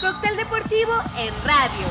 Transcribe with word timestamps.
Cóctel 0.00 0.36
deportivo 0.36 0.92
en 1.16 1.34
radio. 1.44 1.86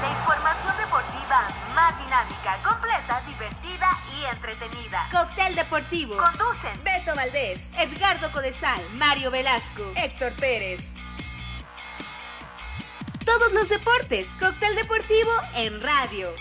La 0.00 0.10
información 0.10 0.74
deportiva 0.78 1.48
más 1.74 1.98
dinámica, 1.98 2.62
completa, 2.62 3.20
divertida 3.26 3.90
y 4.16 4.24
entretenida. 4.24 5.06
Cóctel 5.12 5.54
deportivo. 5.54 6.16
Conducen 6.16 6.82
Beto 6.82 7.14
Valdés, 7.14 7.68
Edgardo 7.76 8.32
Codesal, 8.32 8.80
Mario 8.94 9.30
Velasco, 9.30 9.82
Héctor 9.96 10.32
Pérez. 10.36 10.94
Todos 13.26 13.52
los 13.52 13.68
deportes. 13.68 14.34
Cóctel 14.40 14.74
deportivo 14.76 15.30
en 15.56 15.78
radio. 15.82 16.32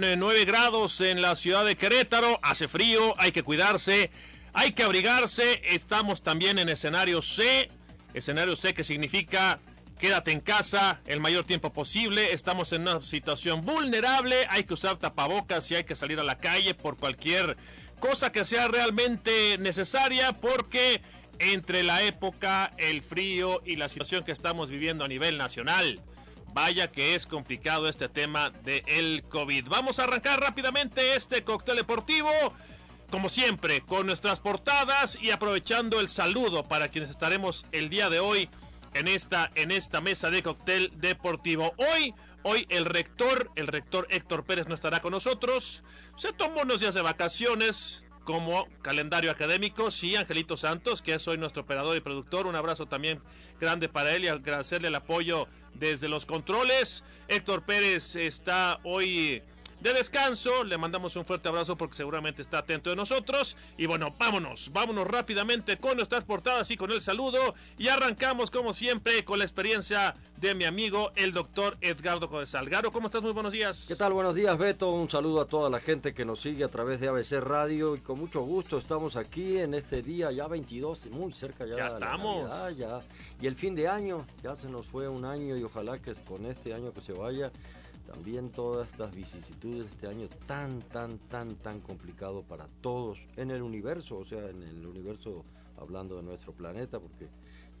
9 0.00 0.44
grados 0.44 1.00
en 1.00 1.20
la 1.20 1.36
ciudad 1.36 1.64
de 1.64 1.76
Querétaro, 1.76 2.40
hace 2.42 2.68
frío, 2.68 3.14
hay 3.18 3.32
que 3.32 3.42
cuidarse, 3.42 4.10
hay 4.52 4.72
que 4.72 4.82
abrigarse, 4.82 5.60
estamos 5.64 6.22
también 6.22 6.58
en 6.58 6.68
escenario 6.68 7.22
C, 7.22 7.70
escenario 8.14 8.56
C 8.56 8.74
que 8.74 8.84
significa 8.84 9.60
quédate 9.98 10.32
en 10.32 10.40
casa 10.40 11.00
el 11.06 11.20
mayor 11.20 11.44
tiempo 11.44 11.72
posible, 11.72 12.32
estamos 12.32 12.72
en 12.72 12.82
una 12.82 13.02
situación 13.02 13.64
vulnerable, 13.64 14.46
hay 14.48 14.64
que 14.64 14.74
usar 14.74 14.96
tapabocas 14.96 15.70
y 15.70 15.74
hay 15.74 15.84
que 15.84 15.94
salir 15.94 16.18
a 16.18 16.24
la 16.24 16.38
calle 16.38 16.74
por 16.74 16.96
cualquier 16.96 17.56
cosa 17.98 18.32
que 18.32 18.46
sea 18.46 18.68
realmente 18.68 19.58
necesaria 19.58 20.32
porque 20.32 21.02
entre 21.38 21.82
la 21.82 22.02
época, 22.02 22.72
el 22.78 23.02
frío 23.02 23.62
y 23.64 23.76
la 23.76 23.88
situación 23.88 24.24
que 24.24 24.32
estamos 24.32 24.70
viviendo 24.70 25.04
a 25.04 25.08
nivel 25.08 25.38
nacional, 25.38 26.00
Vaya 26.52 26.90
que 26.90 27.14
es 27.14 27.26
complicado 27.26 27.88
este 27.88 28.08
tema 28.08 28.50
del 28.50 28.82
el 28.86 29.22
COVID. 29.28 29.68
Vamos 29.68 29.98
a 29.98 30.04
arrancar 30.04 30.40
rápidamente 30.40 31.14
este 31.14 31.44
cóctel 31.44 31.76
deportivo. 31.76 32.30
Como 33.10 33.28
siempre, 33.28 33.80
con 33.82 34.06
nuestras 34.06 34.40
portadas 34.40 35.18
y 35.20 35.30
aprovechando 35.30 36.00
el 36.00 36.08
saludo 36.08 36.64
para 36.64 36.88
quienes 36.88 37.10
estaremos 37.10 37.66
el 37.72 37.88
día 37.88 38.08
de 38.08 38.20
hoy 38.20 38.48
en 38.94 39.08
esta, 39.08 39.50
en 39.54 39.70
esta 39.70 40.00
mesa 40.00 40.30
de 40.30 40.42
cóctel 40.42 40.92
deportivo. 40.96 41.72
Hoy, 41.76 42.14
hoy 42.42 42.66
el 42.68 42.84
rector, 42.84 43.50
el 43.56 43.66
rector 43.66 44.06
Héctor 44.10 44.44
Pérez 44.44 44.68
no 44.68 44.74
estará 44.74 45.00
con 45.00 45.12
nosotros. 45.12 45.84
Se 46.16 46.32
tomó 46.32 46.62
unos 46.62 46.80
días 46.80 46.94
de 46.94 47.02
vacaciones 47.02 48.04
como 48.24 48.68
calendario 48.82 49.30
académico. 49.30 49.90
Sí, 49.90 50.16
Angelito 50.16 50.56
Santos, 50.56 51.02
que 51.02 51.14
es 51.14 51.26
hoy 51.28 51.38
nuestro 51.38 51.62
operador 51.62 51.96
y 51.96 52.00
productor. 52.00 52.46
Un 52.46 52.56
abrazo 52.56 52.86
también 52.86 53.20
grande 53.58 53.88
para 53.88 54.14
él 54.14 54.24
y 54.24 54.28
agradecerle 54.28 54.88
el 54.88 54.94
apoyo 54.94 55.48
desde 55.80 56.08
los 56.08 56.26
controles. 56.26 57.02
Héctor 57.26 57.62
Pérez 57.62 58.14
está 58.14 58.78
hoy 58.84 59.42
de 59.80 59.94
descanso. 59.94 60.64
Le 60.64 60.78
mandamos 60.78 61.16
un 61.16 61.24
fuerte 61.24 61.48
abrazo 61.48 61.76
porque 61.76 61.96
seguramente 61.96 62.42
está 62.42 62.58
atento 62.58 62.90
de 62.90 62.96
nosotros. 62.96 63.56
Y 63.76 63.86
bueno, 63.86 64.14
vámonos, 64.18 64.70
vámonos 64.72 65.06
rápidamente 65.06 65.78
con 65.78 65.96
nuestras 65.96 66.24
portadas 66.24 66.70
y 66.70 66.76
con 66.76 66.90
el 66.90 67.00
saludo. 67.00 67.54
Y 67.78 67.88
arrancamos 67.88 68.50
como 68.50 68.72
siempre 68.72 69.24
con 69.24 69.38
la 69.38 69.44
experiencia 69.44 70.14
de 70.36 70.54
mi 70.54 70.64
amigo 70.64 71.12
el 71.16 71.32
doctor 71.32 71.76
Edgardo 71.80 72.28
Codesalgaro. 72.28 72.92
¿Cómo 72.92 73.06
estás? 73.06 73.22
Muy 73.22 73.32
buenos 73.32 73.52
días. 73.52 73.84
¿Qué 73.88 73.96
tal? 73.96 74.12
Buenos 74.12 74.34
días, 74.34 74.56
Beto. 74.56 74.90
Un 74.90 75.10
saludo 75.10 75.40
a 75.40 75.46
toda 75.46 75.70
la 75.70 75.80
gente 75.80 76.14
que 76.14 76.24
nos 76.24 76.40
sigue 76.40 76.64
a 76.64 76.68
través 76.68 77.00
de 77.00 77.08
ABC 77.08 77.40
Radio. 77.40 77.96
Y 77.96 78.00
con 78.00 78.18
mucho 78.18 78.42
gusto 78.42 78.78
estamos 78.78 79.16
aquí 79.16 79.58
en 79.58 79.74
este 79.74 80.02
día 80.02 80.32
ya 80.32 80.46
22, 80.46 81.10
muy 81.10 81.32
cerca 81.32 81.66
ya. 81.66 81.76
Ya 81.76 81.86
estamos. 81.88 82.76
ya. 82.76 83.02
Y 83.40 83.46
el 83.46 83.56
fin 83.56 83.74
de 83.74 83.88
año, 83.88 84.26
ya 84.42 84.56
se 84.56 84.68
nos 84.68 84.86
fue 84.86 85.08
un 85.08 85.24
año 85.24 85.56
y 85.56 85.62
ojalá 85.62 85.98
que 85.98 86.14
con 86.14 86.44
este 86.46 86.74
año 86.74 86.92
que 86.92 87.00
se 87.00 87.12
vaya 87.12 87.50
también 88.10 88.50
todas 88.50 88.90
estas 88.90 89.14
vicisitudes 89.14 89.84
de 89.84 89.90
este 89.90 90.06
año 90.08 90.28
tan, 90.46 90.82
tan, 90.82 91.18
tan, 91.28 91.54
tan 91.54 91.80
complicado 91.80 92.42
para 92.42 92.66
todos 92.80 93.20
en 93.36 93.52
el 93.52 93.62
universo, 93.62 94.18
o 94.18 94.24
sea, 94.24 94.48
en 94.48 94.64
el 94.64 94.84
universo 94.84 95.44
hablando 95.76 96.16
de 96.16 96.24
nuestro 96.24 96.52
planeta, 96.52 96.98
porque 96.98 97.28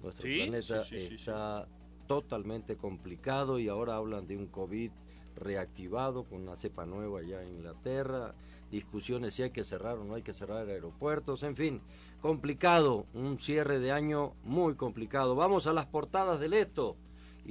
nuestro 0.00 0.28
planeta 0.28 0.82
está 0.82 1.66
totalmente 2.06 2.76
complicado 2.76 3.58
y 3.58 3.68
ahora 3.68 3.96
hablan 3.96 4.28
de 4.28 4.36
un 4.36 4.46
COVID 4.46 4.92
reactivado 5.34 6.22
con 6.22 6.42
una 6.42 6.54
cepa 6.54 6.86
nueva 6.86 7.20
allá 7.20 7.42
en 7.42 7.56
Inglaterra, 7.56 8.36
discusiones 8.70 9.34
si 9.34 9.42
hay 9.42 9.50
que 9.50 9.64
cerrar 9.64 9.98
o 9.98 10.04
no 10.04 10.14
hay 10.14 10.22
que 10.22 10.32
cerrar 10.32 10.68
aeropuertos, 10.68 11.42
en 11.42 11.56
fin, 11.56 11.80
complicado, 12.20 13.06
un 13.14 13.40
cierre 13.40 13.80
de 13.80 13.90
año 13.90 14.34
muy 14.44 14.76
complicado. 14.76 15.34
Vamos 15.34 15.66
a 15.66 15.72
las 15.72 15.86
portadas 15.86 16.38
del 16.38 16.52
esto 16.52 16.96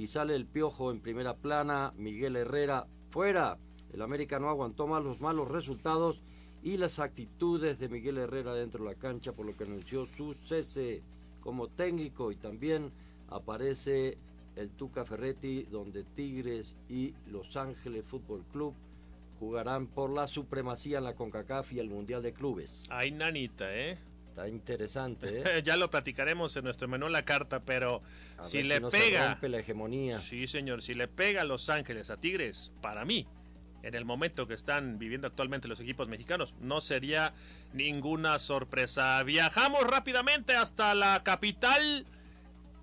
y 0.00 0.08
sale 0.08 0.34
el 0.34 0.46
piojo 0.46 0.90
en 0.90 1.00
primera 1.00 1.36
plana, 1.36 1.92
Miguel 1.94 2.34
Herrera 2.34 2.86
fuera. 3.10 3.58
El 3.92 4.00
América 4.00 4.38
no 4.38 4.48
aguantó 4.48 4.86
más 4.86 5.04
los 5.04 5.20
malos 5.20 5.48
resultados 5.48 6.22
y 6.62 6.78
las 6.78 6.98
actitudes 7.00 7.78
de 7.78 7.90
Miguel 7.90 8.16
Herrera 8.16 8.54
dentro 8.54 8.82
de 8.82 8.90
la 8.92 8.98
cancha, 8.98 9.32
por 9.32 9.44
lo 9.44 9.54
que 9.54 9.64
anunció 9.64 10.06
su 10.06 10.32
cese 10.32 11.02
como 11.40 11.68
técnico 11.68 12.32
y 12.32 12.36
también 12.36 12.92
aparece 13.28 14.16
el 14.56 14.70
Tuca 14.70 15.04
Ferretti, 15.04 15.64
donde 15.64 16.04
Tigres 16.04 16.78
y 16.88 17.12
Los 17.26 17.58
Ángeles 17.58 18.06
Fútbol 18.06 18.42
Club 18.52 18.72
jugarán 19.38 19.86
por 19.86 20.08
la 20.08 20.26
supremacía 20.26 20.96
en 20.96 21.04
la 21.04 21.14
CONCACAF 21.14 21.74
y 21.74 21.78
el 21.78 21.90
Mundial 21.90 22.22
de 22.22 22.32
Clubes. 22.32 22.84
Ay, 22.88 23.10
nanita, 23.10 23.66
¿eh? 23.76 23.98
Está 24.30 24.48
interesante, 24.48 25.42
¿eh? 25.42 25.62
ya 25.64 25.76
lo 25.76 25.90
platicaremos 25.90 26.56
en 26.56 26.62
nuestro 26.62 26.86
menú 26.86 27.08
la 27.08 27.24
carta, 27.24 27.60
pero 27.60 28.00
si 28.42 28.62
le 28.62 28.80
pega. 28.80 29.36
la 29.42 29.58
hegemonía. 29.58 30.20
Sí, 30.20 30.46
señor, 30.46 30.82
si 30.82 30.94
le 30.94 31.08
pega 31.08 31.42
a 31.42 31.44
Los 31.44 31.68
Ángeles 31.68 32.10
a 32.10 32.16
Tigres, 32.16 32.70
para 32.80 33.04
mí, 33.04 33.26
en 33.82 33.94
el 33.96 34.04
momento 34.04 34.46
que 34.46 34.54
están 34.54 35.00
viviendo 35.00 35.26
actualmente 35.26 35.66
los 35.66 35.80
equipos 35.80 36.06
mexicanos, 36.06 36.54
no 36.60 36.80
sería 36.80 37.34
ninguna 37.72 38.38
sorpresa. 38.38 39.20
Viajamos 39.24 39.82
rápidamente 39.82 40.54
hasta 40.54 40.94
la 40.94 41.24
capital 41.24 42.06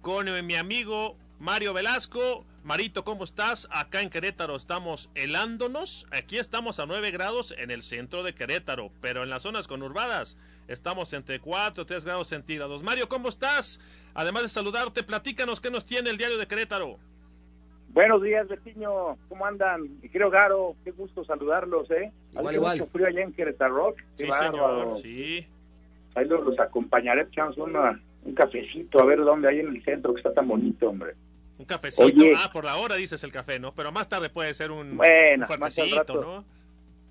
con 0.02 0.46
mi 0.46 0.56
amigo 0.56 1.16
Mario 1.40 1.74
Velasco. 1.74 2.46
Marito, 2.64 3.06
¿cómo 3.06 3.24
estás? 3.24 3.70
Acá 3.72 4.02
en 4.02 4.10
Querétaro 4.10 4.58
estamos 4.58 5.10
helándonos. 5.16 6.06
Aquí 6.12 6.38
estamos 6.38 6.82
a 6.82 6.86
9 6.86 7.12
grados 7.12 7.56
en 7.58 7.72
el 7.72 7.84
centro 7.84 8.24
de 8.24 8.36
Querétaro, 8.36 8.92
pero 9.00 9.24
en 9.24 9.30
las 9.30 9.44
zonas 9.44 9.70
conurbadas 9.70 10.36
estamos 10.68 11.12
entre 11.14 11.40
4 11.40 11.84
y 11.84 11.86
3 11.86 12.06
grados 12.06 12.28
centígrados. 12.28 12.84
Mario, 12.84 13.08
¿cómo 13.08 13.30
estás? 13.30 13.80
Además 14.14 14.44
de 14.44 14.50
saludarte, 14.50 15.04
platícanos 15.04 15.62
qué 15.62 15.72
nos 15.72 15.86
tiene 15.86 16.10
el 16.10 16.18
diario 16.18 16.38
de 16.38 16.48
Querétaro. 16.48 16.98
Buenos 17.90 18.22
días, 18.22 18.48
Betiño. 18.48 19.18
¿Cómo 19.30 19.46
andan? 19.46 20.00
Y 20.04 20.10
creo, 20.10 20.30
Garo, 20.30 20.76
qué 20.84 20.92
gusto 20.92 21.24
saludarlos, 21.24 21.90
¿eh? 21.92 22.12
Igual, 22.34 22.56
igual. 22.56 22.78
Mucho 22.78 22.92
frío 22.92 23.08
allá 23.08 23.22
en 23.22 23.34
Querétaro. 23.34 23.96
sí, 24.16 24.28
señor, 24.32 24.98
sí. 25.02 25.48
Ahí 26.16 26.26
los, 26.26 26.60
acompañaré, 26.60 27.24
echamos 27.24 27.58
un 27.58 28.34
cafecito, 28.36 29.00
a 29.00 29.06
ver 29.06 29.20
dónde 29.20 29.50
hay 29.50 29.60
en 29.60 29.68
el 29.68 29.84
centro, 29.84 30.14
que 30.14 30.20
está 30.20 30.34
tan 30.34 30.48
bonito, 30.48 30.90
hombre. 30.90 31.14
Un 31.58 31.66
cafecito. 31.66 32.24
ah, 32.38 32.52
por 32.52 32.66
la 32.66 32.76
hora 32.78 32.96
dices 32.96 33.24
el 33.24 33.32
café, 33.32 33.60
¿no? 33.60 33.74
Pero 33.74 33.92
más 33.92 34.08
tarde 34.08 34.30
puede 34.30 34.54
ser 34.54 34.72
un, 34.72 34.98
bueno, 34.98 35.48
fuertecito, 35.48 36.22
¿no? 36.22 36.57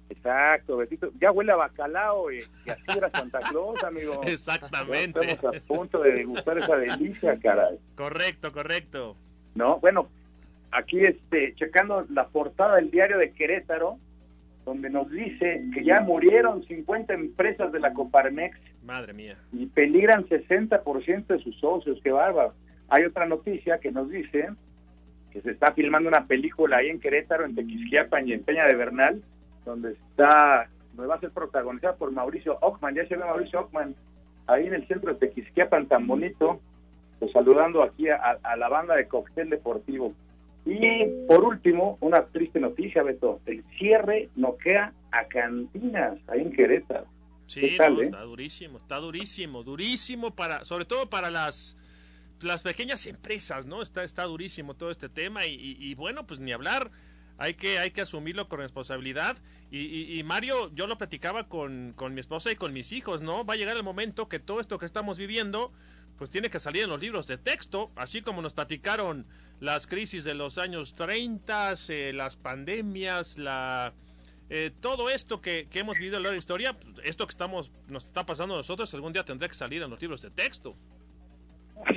Exacto, 0.09 0.77
besito. 0.77 1.11
Ya 1.21 1.33
huele 1.33 1.53
a 1.53 1.57
bacalao 1.57 2.31
y, 2.33 2.39
así 2.39 2.99
era 2.99 3.11
Santa 3.11 3.41
Claus, 3.41 3.83
amigo. 3.85 4.21
Exactamente. 4.27 5.21
estamos 5.21 5.57
a 5.57 5.61
punto 5.67 6.01
de 6.01 6.13
degustar 6.13 6.59
esa 6.59 6.77
delicia, 6.77 7.39
caray. 7.39 7.79
Correcto, 7.95 8.53
correcto. 8.53 9.17
No, 9.55 9.79
bueno, 9.81 10.09
aquí 10.71 11.05
este, 11.05 11.55
checando 11.55 12.07
la 12.11 12.29
portada 12.29 12.77
del 12.77 12.91
diario 12.91 13.19
de 13.19 13.33
Querétaro, 13.33 13.99
donde 14.65 14.91
nos 14.91 15.11
dice 15.11 15.65
que 15.73 15.85
ya 15.85 16.01
murieron 16.01 16.65
50 16.65 17.15
empresas 17.15 17.73
de 17.73 17.81
la 17.81 17.93
Coparmex. 17.93 18.59
Madre 18.85 19.13
mía. 19.13 19.37
Y 19.53 19.67
peligran 19.67 20.27
60% 20.29 21.27
de 21.27 21.39
sus 21.39 21.57
socios, 21.59 22.01
qué 22.03 22.11
bárbaro. 22.11 22.53
Hay 22.89 23.05
otra 23.05 23.27
noticia 23.27 23.79
que 23.79 23.91
nos 23.91 24.11
dice 24.11 24.49
que 25.33 25.41
se 25.43 25.51
está 25.51 25.73
filmando 25.73 26.09
una 26.09 26.27
película 26.27 26.79
ahí 26.79 26.89
en 26.89 27.01
Querétaro, 27.01 27.45
en 27.45 27.55
Tequisquiapan 27.55 28.29
y 28.29 28.33
en 28.33 28.43
Peña 28.43 28.67
de 28.67 28.75
Bernal, 28.75 29.23
donde 29.67 29.93
está, 29.93 30.71
donde 30.95 31.09
va 31.09 31.17
a 31.17 31.21
ser 31.21 31.31
protagonizada 31.31 31.97
por 31.97 32.11
Mauricio 32.11 32.57
Ockman, 32.63 32.95
ya 32.95 33.07
se 33.07 33.17
ve 33.17 33.25
Mauricio 33.25 33.61
Ockman 33.61 33.95
ahí 34.47 34.67
en 34.67 34.75
el 34.75 34.89
centro 34.89 35.13
de 35.13 35.19
Tequisquiapan 35.19 35.87
tan 35.87 36.07
bonito, 36.07 36.61
pues 37.19 37.33
saludando 37.33 37.83
aquí 37.83 38.09
a, 38.09 38.39
la 38.57 38.69
banda 38.69 38.95
de 38.95 39.07
Cóctel 39.07 39.51
Deportivo. 39.51 40.15
Y 40.65 41.05
por 41.29 41.45
último, 41.45 41.99
una 42.01 42.25
triste 42.25 42.59
noticia, 42.59 43.03
Beto, 43.03 43.41
el 43.47 43.63
cierre 43.79 44.31
noquea 44.35 44.93
a 45.13 45.25
cantinas 45.27 46.19
ahí 46.29 46.41
en 46.41 46.53
Querétaro. 46.53 47.07
Sí, 47.47 47.61
eh? 47.61 47.77
está 48.01 48.23
durísimo, 48.23 48.79
está 48.79 48.97
durísimo, 48.97 49.63
durísimo 49.63 50.33
para, 50.33 50.65
sobre 50.65 50.85
todo 50.85 51.09
para 51.09 51.31
las 51.31 51.77
las 52.43 52.63
pequeñas 52.63 53.07
empresas, 53.07 53.67
¿no? 53.67 53.83
Está, 53.83 54.05
está 54.05 54.25
durísimo 54.25 54.75
todo 54.75 54.91
este 54.91 55.09
tema 55.09 55.47
y, 55.47 55.95
bueno, 55.95 56.27
pues 56.27 56.41
ni 56.41 56.53
hablar, 56.53 56.91
hay 57.39 57.55
que, 57.55 57.79
hay 57.79 57.91
que 57.91 58.03
asumirlo 58.03 58.49
con 58.49 58.61
responsabilidad. 58.61 59.37
Y, 59.69 60.23
Mario, 60.23 60.71
yo 60.75 60.87
lo 60.87 60.97
platicaba 60.97 61.49
con, 61.49 61.93
con, 61.97 62.15
mi 62.15 62.21
esposa 62.21 62.53
y 62.53 62.57
con 62.57 62.73
mis 62.73 62.93
hijos, 62.93 63.21
¿no? 63.21 63.45
Va 63.45 63.55
a 63.55 63.57
llegar 63.57 63.77
el 63.77 63.83
momento 63.83 64.29
que 64.29 64.39
todo 64.39 64.61
esto 64.61 64.79
que 64.79 64.87
estamos 64.87 65.19
viviendo, 65.19 65.73
pues 66.17 66.31
tiene 66.31 66.51
que 66.51 66.61
salir 66.61 66.85
en 66.85 66.91
los 66.91 67.01
libros 67.01 67.27
de 67.27 67.37
texto, 67.37 67.91
así 67.97 68.23
como 68.23 68.43
nos 68.43 68.55
platicaron 68.55 69.27
las 69.61 69.87
crisis 69.87 70.25
de 70.25 70.35
los 70.35 70.57
años 70.59 70.95
30, 70.95 71.75
eh, 71.89 72.13
las 72.15 72.37
pandemias, 72.37 73.39
la 73.39 73.93
eh, 74.49 74.71
todo 74.81 75.11
esto 75.11 75.41
que, 75.41 75.67
hemos 75.75 75.99
vivido 75.99 76.19
en 76.19 76.23
la 76.23 76.37
historia, 76.37 76.77
esto 77.05 77.27
que 77.27 77.33
estamos 77.33 77.73
nos 77.89 78.07
está 78.07 78.25
pasando 78.25 78.55
a 78.55 78.59
nosotros, 78.59 78.93
algún 78.95 79.13
día 79.13 79.25
tendrá 79.25 79.49
que 79.49 79.55
salir 79.55 79.83
en 79.83 79.91
los 79.91 80.01
libros 80.01 80.23
de 80.23 80.31
texto. 80.31 80.77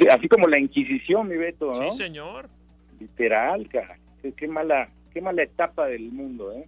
Así, 0.09 0.27
como 0.27 0.47
la 0.47 0.59
Inquisición, 0.59 1.27
mi 1.27 1.37
Beto, 1.37 1.71
Sí, 1.73 1.91
señor. 1.91 2.49
Literal, 2.99 3.67
cara. 3.69 3.97
Qué, 4.35 4.47
mala, 4.47 4.89
qué 5.13 5.21
mala 5.21 5.43
etapa 5.43 5.85
del 5.87 6.11
mundo, 6.11 6.51
¿eh? 6.51 6.67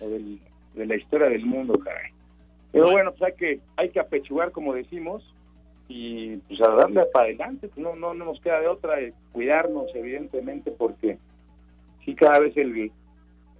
O 0.00 0.08
de 0.08 0.86
la 0.86 0.96
historia 0.96 1.28
del 1.28 1.44
mundo, 1.44 1.74
caray. 1.78 2.12
Pero 2.72 2.90
bueno, 2.90 3.12
pues 3.12 3.22
hay 3.22 3.36
que, 3.36 3.60
hay 3.76 3.90
que 3.90 4.00
apechugar, 4.00 4.52
como 4.52 4.74
decimos, 4.74 5.24
y 5.88 6.36
pues 6.36 6.60
a 6.60 6.68
darle 6.68 7.04
para 7.12 7.26
adelante. 7.26 7.70
No, 7.76 7.96
no, 7.96 8.14
no 8.14 8.26
nos 8.26 8.40
queda 8.40 8.60
de 8.60 8.68
otra, 8.68 8.96
de 8.96 9.14
cuidarnos, 9.32 9.90
evidentemente, 9.94 10.70
porque 10.70 11.18
sí 12.04 12.14
cada 12.14 12.40
vez 12.40 12.56
el, 12.56 12.92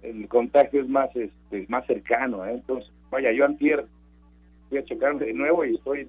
el 0.03 0.27
contagio 0.27 0.81
es 0.81 0.87
más, 0.87 1.09
este, 1.15 1.65
más 1.67 1.85
cercano, 1.87 2.45
¿eh? 2.45 2.53
Entonces, 2.53 2.91
vaya, 3.09 3.31
yo 3.31 3.45
antier 3.45 3.85
voy 4.69 4.79
a 4.79 4.85
checar 4.85 5.17
de 5.17 5.33
nuevo 5.33 5.65
y 5.65 5.75
estoy, 5.75 6.07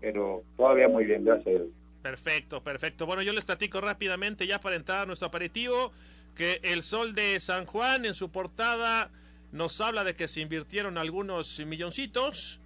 pero 0.00 0.42
todavía 0.56 0.88
muy 0.88 1.06
bien, 1.06 1.24
gracias. 1.24 1.62
Perfecto, 2.02 2.62
perfecto. 2.62 3.06
Bueno, 3.06 3.22
yo 3.22 3.32
les 3.32 3.46
platico 3.46 3.80
rápidamente 3.80 4.46
ya 4.46 4.60
para 4.60 4.76
entrar 4.76 5.04
a 5.04 5.06
nuestro 5.06 5.28
aperitivo 5.28 5.90
que 6.36 6.60
el 6.62 6.82
Sol 6.82 7.14
de 7.14 7.40
San 7.40 7.64
Juan 7.64 8.04
en 8.04 8.12
su 8.12 8.30
portada 8.30 9.10
nos 9.54 9.80
habla 9.80 10.02
de 10.02 10.16
que 10.16 10.26
se 10.26 10.40
invirtieron 10.40 10.98
algunos 10.98 11.60
milloncitos 11.60 12.58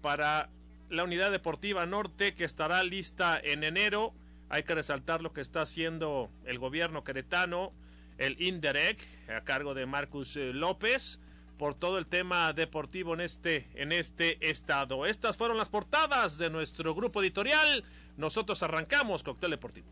para 0.00 0.48
la 0.88 1.02
unidad 1.02 1.32
deportiva 1.32 1.86
norte 1.86 2.34
que 2.34 2.44
estará 2.44 2.84
lista 2.84 3.38
en 3.42 3.64
enero. 3.64 4.14
Hay 4.48 4.62
que 4.62 4.76
resaltar 4.76 5.22
lo 5.22 5.32
que 5.32 5.40
está 5.40 5.62
haciendo 5.62 6.30
el 6.44 6.60
gobierno 6.60 7.02
queretano, 7.02 7.72
el 8.18 8.40
INDEREC, 8.40 8.96
a 9.28 9.40
cargo 9.40 9.74
de 9.74 9.86
Marcus 9.86 10.36
eh, 10.36 10.52
López, 10.52 11.18
por 11.58 11.74
todo 11.74 11.98
el 11.98 12.06
tema 12.06 12.52
deportivo 12.52 13.14
en 13.14 13.22
este, 13.22 13.68
en 13.74 13.90
este 13.90 14.48
estado. 14.48 15.04
Estas 15.04 15.36
fueron 15.36 15.56
las 15.56 15.68
portadas 15.68 16.38
de 16.38 16.48
nuestro 16.48 16.94
grupo 16.94 17.22
editorial. 17.22 17.82
Nosotros 18.16 18.62
arrancamos 18.62 19.24
Cóctel 19.24 19.50
Deportivo. 19.50 19.88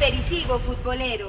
Aperitivo 0.00 0.58
futbolero. 0.58 1.28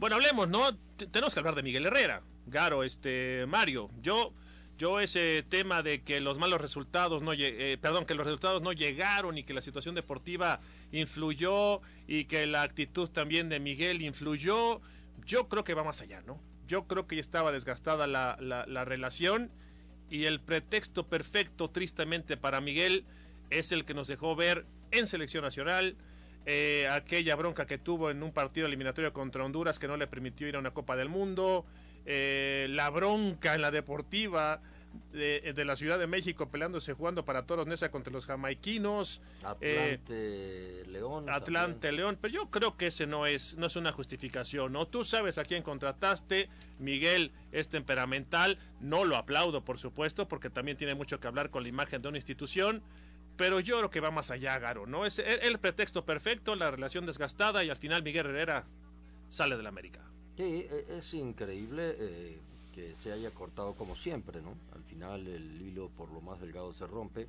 Bueno, 0.00 0.16
hablemos, 0.16 0.48
¿no? 0.48 0.76
tenemos 1.12 1.32
que 1.32 1.38
hablar 1.38 1.54
de 1.54 1.62
Miguel 1.62 1.86
Herrera. 1.86 2.22
Garo, 2.46 2.82
este, 2.82 3.44
Mario, 3.46 3.92
yo, 4.02 4.32
yo 4.76 4.98
ese 4.98 5.44
tema 5.48 5.82
de 5.82 6.02
que 6.02 6.18
los 6.18 6.36
malos 6.36 6.60
resultados 6.60 7.22
no, 7.22 7.32
eh, 7.32 7.78
perdón, 7.80 8.06
que 8.06 8.16
los 8.16 8.26
resultados 8.26 8.60
no 8.60 8.72
llegaron 8.72 9.38
y 9.38 9.44
que 9.44 9.54
la 9.54 9.62
situación 9.62 9.94
deportiva 9.94 10.58
influyó 10.90 11.80
y 12.08 12.24
que 12.24 12.44
la 12.48 12.62
actitud 12.62 13.08
también 13.08 13.48
de 13.48 13.60
Miguel 13.60 14.02
influyó, 14.02 14.80
yo 15.26 15.48
creo 15.48 15.62
que 15.62 15.74
va 15.74 15.84
más 15.84 16.00
allá, 16.00 16.22
¿no? 16.22 16.40
Yo 16.66 16.88
creo 16.88 17.06
que 17.06 17.14
ya 17.14 17.20
estaba 17.20 17.52
desgastada 17.52 18.08
la, 18.08 18.36
la, 18.40 18.84
relación 18.84 19.52
y 20.10 20.24
el 20.24 20.40
pretexto 20.40 21.06
perfecto, 21.06 21.70
tristemente, 21.70 22.36
para 22.36 22.60
Miguel 22.60 23.04
es 23.50 23.72
el 23.72 23.84
que 23.84 23.94
nos 23.94 24.08
dejó 24.08 24.36
ver 24.36 24.66
en 24.90 25.06
selección 25.06 25.44
nacional, 25.44 25.96
eh, 26.46 26.88
aquella 26.90 27.36
bronca 27.36 27.66
que 27.66 27.78
tuvo 27.78 28.10
en 28.10 28.22
un 28.22 28.32
partido 28.32 28.66
eliminatorio 28.66 29.12
contra 29.12 29.44
Honduras 29.44 29.78
que 29.78 29.88
no 29.88 29.96
le 29.96 30.06
permitió 30.06 30.48
ir 30.48 30.56
a 30.56 30.58
una 30.58 30.70
Copa 30.70 30.96
del 30.96 31.08
Mundo, 31.08 31.66
eh, 32.06 32.66
la 32.70 32.88
bronca 32.90 33.54
en 33.54 33.62
la 33.62 33.70
deportiva 33.70 34.62
de, 35.12 35.64
la 35.64 35.76
Ciudad 35.76 35.98
de 35.98 36.06
México 36.06 36.48
peleándose 36.50 36.92
jugando 36.92 37.24
para 37.24 37.44
Toros 37.46 37.66
Nesa 37.66 37.90
contra 37.90 38.12
los 38.12 38.26
jamaiquinos. 38.26 39.20
Atlante 39.42 40.84
León. 40.86 41.28
Atlante 41.28 41.92
León, 41.92 42.18
pero 42.20 42.32
yo 42.32 42.50
creo 42.50 42.76
que 42.76 42.88
ese 42.88 43.06
no 43.06 43.26
es, 43.26 43.56
no 43.56 43.66
es 43.66 43.76
una 43.76 43.92
justificación, 43.92 44.72
¿no? 44.72 44.86
Tú 44.86 45.04
sabes 45.04 45.38
a 45.38 45.44
quién 45.44 45.62
contrataste, 45.62 46.48
Miguel 46.78 47.32
es 47.52 47.68
temperamental, 47.68 48.58
no 48.80 49.04
lo 49.04 49.16
aplaudo 49.16 49.64
por 49.64 49.78
supuesto, 49.78 50.28
porque 50.28 50.50
también 50.50 50.76
tiene 50.76 50.94
mucho 50.94 51.20
que 51.20 51.26
hablar 51.26 51.50
con 51.50 51.62
la 51.62 51.68
imagen 51.68 52.02
de 52.02 52.08
una 52.08 52.18
institución, 52.18 52.82
pero 53.38 53.60
yo 53.60 53.78
creo 53.78 53.90
que 53.90 54.00
va 54.00 54.10
más 54.10 54.30
allá, 54.30 54.58
Garo, 54.58 54.86
¿no? 54.86 55.06
Es 55.06 55.18
el, 55.18 55.58
pretexto 55.58 56.04
perfecto, 56.04 56.54
la 56.54 56.70
relación 56.70 57.06
desgastada 57.06 57.64
y 57.64 57.70
al 57.70 57.78
final 57.78 58.02
Miguel 58.02 58.26
Herrera 58.26 58.66
sale 59.30 59.56
de 59.56 59.62
la 59.62 59.70
América. 59.70 60.00
Sí, 60.36 60.66
e, 60.70 60.98
es 60.98 61.14
increíble. 61.14 61.96
Eh, 61.98 62.38
que 62.78 62.94
se 62.94 63.10
haya 63.10 63.32
cortado 63.32 63.74
como 63.74 63.96
siempre, 63.96 64.40
¿no? 64.40 64.54
Al 64.72 64.84
final 64.84 65.26
el 65.26 65.60
hilo 65.60 65.88
por 65.88 66.12
lo 66.12 66.20
más 66.20 66.40
delgado 66.40 66.72
se 66.72 66.86
rompe 66.86 67.26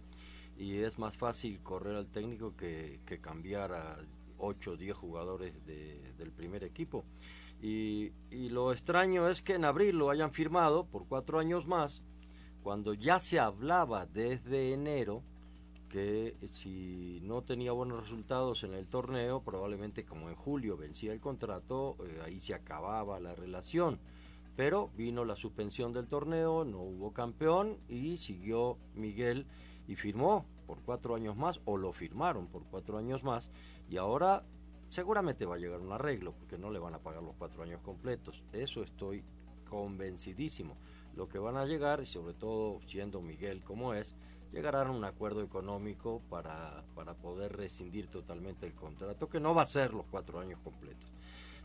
y 0.60 0.78
es 0.80 1.00
más 1.00 1.18
fácil 1.18 1.60
correr 1.64 1.96
al 1.96 2.06
técnico 2.06 2.56
que, 2.56 3.00
cambiar 3.20 3.72
a 3.72 3.98
8 4.38 4.72
o 4.72 4.78
10 4.78 4.96
jugadores 4.96 5.54
del 5.66 6.32
primer 6.32 6.64
equipo. 6.64 7.04
Y, 7.62 8.12
lo 8.50 8.72
extraño 8.72 9.28
es 9.28 9.42
que 9.42 9.54
en 9.54 9.66
abril 9.66 9.98
lo 9.98 10.12
hayan 10.12 10.34
firmado 10.34 10.86
por 10.86 11.08
cuatro 11.08 11.40
años 11.40 11.66
más, 11.66 12.04
cuando 12.62 12.94
ya 12.94 13.20
se 13.20 13.40
hablaba 13.40 14.06
desde 14.06 14.74
enero 14.74 15.24
que 15.89 16.36
si 16.47 17.19
no 17.24 17.41
tenía 17.41 17.71
buenos 17.71 18.00
resultados 18.00 18.63
en 18.63 18.74
el 18.74 18.88
torneo, 18.88 19.41
probablemente 19.44 20.06
como 20.06 20.30
en 20.30 20.36
julio 20.36 20.77
vencía 20.77 21.12
el 21.12 21.19
contrato, 21.19 21.97
eh, 22.06 22.21
ahí 22.24 22.39
se 22.39 22.53
acababa 22.53 23.19
la 23.19 23.36
relación 23.36 24.00
pero 24.59 24.89
vino 24.97 25.24
la 25.24 25.38
suspensión 25.38 25.94
del 25.94 26.09
torneo, 26.09 26.65
no 26.65 26.80
hubo 26.80 27.13
campeón 27.13 27.77
y 27.88 28.18
siguió 28.18 28.77
Miguel 28.94 29.47
y 29.88 29.95
firmó 29.95 30.45
por 30.68 30.81
cuatro 30.81 31.15
años 31.15 31.38
más, 31.38 31.62
o 31.63 31.77
lo 31.77 31.94
firmaron 31.94 32.47
por 32.47 32.65
cuatro 32.65 32.97
años 32.97 33.24
más, 33.24 33.51
y 33.89 33.95
ahora 33.95 34.44
seguramente 34.89 35.45
va 35.45 35.56
a 35.56 35.59
llegar 35.59 35.80
un 35.80 35.94
arreglo, 35.94 36.33
porque 36.33 36.57
no 36.57 36.71
le 36.71 36.80
van 36.80 36.94
a 36.94 37.00
pagar 37.00 37.24
los 37.24 37.38
cuatro 37.38 37.63
años 37.63 37.80
completos. 37.81 38.44
Eso 38.51 38.83
estoy 38.83 39.24
convencidísimo. 39.69 40.75
Lo 41.15 41.30
que 41.30 41.39
van 41.39 41.56
a 41.56 41.65
llegar, 41.65 42.01
y 42.01 42.06
sobre 42.06 42.33
todo 42.33 42.81
siendo 42.86 43.21
Miguel 43.21 43.63
como 43.63 43.94
es, 43.94 44.13
llegarán 44.51 44.88
a 44.88 44.92
un 44.92 45.06
acuerdo 45.06 45.42
económico 45.44 46.22
para, 46.30 46.84
para 46.96 47.13
poder 47.13 47.56
rescindir 47.56 48.07
totalmente 48.07 48.66
el 48.66 48.74
contrato, 48.74 49.30
que 49.30 49.40
no 49.40 49.54
va 49.54 49.63
a 49.63 49.68
ser 49.68 49.94
los 49.94 50.06
cuatro 50.10 50.40
años 50.40 50.60
completos. 50.63 51.07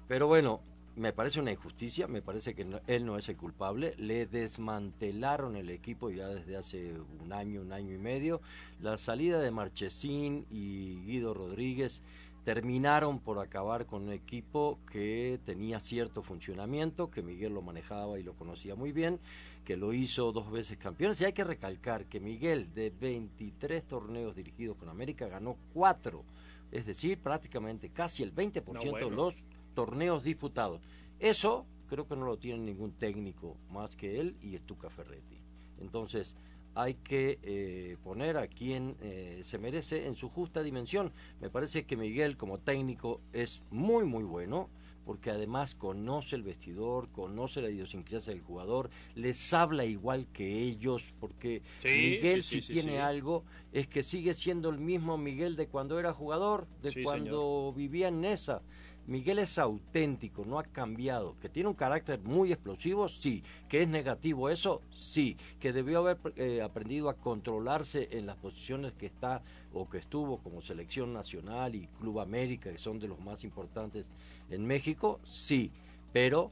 Pero 0.06 0.26
bueno, 0.26 0.60
me 0.96 1.12
parece 1.12 1.40
una 1.40 1.50
injusticia, 1.50 2.06
me 2.06 2.22
parece 2.22 2.54
que 2.54 2.66
él 2.86 3.06
no 3.06 3.18
es 3.18 3.28
el 3.28 3.36
culpable, 3.36 3.94
le 3.98 4.26
desmantelaron 4.26 5.56
el 5.56 5.70
equipo 5.70 6.10
ya 6.10 6.28
desde 6.28 6.56
hace 6.56 6.94
un 7.20 7.32
año, 7.32 7.62
un 7.62 7.72
año 7.72 7.92
y 7.92 7.98
medio, 7.98 8.40
la 8.80 8.96
salida 8.96 9.40
de 9.40 9.50
Marchesín 9.50 10.46
y 10.50 11.00
Guido 11.04 11.34
Rodríguez 11.34 12.02
terminaron 12.44 13.20
por 13.20 13.38
acabar 13.38 13.86
con 13.86 14.02
un 14.02 14.12
equipo 14.12 14.78
que 14.90 15.40
tenía 15.44 15.80
cierto 15.80 16.22
funcionamiento, 16.22 17.10
que 17.10 17.22
Miguel 17.22 17.54
lo 17.54 17.62
manejaba 17.62 18.18
y 18.18 18.22
lo 18.22 18.34
conocía 18.34 18.74
muy 18.74 18.92
bien, 18.92 19.18
que 19.64 19.78
lo 19.78 19.94
hizo 19.94 20.30
dos 20.30 20.50
veces 20.50 20.76
campeones. 20.76 21.20
Y 21.20 21.24
hay 21.24 21.32
que 21.32 21.42
recalcar 21.42 22.04
que 22.04 22.20
Miguel, 22.20 22.72
de 22.74 22.90
23 22.90 23.86
torneos 23.86 24.36
dirigidos 24.36 24.76
con 24.76 24.90
América, 24.90 25.26
ganó 25.26 25.56
4, 25.72 26.22
es 26.70 26.84
decir, 26.84 27.18
prácticamente 27.18 27.88
casi 27.88 28.22
el 28.22 28.34
20% 28.34 28.98
de 28.98 29.10
los 29.10 29.46
torneos 29.74 30.22
disputados. 30.22 30.82
Eso 31.18 31.66
creo 31.88 32.06
que 32.06 32.14
no 32.16 32.26
lo 32.26 32.36
tiene 32.36 32.62
ningún 32.62 32.92
técnico 32.92 33.56
más 33.70 33.96
que 33.96 34.20
él 34.20 34.36
y 34.42 34.54
Estuca 34.54 34.90
Ferretti. 34.90 35.40
Entonces 35.80 36.36
hay 36.74 36.94
que 36.94 37.38
eh, 37.42 37.96
poner 38.02 38.36
a 38.36 38.46
quien 38.46 38.96
eh, 39.00 39.40
se 39.44 39.58
merece 39.58 40.06
en 40.06 40.14
su 40.14 40.28
justa 40.28 40.62
dimensión. 40.62 41.12
Me 41.40 41.50
parece 41.50 41.84
que 41.84 41.96
Miguel 41.96 42.36
como 42.36 42.58
técnico 42.58 43.20
es 43.32 43.62
muy 43.70 44.04
muy 44.04 44.24
bueno 44.24 44.68
porque 45.04 45.30
además 45.30 45.74
conoce 45.74 46.34
el 46.36 46.42
vestidor, 46.42 47.10
conoce 47.10 47.60
la 47.60 47.68
idiosincrasia 47.68 48.32
del 48.32 48.42
jugador, 48.42 48.90
les 49.14 49.52
habla 49.52 49.84
igual 49.84 50.26
que 50.32 50.62
ellos, 50.62 51.12
porque 51.20 51.62
Miguel 51.84 52.42
si 52.42 52.62
tiene 52.62 53.00
algo 53.00 53.44
es 53.72 53.86
que 53.86 54.02
sigue 54.02 54.34
siendo 54.34 54.70
el 54.70 54.78
mismo 54.78 55.18
Miguel 55.18 55.56
de 55.56 55.66
cuando 55.66 55.98
era 55.98 56.12
jugador, 56.12 56.66
de 56.82 57.02
cuando 57.02 57.72
vivía 57.76 58.08
en 58.08 58.22
Nesa. 58.22 58.62
Miguel 59.06 59.38
es 59.38 59.58
auténtico, 59.58 60.44
no 60.46 60.58
ha 60.58 60.64
cambiado. 60.64 61.36
Que 61.40 61.48
tiene 61.48 61.68
un 61.68 61.74
carácter 61.74 62.20
muy 62.22 62.52
explosivo, 62.52 63.08
sí. 63.08 63.42
Que 63.68 63.82
es 63.82 63.88
negativo 63.88 64.48
eso, 64.48 64.80
sí. 64.90 65.36
Que 65.60 65.72
debió 65.72 65.98
haber 65.98 66.18
eh, 66.36 66.62
aprendido 66.62 67.08
a 67.08 67.14
controlarse 67.14 68.08
en 68.12 68.26
las 68.26 68.36
posiciones 68.36 68.94
que 68.94 69.06
está 69.06 69.42
o 69.72 69.88
que 69.88 69.98
estuvo 69.98 70.38
como 70.38 70.62
selección 70.62 71.12
nacional 71.12 71.74
y 71.74 71.88
Club 71.88 72.20
América, 72.20 72.70
que 72.70 72.78
son 72.78 72.98
de 72.98 73.08
los 73.08 73.20
más 73.20 73.44
importantes 73.44 74.10
en 74.50 74.66
México, 74.66 75.20
sí. 75.24 75.70
Pero 76.12 76.50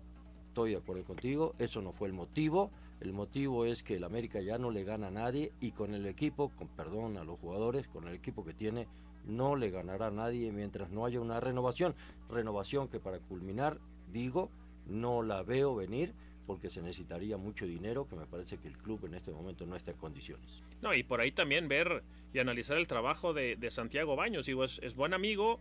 estoy 0.48 0.72
de 0.72 0.76
acuerdo 0.76 1.04
contigo, 1.04 1.54
eso 1.58 1.80
no 1.80 1.92
fue 1.92 2.08
el 2.08 2.14
motivo. 2.14 2.70
El 3.00 3.12
motivo 3.12 3.64
es 3.64 3.82
que 3.82 3.96
el 3.96 4.04
América 4.04 4.40
ya 4.40 4.58
no 4.58 4.70
le 4.70 4.84
gana 4.84 5.08
a 5.08 5.10
nadie 5.10 5.52
y 5.60 5.72
con 5.72 5.94
el 5.94 6.06
equipo, 6.06 6.50
con 6.50 6.68
perdón 6.68 7.16
a 7.16 7.24
los 7.24 7.38
jugadores, 7.40 7.88
con 7.88 8.06
el 8.06 8.14
equipo 8.14 8.44
que 8.44 8.52
tiene, 8.52 8.86
no 9.26 9.56
le 9.56 9.70
ganará 9.70 10.08
a 10.08 10.10
nadie 10.10 10.52
mientras 10.52 10.90
no 10.90 11.04
haya 11.04 11.20
una 11.20 11.40
renovación. 11.40 11.94
Renovación 12.28 12.88
que 12.88 13.00
para 13.00 13.18
culminar, 13.18 13.78
digo, 14.12 14.50
no 14.86 15.22
la 15.22 15.42
veo 15.42 15.74
venir 15.74 16.14
porque 16.46 16.70
se 16.70 16.82
necesitaría 16.82 17.36
mucho 17.36 17.66
dinero 17.66 18.06
que 18.06 18.16
me 18.16 18.26
parece 18.26 18.58
que 18.58 18.68
el 18.68 18.76
club 18.76 19.04
en 19.06 19.14
este 19.14 19.30
momento 19.30 19.64
no 19.64 19.76
está 19.76 19.92
en 19.92 19.96
condiciones. 19.96 20.62
No, 20.80 20.92
y 20.92 21.02
por 21.02 21.20
ahí 21.20 21.30
también 21.30 21.68
ver 21.68 22.02
y 22.34 22.40
analizar 22.40 22.76
el 22.76 22.86
trabajo 22.86 23.32
de, 23.32 23.56
Santiago 23.70 24.16
Baños. 24.16 24.46
Digo, 24.46 24.64
es, 24.64 24.80
es, 24.82 24.94
buen 24.94 25.14
amigo, 25.14 25.60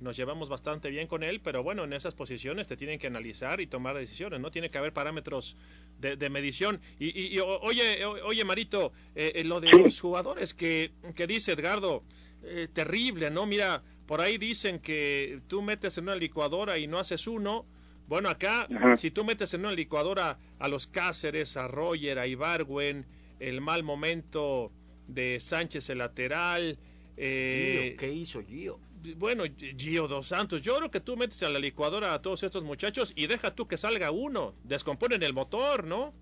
nos 0.00 0.16
llevamos 0.16 0.48
bastante 0.48 0.90
bien 0.90 1.06
con 1.06 1.22
él, 1.22 1.40
pero 1.40 1.62
bueno, 1.62 1.84
en 1.84 1.92
esas 1.92 2.14
posiciones 2.14 2.66
te 2.66 2.76
tienen 2.76 2.98
que 2.98 3.06
analizar 3.06 3.60
y 3.60 3.66
tomar 3.66 3.96
decisiones, 3.96 4.40
¿no? 4.40 4.50
Tiene 4.50 4.70
que 4.70 4.78
haber 4.78 4.92
parámetros 4.92 5.56
de, 5.98 6.30
medición. 6.30 6.80
Y, 6.98 7.38
oye, 7.38 8.04
oye, 8.04 8.44
Marito, 8.44 8.92
eh, 9.14 9.32
eh, 9.36 9.44
lo 9.44 9.60
de 9.60 9.70
los 9.70 10.00
jugadores 10.00 10.54
que, 10.54 10.92
que 11.14 11.26
dice 11.26 11.52
Edgardo, 11.52 12.02
eh, 12.46 12.68
terrible, 12.72 13.30
¿no? 13.30 13.46
Mira, 13.46 13.82
por 14.06 14.20
ahí 14.20 14.38
dicen 14.38 14.78
que 14.78 15.40
tú 15.48 15.62
metes 15.62 15.98
en 15.98 16.04
una 16.04 16.16
licuadora 16.16 16.78
y 16.78 16.86
no 16.86 16.98
haces 16.98 17.26
uno. 17.26 17.66
Bueno, 18.06 18.28
acá, 18.28 18.68
si 18.98 19.10
tú 19.10 19.24
metes 19.24 19.54
en 19.54 19.60
una 19.60 19.72
licuadora 19.72 20.38
a 20.58 20.68
los 20.68 20.86
Cáceres, 20.86 21.56
a 21.56 21.68
Roger, 21.68 22.18
a 22.18 22.26
Ibargüen, 22.26 23.06
el 23.38 23.60
mal 23.60 23.82
momento 23.82 24.72
de 25.06 25.40
Sánchez 25.40 25.90
el 25.90 25.98
lateral. 25.98 26.78
Eh, 27.16 27.96
¿Qué 27.98 28.12
hizo 28.12 28.42
Gio? 28.42 28.80
Bueno, 29.16 29.44
Gio 29.76 30.08
Dos 30.08 30.28
Santos, 30.28 30.62
yo 30.62 30.76
creo 30.76 30.90
que 30.90 31.00
tú 31.00 31.16
metes 31.16 31.42
a 31.42 31.50
la 31.50 31.58
licuadora 31.58 32.14
a 32.14 32.22
todos 32.22 32.42
estos 32.42 32.64
muchachos 32.64 33.12
y 33.14 33.26
deja 33.26 33.54
tú 33.54 33.68
que 33.68 33.76
salga 33.76 34.10
uno, 34.10 34.54
descomponen 34.64 35.22
el 35.22 35.34
motor, 35.34 35.84
¿no? 35.84 36.14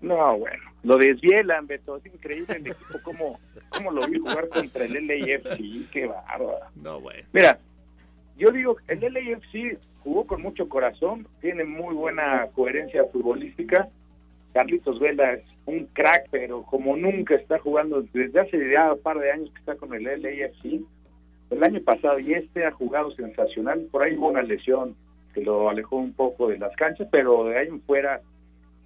No, 0.00 0.38
bueno, 0.38 0.62
lo 0.84 0.96
desvielan, 0.96 1.66
Beto, 1.66 1.96
es 1.96 2.06
increíble 2.06 2.56
el 2.56 2.66
equipo, 2.68 2.98
cómo, 3.02 3.38
cómo 3.68 3.90
lo 3.90 4.06
vi 4.06 4.18
jugar 4.18 4.48
contra 4.48 4.84
el 4.84 4.92
LAFC, 5.06 5.90
qué 5.90 6.06
bárbaro. 6.06 6.60
No, 6.76 7.00
bueno. 7.00 7.26
Mira, 7.32 7.58
yo 8.36 8.50
digo, 8.50 8.76
el 8.86 9.00
LAFC 9.00 9.78
jugó 10.04 10.26
con 10.26 10.40
mucho 10.40 10.68
corazón, 10.68 11.26
tiene 11.40 11.64
muy 11.64 11.94
buena 11.94 12.46
coherencia 12.54 13.04
futbolística, 13.06 13.88
Carlitos 14.52 14.98
Vela 14.98 15.34
es 15.34 15.44
un 15.66 15.86
crack, 15.92 16.28
pero 16.30 16.62
como 16.62 16.96
nunca 16.96 17.34
está 17.34 17.58
jugando, 17.58 18.02
desde 18.12 18.40
hace 18.40 18.70
ya 18.70 18.92
un 18.92 19.00
par 19.00 19.18
de 19.18 19.30
años 19.30 19.50
que 19.52 19.60
está 19.60 19.74
con 19.76 19.92
el 19.94 20.04
LAFC, 20.04 20.80
el 21.50 21.64
año 21.64 21.80
pasado 21.82 22.18
y 22.18 22.34
este 22.34 22.64
ha 22.64 22.70
jugado 22.72 23.10
sensacional, 23.12 23.86
por 23.90 24.02
ahí 24.02 24.16
hubo 24.16 24.28
una 24.28 24.42
lesión 24.42 24.94
que 25.34 25.42
lo 25.42 25.68
alejó 25.68 25.96
un 25.96 26.12
poco 26.12 26.48
de 26.48 26.58
las 26.58 26.74
canchas, 26.76 27.08
pero 27.10 27.44
de 27.44 27.58
ahí 27.58 27.68
en 27.68 27.80
fuera 27.82 28.20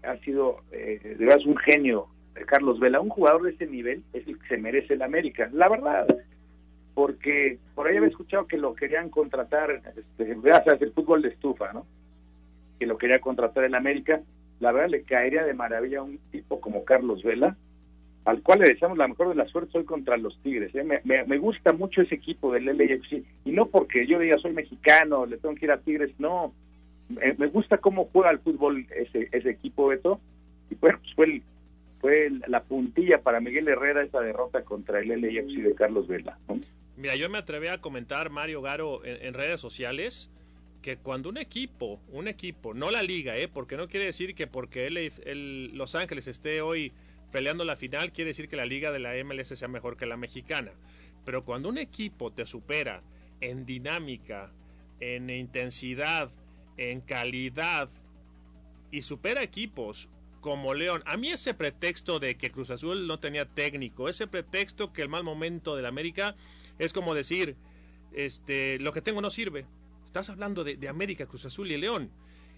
ha 0.03 0.17
sido 0.19 0.59
eh, 0.73 1.01
de 1.03 1.25
verdad 1.25 1.47
un 1.47 1.57
genio 1.57 2.09
Carlos 2.47 2.81
Vela, 2.81 3.01
un 3.01 3.11
jugador 3.11 3.43
de 3.43 3.51
ese 3.51 3.67
nivel 3.67 4.03
es 4.13 4.27
el 4.27 4.39
que 4.39 4.49
se 4.49 4.57
merece 4.57 4.95
el 4.95 5.03
América, 5.03 5.49
la 5.53 5.69
verdad, 5.69 6.07
porque 6.95 7.59
por 7.75 7.87
ahí 7.87 7.97
había 7.97 8.09
escuchado 8.09 8.47
que 8.47 8.57
lo 8.57 8.75
querían 8.75 9.11
contratar, 9.11 9.71
este, 9.71 10.35
gracias 10.43 10.81
el 10.81 10.93
fútbol 10.93 11.23
de 11.23 11.29
estufa, 11.29 11.73
¿no? 11.73 11.87
Que 12.79 12.87
lo 12.87 12.99
quería 12.99 13.21
contratar 13.21 13.65
el 13.65 13.75
América, 13.75 14.21
la 14.61 14.73
verdad 14.73 14.91
le 14.91 15.03
caería 15.03 15.45
de 15.45 15.55
maravilla 15.55 16.01
a 16.01 16.03
un 16.03 16.19
tipo 16.31 16.61
como 16.61 16.85
Carlos 16.85 17.23
Vela, 17.23 17.57
al 18.25 18.43
cual 18.43 18.61
le 18.61 18.69
deseamos 18.69 18.99
la 18.99 19.09
mejor 19.09 19.31
de 19.31 19.35
la 19.35 19.47
suerte 19.47 19.79
hoy 19.79 19.85
contra 19.85 20.17
los 20.17 20.41
Tigres. 20.43 20.73
¿eh? 20.75 20.85
Me, 20.85 21.39
gusta 21.39 21.73
mucho 21.73 22.03
ese 22.03 22.15
equipo 22.15 22.53
del 22.53 22.67
LAFC, 22.67 23.25
y 23.45 23.51
no 23.51 23.67
porque 23.67 24.07
yo 24.07 24.19
diga 24.19 24.39
soy 24.39 24.53
mexicano, 24.53 25.27
le 25.27 25.39
tengo 25.39 25.55
que 25.57 25.65
ir 25.65 25.73
a 25.73 25.81
Tigres, 25.81 26.13
no. 26.19 26.53
Me, 27.39 27.47
gusta 27.49 27.79
cómo 27.79 28.09
juega 28.13 28.31
el 28.31 28.39
fútbol 28.39 28.87
ese, 28.95 29.29
ese 29.33 29.51
equipo, 29.51 29.89
Beto, 29.89 30.21
y 30.71 30.75
bueno, 30.77 30.99
pues 31.01 31.15
fue, 31.15 31.43
fue 32.01 32.31
la 32.47 32.63
puntilla 32.63 33.23
para 33.23 33.41
Miguel 33.41 33.69
Herrera 33.69 34.03
esa 34.03 34.21
derrota 34.21 34.63
contra 34.63 35.01
el 35.01 35.09
LAFC 35.09 35.63
de 35.63 35.75
Carlos 35.75 36.09
Vela. 36.09 36.39
Mira, 36.97 37.17
yo 37.17 37.29
me 37.29 37.39
atreví 37.39 37.69
a 37.69 37.79
comentar, 37.79 38.31
Mario 38.31 38.63
Garo, 38.63 39.05
en 39.05 39.35
redes 39.35 39.61
sociales, 39.61 40.31
que 40.83 40.99
cuando 40.99 41.31
un 41.31 41.39
equipo, 41.39 42.01
un 42.11 42.29
equipo, 42.29 42.75
no 42.75 42.91
la 42.91 43.03
liga, 43.03 43.37
¿eh? 43.37 43.49
porque 43.49 43.77
no 43.77 43.89
quiere 43.89 44.07
decir 44.07 44.35
que 44.35 44.47
porque 44.47 44.87
el, 44.87 45.71
Los 45.75 45.95
Ángeles 45.95 46.27
esté 46.27 46.61
hoy 46.61 46.93
peleando 47.31 47.65
la 47.65 47.77
final, 47.77 48.13
quiere 48.13 48.31
decir 48.31 48.49
que 48.49 48.57
la 48.57 48.67
liga 48.67 48.91
de 48.91 48.99
la 48.99 49.13
MLS 49.25 49.49
sea 49.49 49.69
mejor 49.69 49.97
que 49.97 50.05
la 50.05 50.19
mexicana. 50.19 50.73
Pero 51.25 51.45
cuando 51.45 51.69
un 51.69 51.79
equipo 51.79 52.33
te 52.33 52.45
supera 52.45 53.01
en 53.41 53.65
dinámica, 53.65 54.51
en 55.01 55.31
intensidad, 55.31 56.31
en 56.77 57.01
calidad 57.01 57.89
y 58.91 59.03
supera 59.03 59.43
equipos 59.43 60.09
como 60.41 60.75
León, 60.75 61.03
a 61.07 61.17
mí 61.17 61.31
ese 61.31 61.55
pretexto 61.55 62.19
de 62.19 62.37
que 62.37 62.51
Cruz 62.51 62.71
Azul 62.71 63.07
no 63.07 63.21
tenía 63.21 63.47
técnico, 63.47 64.09
ese 64.09 64.27
pretexto 64.27 64.93
que 64.93 65.03
el 65.03 65.09
mal 65.09 65.23
momento 65.23 65.77
del 65.77 65.87
América 65.87 66.35
es 66.79 66.93
como 66.93 67.15
decir, 67.15 67.55
este, 68.13 68.79
lo 68.81 68.93
que 68.93 69.01
tengo 69.01 69.21
no 69.21 69.31
sirve 69.31 69.67
Estás 70.13 70.29
hablando 70.29 70.63
de, 70.63 70.89
América, 70.91 71.25
Cruz 71.25 71.47
Azul 71.47 71.73
y 71.73 71.79
León. 71.79 72.11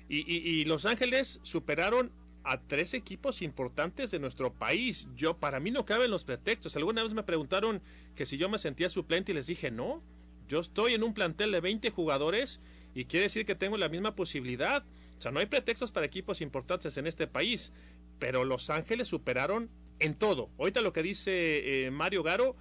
Y, 0.09 0.64
Los 0.64 0.87
Ángeles 0.87 1.38
superaron 1.44 2.11
a 2.42 2.61
tres 2.61 2.94
equipos 2.94 3.42
importantes 3.42 4.11
de 4.11 4.18
nuestro 4.18 4.52
país. 4.52 5.06
Yo, 5.14 5.37
para 5.37 5.61
mí 5.61 5.71
no 5.71 5.85
caben 5.85 6.11
los 6.11 6.25
pretextos. 6.25 6.75
Alguna 6.75 7.04
vez 7.04 7.14
me 7.14 7.23
preguntaron 7.23 7.80
que 8.16 8.26
si 8.26 8.38
yo 8.38 8.49
me 8.49 8.59
sentía 8.59 8.88
suplente 8.88 9.30
y 9.30 9.37
les 9.37 9.47
dije 9.47 9.71
no. 9.71 10.02
Yo 10.49 10.59
estoy 10.59 10.94
en 10.94 11.04
un 11.04 11.14
plantel 11.14 11.52
de 11.52 11.61
20 11.61 11.90
jugadores 11.90 12.61
y 12.94 13.06
quiere 13.06 13.24
decir 13.24 13.44
que 13.44 13.54
tengo 13.54 13.76
la 13.76 13.88
misma 13.88 14.14
posibilidad. 14.14 14.84
O 15.18 15.20
sea, 15.20 15.32
no 15.32 15.40
hay 15.40 15.46
pretextos 15.46 15.92
para 15.92 16.06
equipos 16.06 16.40
importantes 16.40 16.96
en 16.96 17.06
este 17.06 17.26
país. 17.26 17.72
Pero 18.18 18.44
Los 18.44 18.70
Ángeles 18.70 19.08
superaron 19.08 19.70
en 19.98 20.14
todo. 20.14 20.50
Ahorita 20.58 20.80
lo 20.80 20.92
que 20.92 21.02
dice 21.02 21.86
eh, 21.86 21.90
Mario 21.90 22.22
Garo 22.22 22.56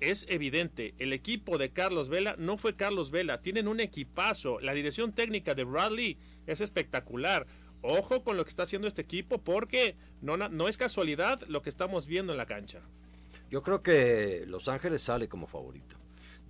es 0.00 0.26
evidente, 0.30 0.94
el 0.98 1.12
equipo 1.12 1.58
de 1.58 1.72
Carlos 1.72 2.08
Vela 2.08 2.34
no 2.38 2.56
fue 2.56 2.74
Carlos 2.74 3.10
Vela, 3.10 3.42
tienen 3.42 3.68
un 3.68 3.80
equipazo, 3.80 4.58
la 4.60 4.72
dirección 4.72 5.12
técnica 5.12 5.54
de 5.54 5.64
Bradley 5.64 6.16
es 6.46 6.62
espectacular. 6.62 7.46
Ojo 7.82 8.24
con 8.24 8.38
lo 8.38 8.44
que 8.44 8.48
está 8.48 8.62
haciendo 8.62 8.88
este 8.88 9.02
equipo 9.02 9.42
porque 9.42 9.96
no, 10.22 10.38
no 10.38 10.68
es 10.68 10.78
casualidad 10.78 11.42
lo 11.48 11.60
que 11.60 11.68
estamos 11.68 12.06
viendo 12.06 12.32
en 12.32 12.38
la 12.38 12.46
cancha. 12.46 12.80
Yo 13.50 13.62
creo 13.62 13.82
que 13.82 14.44
Los 14.46 14.68
Ángeles 14.68 15.02
sale 15.02 15.28
como 15.28 15.46
favorito 15.46 15.99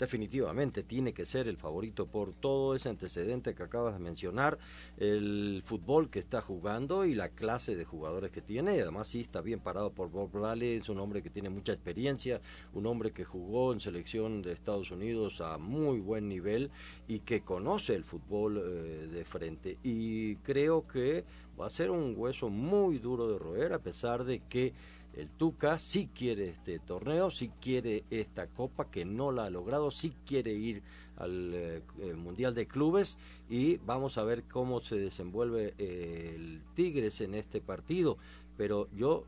definitivamente 0.00 0.82
tiene 0.82 1.12
que 1.12 1.26
ser 1.26 1.46
el 1.46 1.58
favorito 1.58 2.06
por 2.06 2.32
todo 2.32 2.74
ese 2.74 2.88
antecedente 2.88 3.54
que 3.54 3.62
acabas 3.62 3.92
de 3.92 4.00
mencionar, 4.00 4.58
el 4.96 5.62
fútbol 5.64 6.08
que 6.08 6.18
está 6.18 6.40
jugando 6.40 7.04
y 7.04 7.14
la 7.14 7.28
clase 7.28 7.76
de 7.76 7.84
jugadores 7.84 8.30
que 8.30 8.40
tiene. 8.40 8.80
Además 8.80 9.08
sí 9.08 9.20
está 9.20 9.42
bien 9.42 9.60
parado 9.60 9.92
por 9.92 10.10
Bob 10.10 10.32
Bradley, 10.32 10.76
es 10.76 10.88
un 10.88 10.98
hombre 11.00 11.22
que 11.22 11.28
tiene 11.28 11.50
mucha 11.50 11.74
experiencia, 11.74 12.40
un 12.72 12.86
hombre 12.86 13.12
que 13.12 13.24
jugó 13.24 13.74
en 13.74 13.80
selección 13.80 14.40
de 14.40 14.52
Estados 14.52 14.90
Unidos 14.90 15.42
a 15.42 15.58
muy 15.58 16.00
buen 16.00 16.28
nivel 16.28 16.70
y 17.06 17.20
que 17.20 17.42
conoce 17.42 17.94
el 17.94 18.04
fútbol 18.04 18.56
eh, 18.56 19.08
de 19.12 19.24
frente. 19.26 19.78
Y 19.82 20.36
creo 20.36 20.88
que 20.88 21.24
va 21.60 21.66
a 21.66 21.70
ser 21.70 21.90
un 21.90 22.14
hueso 22.16 22.48
muy 22.48 22.98
duro 22.98 23.30
de 23.30 23.38
roer 23.38 23.74
a 23.74 23.80
pesar 23.80 24.24
de 24.24 24.40
que 24.40 24.72
el 25.14 25.30
Tuca 25.30 25.78
sí 25.78 26.08
quiere 26.14 26.50
este 26.50 26.78
torneo, 26.78 27.30
sí 27.30 27.50
quiere 27.60 28.04
esta 28.10 28.46
copa 28.46 28.90
que 28.90 29.04
no 29.04 29.32
la 29.32 29.46
ha 29.46 29.50
logrado, 29.50 29.90
sí 29.90 30.14
quiere 30.24 30.52
ir 30.52 30.82
al 31.16 31.52
eh, 31.54 31.82
eh, 31.98 32.14
Mundial 32.14 32.54
de 32.54 32.66
Clubes 32.66 33.18
y 33.48 33.78
vamos 33.78 34.18
a 34.18 34.24
ver 34.24 34.44
cómo 34.44 34.80
se 34.80 34.96
desenvuelve 34.96 35.74
eh, 35.78 36.32
el 36.34 36.62
Tigres 36.74 37.20
en 37.20 37.34
este 37.34 37.60
partido. 37.60 38.18
Pero 38.56 38.88
yo 38.92 39.24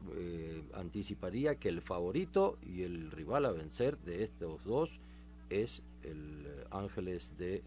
anticiparía 0.74 1.54
que 1.54 1.70
el 1.70 1.80
favorito 1.80 2.58
y 2.60 2.82
el 2.82 3.10
rival 3.10 3.46
a 3.46 3.52
vencer 3.52 3.96
de 3.96 4.24
estos 4.24 4.64
dos 4.64 5.00
es 5.48 5.80
el 6.02 6.46
Ángeles 6.70 7.32
de 7.38 7.62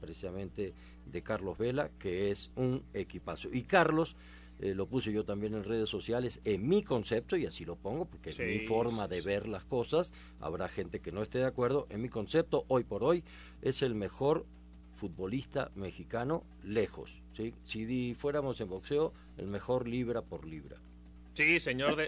precisamente 0.00 0.74
de 1.04 1.22
Carlos 1.22 1.58
Vela, 1.58 1.90
que 2.00 2.32
es 2.32 2.50
un 2.56 2.82
equipazo. 2.92 3.50
Y 3.52 3.62
Carlos 3.62 4.16
eh, 4.60 4.74
lo 4.74 4.86
puse 4.86 5.12
yo 5.12 5.24
también 5.24 5.54
en 5.54 5.64
redes 5.64 5.88
sociales, 5.88 6.40
en 6.44 6.66
mi 6.66 6.82
concepto, 6.82 7.36
y 7.36 7.46
así 7.46 7.64
lo 7.64 7.76
pongo, 7.76 8.06
porque 8.06 8.30
es 8.30 8.38
mi 8.38 8.60
forma 8.60 9.08
de 9.08 9.20
ver 9.20 9.46
las 9.46 9.64
cosas, 9.64 10.12
habrá 10.40 10.68
gente 10.68 11.00
que 11.00 11.12
no 11.12 11.22
esté 11.22 11.38
de 11.38 11.46
acuerdo, 11.46 11.86
en 11.90 12.02
mi 12.02 12.08
concepto, 12.08 12.64
hoy 12.68 12.84
por 12.84 13.04
hoy, 13.04 13.22
es 13.62 13.82
el 13.82 13.94
mejor 13.94 14.46
futbolista 14.94 15.70
mexicano 15.74 16.42
lejos. 16.64 17.20
¿sí? 17.36 17.54
Si 17.64 18.14
fuéramos 18.14 18.60
en 18.60 18.68
boxeo, 18.68 19.12
el 19.36 19.46
mejor 19.46 19.86
libra 19.86 20.22
por 20.22 20.46
libra. 20.46 20.78
Sí, 21.34 21.60
señor, 21.60 21.98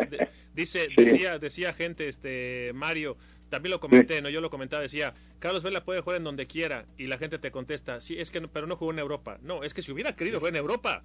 dice, 0.54 0.88
decía, 0.96 1.38
decía 1.38 1.74
gente, 1.74 2.08
este 2.08 2.72
Mario, 2.74 3.18
también 3.50 3.72
lo 3.72 3.78
comenté, 3.78 4.22
no, 4.22 4.30
yo 4.30 4.40
lo 4.40 4.48
comentaba, 4.48 4.80
decía, 4.80 5.12
Carlos 5.38 5.62
Vela 5.62 5.84
puede 5.84 6.00
jugar 6.00 6.16
en 6.16 6.24
donde 6.24 6.46
quiera 6.46 6.86
y 6.96 7.08
la 7.08 7.18
gente 7.18 7.38
te 7.38 7.50
contesta, 7.50 8.00
sí, 8.00 8.18
es 8.18 8.30
que 8.30 8.40
pero 8.48 8.66
no 8.66 8.74
jugó 8.76 8.90
en 8.90 8.98
Europa. 8.98 9.38
No, 9.42 9.64
es 9.64 9.74
que 9.74 9.82
si 9.82 9.92
hubiera 9.92 10.16
querido 10.16 10.38
jugar 10.38 10.54
en 10.54 10.60
Europa, 10.60 11.02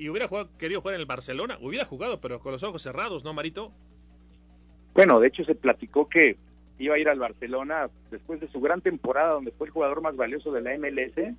y 0.00 0.08
hubiera 0.08 0.28
querido 0.58 0.80
jugar 0.80 0.94
en 0.94 1.02
el 1.02 1.06
Barcelona, 1.06 1.58
hubiera 1.60 1.84
jugado, 1.84 2.22
pero 2.22 2.40
con 2.40 2.52
los 2.52 2.62
ojos 2.62 2.80
cerrados, 2.80 3.22
¿no, 3.22 3.34
Marito? 3.34 3.70
Bueno, 4.94 5.20
de 5.20 5.28
hecho 5.28 5.44
se 5.44 5.54
platicó 5.54 6.08
que 6.08 6.38
iba 6.78 6.94
a 6.94 6.98
ir 6.98 7.06
al 7.10 7.18
Barcelona 7.18 7.90
después 8.10 8.40
de 8.40 8.48
su 8.48 8.62
gran 8.62 8.80
temporada, 8.80 9.34
donde 9.34 9.50
fue 9.50 9.66
el 9.66 9.74
jugador 9.74 10.00
más 10.00 10.16
valioso 10.16 10.52
de 10.52 10.62
la 10.62 10.74
MLS. 10.78 11.36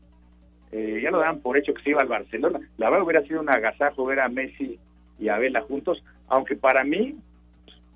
Eh, 0.73 0.99
ya 1.01 1.09
lo 1.09 1.17
daban 1.17 1.39
por 1.39 1.57
hecho 1.57 1.73
que 1.73 1.81
se 1.81 1.89
iba 1.89 2.01
al 2.01 2.07
Barcelona. 2.07 2.59
La 2.77 2.91
verdad 2.91 3.03
hubiera 3.03 3.23
sido 3.23 3.41
un 3.41 3.49
agasajo 3.49 4.05
ver 4.05 4.19
a 4.19 4.29
Messi 4.29 4.77
y 5.17 5.29
a 5.29 5.39
Vela 5.39 5.61
juntos, 5.61 6.03
aunque 6.27 6.55
para 6.55 6.83
mí 6.83 7.15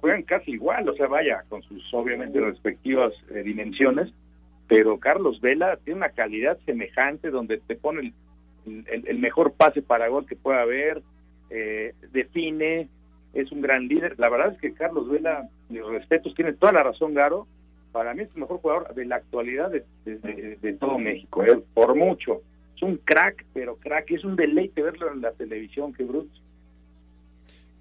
juegan 0.02 0.24
casi 0.24 0.50
igual, 0.54 0.90
o 0.90 0.96
sea, 0.96 1.06
vaya, 1.06 1.44
con 1.48 1.62
sus 1.62 1.94
obviamente 1.94 2.40
respectivas 2.40 3.14
eh, 3.30 3.44
dimensiones, 3.44 4.12
pero 4.68 5.00
Carlos 5.00 5.40
Vela 5.42 5.78
tiene 5.84 6.00
una 6.00 6.10
calidad 6.10 6.58
semejante 6.66 7.30
donde 7.30 7.60
te 7.60 7.76
pone 7.76 8.14
el 8.66 9.04
el, 9.08 9.20
mejor 9.20 9.54
pase 9.54 9.82
para 9.82 10.08
gol 10.08 10.26
que 10.26 10.36
pueda 10.36 10.62
haber, 10.62 11.02
eh, 11.50 11.94
define, 12.12 12.90
es 13.34 13.52
un 13.52 13.62
gran 13.62 13.88
líder. 13.88 14.18
La 14.20 14.30
verdad 14.30 14.54
es 14.54 14.60
que 14.60 14.74
Carlos 14.74 15.10
Vela 15.10 15.50
mis 15.70 15.86
respetos, 15.86 16.34
tiene 16.36 16.54
toda 16.54 16.74
la 16.74 16.84
razón 16.84 17.14
Garo, 17.14 17.48
para 17.92 18.14
mí 18.14 18.24
es 18.24 18.34
el 18.36 18.42
mejor 18.42 18.60
jugador 18.60 18.94
de 18.94 19.06
la 19.06 19.18
actualidad 19.18 19.72
de, 19.72 20.74
todo 20.80 20.98
México, 20.98 21.44
¿eh? 21.44 21.64
por 21.74 21.96
mucho. 21.96 22.42
Es 22.76 22.82
un 22.82 22.98
crack, 22.98 23.46
pero 23.54 23.78
crack, 23.78 24.12
es 24.12 24.24
un 24.26 24.36
deleite 24.36 24.82
verlo 24.82 25.12
en 25.12 25.22
la 25.22 25.32
televisión, 25.32 25.94
qué 25.94 26.04
bruto. 26.04 26.38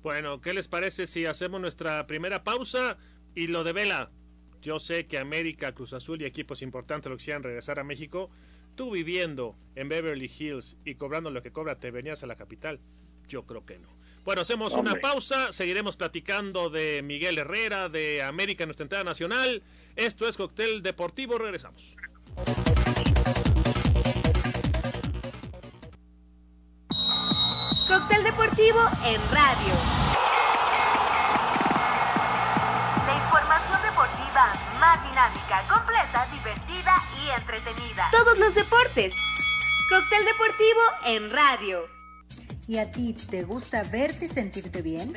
Bueno, 0.03 0.41
¿qué 0.41 0.55
les 0.55 0.69
parece 0.69 1.07
si 1.07 1.27
hacemos 1.27 1.61
nuestra 1.61 2.07
primera 2.07 2.45
pausa 2.45 2.97
y 3.35 3.49
lo 3.49 3.65
de 3.65 3.73
Vela? 3.73 4.11
Yo 4.63 4.79
sé 4.79 5.07
que 5.07 5.19
América, 5.19 5.73
Cruz 5.73 5.93
Azul 5.93 6.23
y 6.23 6.27
equipos 6.27 6.63
importantes 6.63 7.11
lo 7.11 7.17
quisieran 7.17 7.43
regresar 7.43 7.79
a 7.79 7.85
México. 7.85 8.31
Tú 8.75 8.91
viviendo 8.91 9.57
en 9.77 9.89
Beverly 9.89 10.31
Hills 10.37 10.77
y 10.85 10.97
cobrando 10.97 11.31
lo 11.31 11.43
que 11.43 11.53
cobra, 11.53 11.79
¿te 11.79 11.91
venías 11.91 12.23
a 12.23 12.27
la 12.27 12.37
capital? 12.37 12.81
Yo 13.29 13.47
creo 13.47 13.65
que 13.65 13.79
no. 13.79 13.89
Bueno, 14.25 14.41
hacemos 14.41 14.73
una 14.73 14.95
pausa, 14.95 15.53
seguiremos 15.53 15.97
platicando 15.97 16.71
de 16.71 17.03
Miguel 17.03 17.39
Herrera, 17.39 17.89
de 17.89 18.23
América 18.23 18.65
en 18.65 18.69
nuestra 18.69 18.85
entrada 18.85 19.05
nacional. 19.05 19.63
Esto 19.97 20.27
es 20.27 20.37
Cóctel 20.37 20.83
Deportivo, 20.83 21.39
regresamos. 21.39 21.97
Cóctel 27.87 28.25
Deportivo 28.25 28.81
en 29.05 29.21
radio. 29.31 30.14
Más 34.35 35.01
dinámica, 35.09 35.65
completa, 35.69 36.27
divertida 36.33 36.95
y 37.23 37.41
entretenida. 37.41 38.09
Todos 38.11 38.37
los 38.39 38.55
deportes. 38.55 39.17
Cóctel 39.89 40.25
Deportivo 40.25 40.81
en 41.05 41.31
radio. 41.31 41.89
¿Y 42.67 42.79
a 42.79 42.91
ti 42.91 43.13
te 43.13 43.45
gusta 43.45 43.85
verte 43.85 44.25
y 44.25 44.29
sentirte 44.29 44.83
bien? 44.83 45.17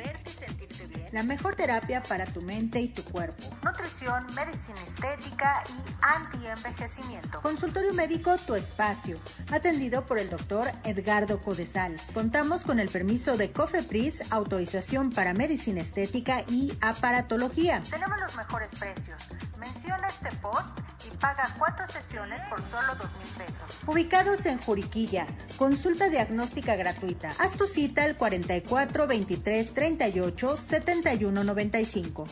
La 1.12 1.22
mejor 1.22 1.56
terapia 1.56 2.02
para 2.02 2.26
tu 2.26 2.42
mente 2.42 2.80
y 2.80 2.88
tu 2.88 3.02
cuerpo. 3.02 3.42
Nutrición, 3.64 4.26
medicina 4.34 4.78
estética 4.86 5.62
y 5.68 5.94
anti-envejecimiento. 6.02 7.40
Consultorio 7.40 7.94
médico 7.94 8.36
Tu 8.36 8.54
Espacio. 8.54 9.18
Atendido 9.50 10.04
por 10.04 10.18
el 10.18 10.28
doctor 10.28 10.70
Edgardo 10.84 11.40
Codesal. 11.40 11.96
Contamos 12.12 12.62
con 12.62 12.78
el 12.78 12.90
permiso 12.90 13.38
de 13.38 13.52
COFEPRIS, 13.52 14.30
autorización 14.32 15.10
para 15.10 15.32
medicina 15.32 15.80
estética 15.80 16.44
y 16.46 16.76
aparatología. 16.82 17.80
Tenemos 17.88 18.20
los 18.20 18.36
mejores 18.36 18.68
precios. 18.78 19.28
Menciona 19.58 20.08
este 20.08 20.30
post 20.36 20.78
y 21.06 21.16
paga 21.16 21.44
cuatro 21.58 21.86
sesiones 21.88 22.40
por 22.48 22.60
solo 22.70 22.94
dos 22.94 23.10
mil 23.18 23.46
pesos. 23.46 23.78
Ubicados 23.86 24.46
en 24.46 24.58
Juriquilla. 24.58 25.26
Consulta 25.56 26.08
diagnóstica 26.08 26.76
gratuita. 26.76 27.32
Haz 27.38 27.56
tu 27.56 27.66
cita 27.66 28.04
al 28.04 28.16
44 28.16 29.06
23 29.06 29.74
38 29.74 30.56
7195. 30.56 32.24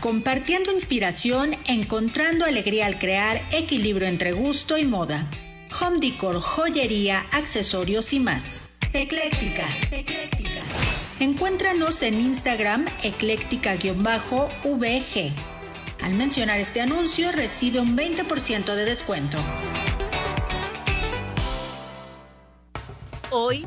Compartiendo 0.00 0.72
inspiración, 0.72 1.54
encontrando 1.66 2.46
alegría 2.46 2.86
al 2.86 2.98
crear, 2.98 3.42
equilibrio 3.50 4.08
entre 4.08 4.32
gusto 4.32 4.78
y 4.78 4.86
moda. 4.86 5.28
Home 5.78 5.98
decor, 6.00 6.40
joyería, 6.40 7.26
accesorios 7.32 8.14
y 8.14 8.20
más. 8.20 8.70
Ecléctica. 8.94 9.68
Ecléctica. 9.90 10.62
Encuéntranos 11.20 12.00
en 12.00 12.18
Instagram 12.18 12.86
ecléctica-vg. 13.02 15.34
Al 16.02 16.14
mencionar 16.14 16.60
este 16.60 16.80
anuncio 16.80 17.30
recibe 17.30 17.78
un 17.78 17.94
20% 17.94 18.74
de 18.74 18.84
descuento. 18.86 19.36
Hoy 23.30 23.66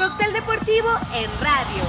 Cóctel 0.00 0.32
deportivo 0.32 0.88
en 1.12 1.30
radio. 1.42 1.82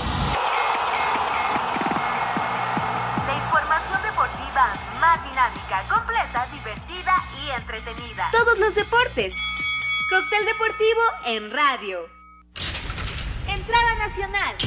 La 3.25 3.37
información 3.37 4.01
deportiva 4.03 4.73
más 4.99 5.23
dinámica, 5.23 5.87
completa, 5.87 6.45
divertida 6.51 7.15
y 7.41 7.51
entretenida. 7.51 8.29
Todos 8.33 8.59
los 8.59 8.75
deportes. 8.75 9.37
Cóctel 10.09 10.45
deportivo 10.45 11.01
en 11.25 11.51
radio. 11.51 12.09
Entrada 13.47 13.95
nacional. 13.95 14.57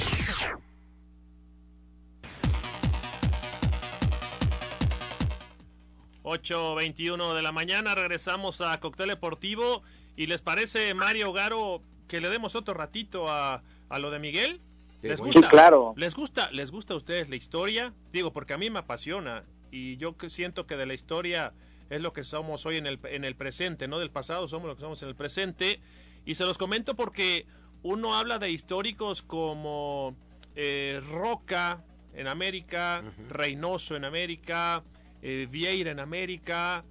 ...8.21 6.23 7.35
de 7.35 7.43
la 7.43 7.53
mañana... 7.53 7.95
...regresamos 7.95 8.63
a 8.63 8.81
Cóctel 8.81 9.09
Deportivo... 9.09 9.83
¿Y 10.17 10.29
les 10.29 10.41
parece, 10.41 10.95
Mario 10.95 11.33
Garo, 11.33 11.83
que 12.15 12.21
le 12.21 12.31
demos 12.31 12.55
otro 12.55 12.75
ratito 12.75 13.29
a, 13.29 13.65
a 13.89 13.99
lo 13.99 14.13
de 14.13 14.21
Miguel? 14.21 14.61
¿Les 15.03 15.21
gusta? 15.21 15.49
claro. 15.49 15.95
¿Les 15.97 16.15
gusta, 16.15 16.49
¿Les 16.53 16.71
gusta 16.71 16.95
a 16.95 16.97
ustedes 16.97 17.29
la 17.29 17.35
historia? 17.35 17.93
Digo, 18.13 18.33
porque 18.33 18.53
a 18.53 18.57
mí 18.57 18.71
me 18.71 18.79
apasiona 18.79 19.43
y 19.73 19.97
yo 19.97 20.15
siento 20.29 20.65
que 20.65 20.77
de 20.77 20.87
la 20.87 20.95
historia 20.95 21.53
es 21.91 22.01
lo 22.01 22.13
que 22.13 22.23
somos 22.23 22.67
hoy 22.67 22.77
en 22.77 22.87
el, 22.87 23.01
en 23.03 23.25
el 23.25 23.35
presente, 23.35 23.89
no 23.89 23.99
del 23.99 24.13
pasado, 24.13 24.47
somos 24.47 24.69
lo 24.69 24.77
que 24.77 24.83
somos 24.83 25.03
en 25.03 25.09
el 25.09 25.17
presente. 25.17 25.81
Y 26.25 26.37
se 26.37 26.45
los 26.45 26.57
comento 26.57 26.95
porque 26.95 27.47
uno 27.83 28.15
habla 28.15 28.39
de 28.39 28.49
históricos 28.49 29.23
como 29.23 30.15
eh, 30.55 31.03
Roca 31.11 31.83
en 32.15 32.29
América, 32.29 33.03
Reynoso 33.29 33.97
en 33.97 34.05
América, 34.05 34.85
eh, 35.21 35.49
Vieira 35.51 35.91
en 35.91 35.99
América. 35.99 36.85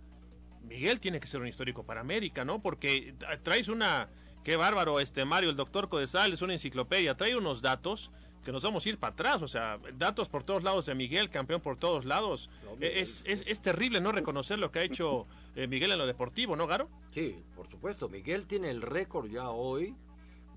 Miguel 0.64 1.00
tiene 1.00 1.22
que 1.22 1.28
ser 1.28 1.40
un 1.40 1.48
histórico 1.48 1.86
para 1.86 2.02
América, 2.02 2.44
¿no? 2.44 2.62
Porque 2.62 3.16
traes 3.42 3.70
una... 3.70 4.10
Qué 4.44 4.58
bárbaro, 4.58 5.00
este 5.00 5.24
Mario, 5.24 5.50
el 5.50 5.56
doctor 5.56 5.88
Codesal 5.88 6.34
es 6.34 6.42
una 6.42 6.54
enciclopedia, 6.54 7.16
trae 7.16 7.38
unos 7.38 7.62
datos 7.62 8.12
que 8.44 8.52
nos 8.52 8.62
vamos 8.62 8.86
a 8.86 8.90
ir 8.90 8.98
para 8.98 9.14
atrás, 9.14 9.42
o 9.42 9.48
sea, 9.48 9.80
datos 9.98 10.28
por 10.28 10.44
todos 10.44 10.64
lados 10.64 10.86
de 10.86 10.96
Miguel, 10.96 11.30
campeón 11.30 11.62
por 11.62 11.78
todos 11.78 12.04
lados. 12.04 12.50
es, 12.82 13.24
es, 13.26 13.46
es, 13.48 13.62
terrible 13.62 14.02
no 14.02 14.12
reconocer 14.12 14.60
lo 14.60 14.70
que 14.70 14.80
ha 14.80 14.84
hecho 14.84 15.28
eh, 15.56 15.66
Miguel 15.68 15.92
en 15.92 15.98
lo 15.98 16.06
deportivo, 16.06 16.58
¿no, 16.58 16.68
Garo? 16.68 16.90
Sí, 17.14 17.42
por 17.56 17.70
supuesto. 17.70 18.10
Miguel 18.10 18.46
tiene 18.46 18.70
el 18.70 18.82
récord 18.82 19.30
ya 19.30 19.50
hoy 19.50 19.96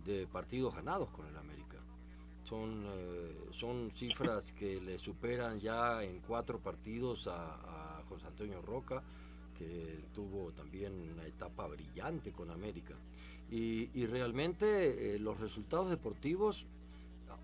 de 0.05 0.27
partidos 0.27 0.75
ganados 0.75 1.11
con 1.11 1.29
el 1.29 1.37
América. 1.37 1.77
Son, 2.43 2.87
eh, 2.89 3.37
son 3.53 3.93
cifras 3.93 4.51
que 4.53 4.81
le 4.81 4.99
superan 4.99 5.61
ya 5.61 6.03
en 6.03 6.21
cuatro 6.21 6.59
partidos 6.59 7.29
a, 7.29 8.03
José 8.09 8.27
Antonio 8.27 8.63
Roca, 8.63 9.03
que 9.59 10.05
tuvo 10.15 10.53
también 10.53 10.93
una 11.13 11.27
etapa 11.27 11.67
brillante 11.67 12.31
con 12.33 12.51
América. 12.51 12.95
Y, 13.51 13.91
y 13.95 14.07
realmente 14.07 15.15
eh, 15.15 15.19
los 15.19 15.39
resultados 15.39 15.89
deportivos 15.89 16.67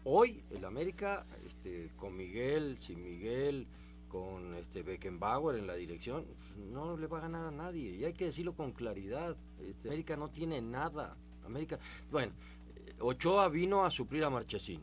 Hoy 0.04 0.42
el 0.50 0.64
América, 0.64 1.24
este, 1.46 1.92
con 1.96 2.16
Miguel, 2.16 2.76
sin 2.80 3.04
Miguel, 3.04 3.68
con 4.08 4.54
este 4.56 4.82
Beckenbauer 4.82 5.56
en 5.56 5.68
la 5.68 5.74
dirección, 5.74 6.24
no 6.72 6.96
le 6.96 7.06
va 7.06 7.18
a 7.18 7.20
ganar 7.22 7.46
a 7.46 7.50
nadie. 7.52 7.90
Y 7.96 8.04
hay 8.04 8.12
que 8.12 8.24
decirlo 8.24 8.54
con 8.54 8.72
claridad. 8.72 9.36
Este, 9.60 9.88
América 9.88 10.16
no 10.16 10.28
tiene 10.28 10.60
nada. 10.60 11.16
América, 11.46 11.78
bueno, 12.10 12.32
Ochoa 12.98 13.48
vino 13.48 13.84
a 13.84 13.92
suplir 13.92 14.24
a 14.24 14.30
Marchesín 14.30 14.80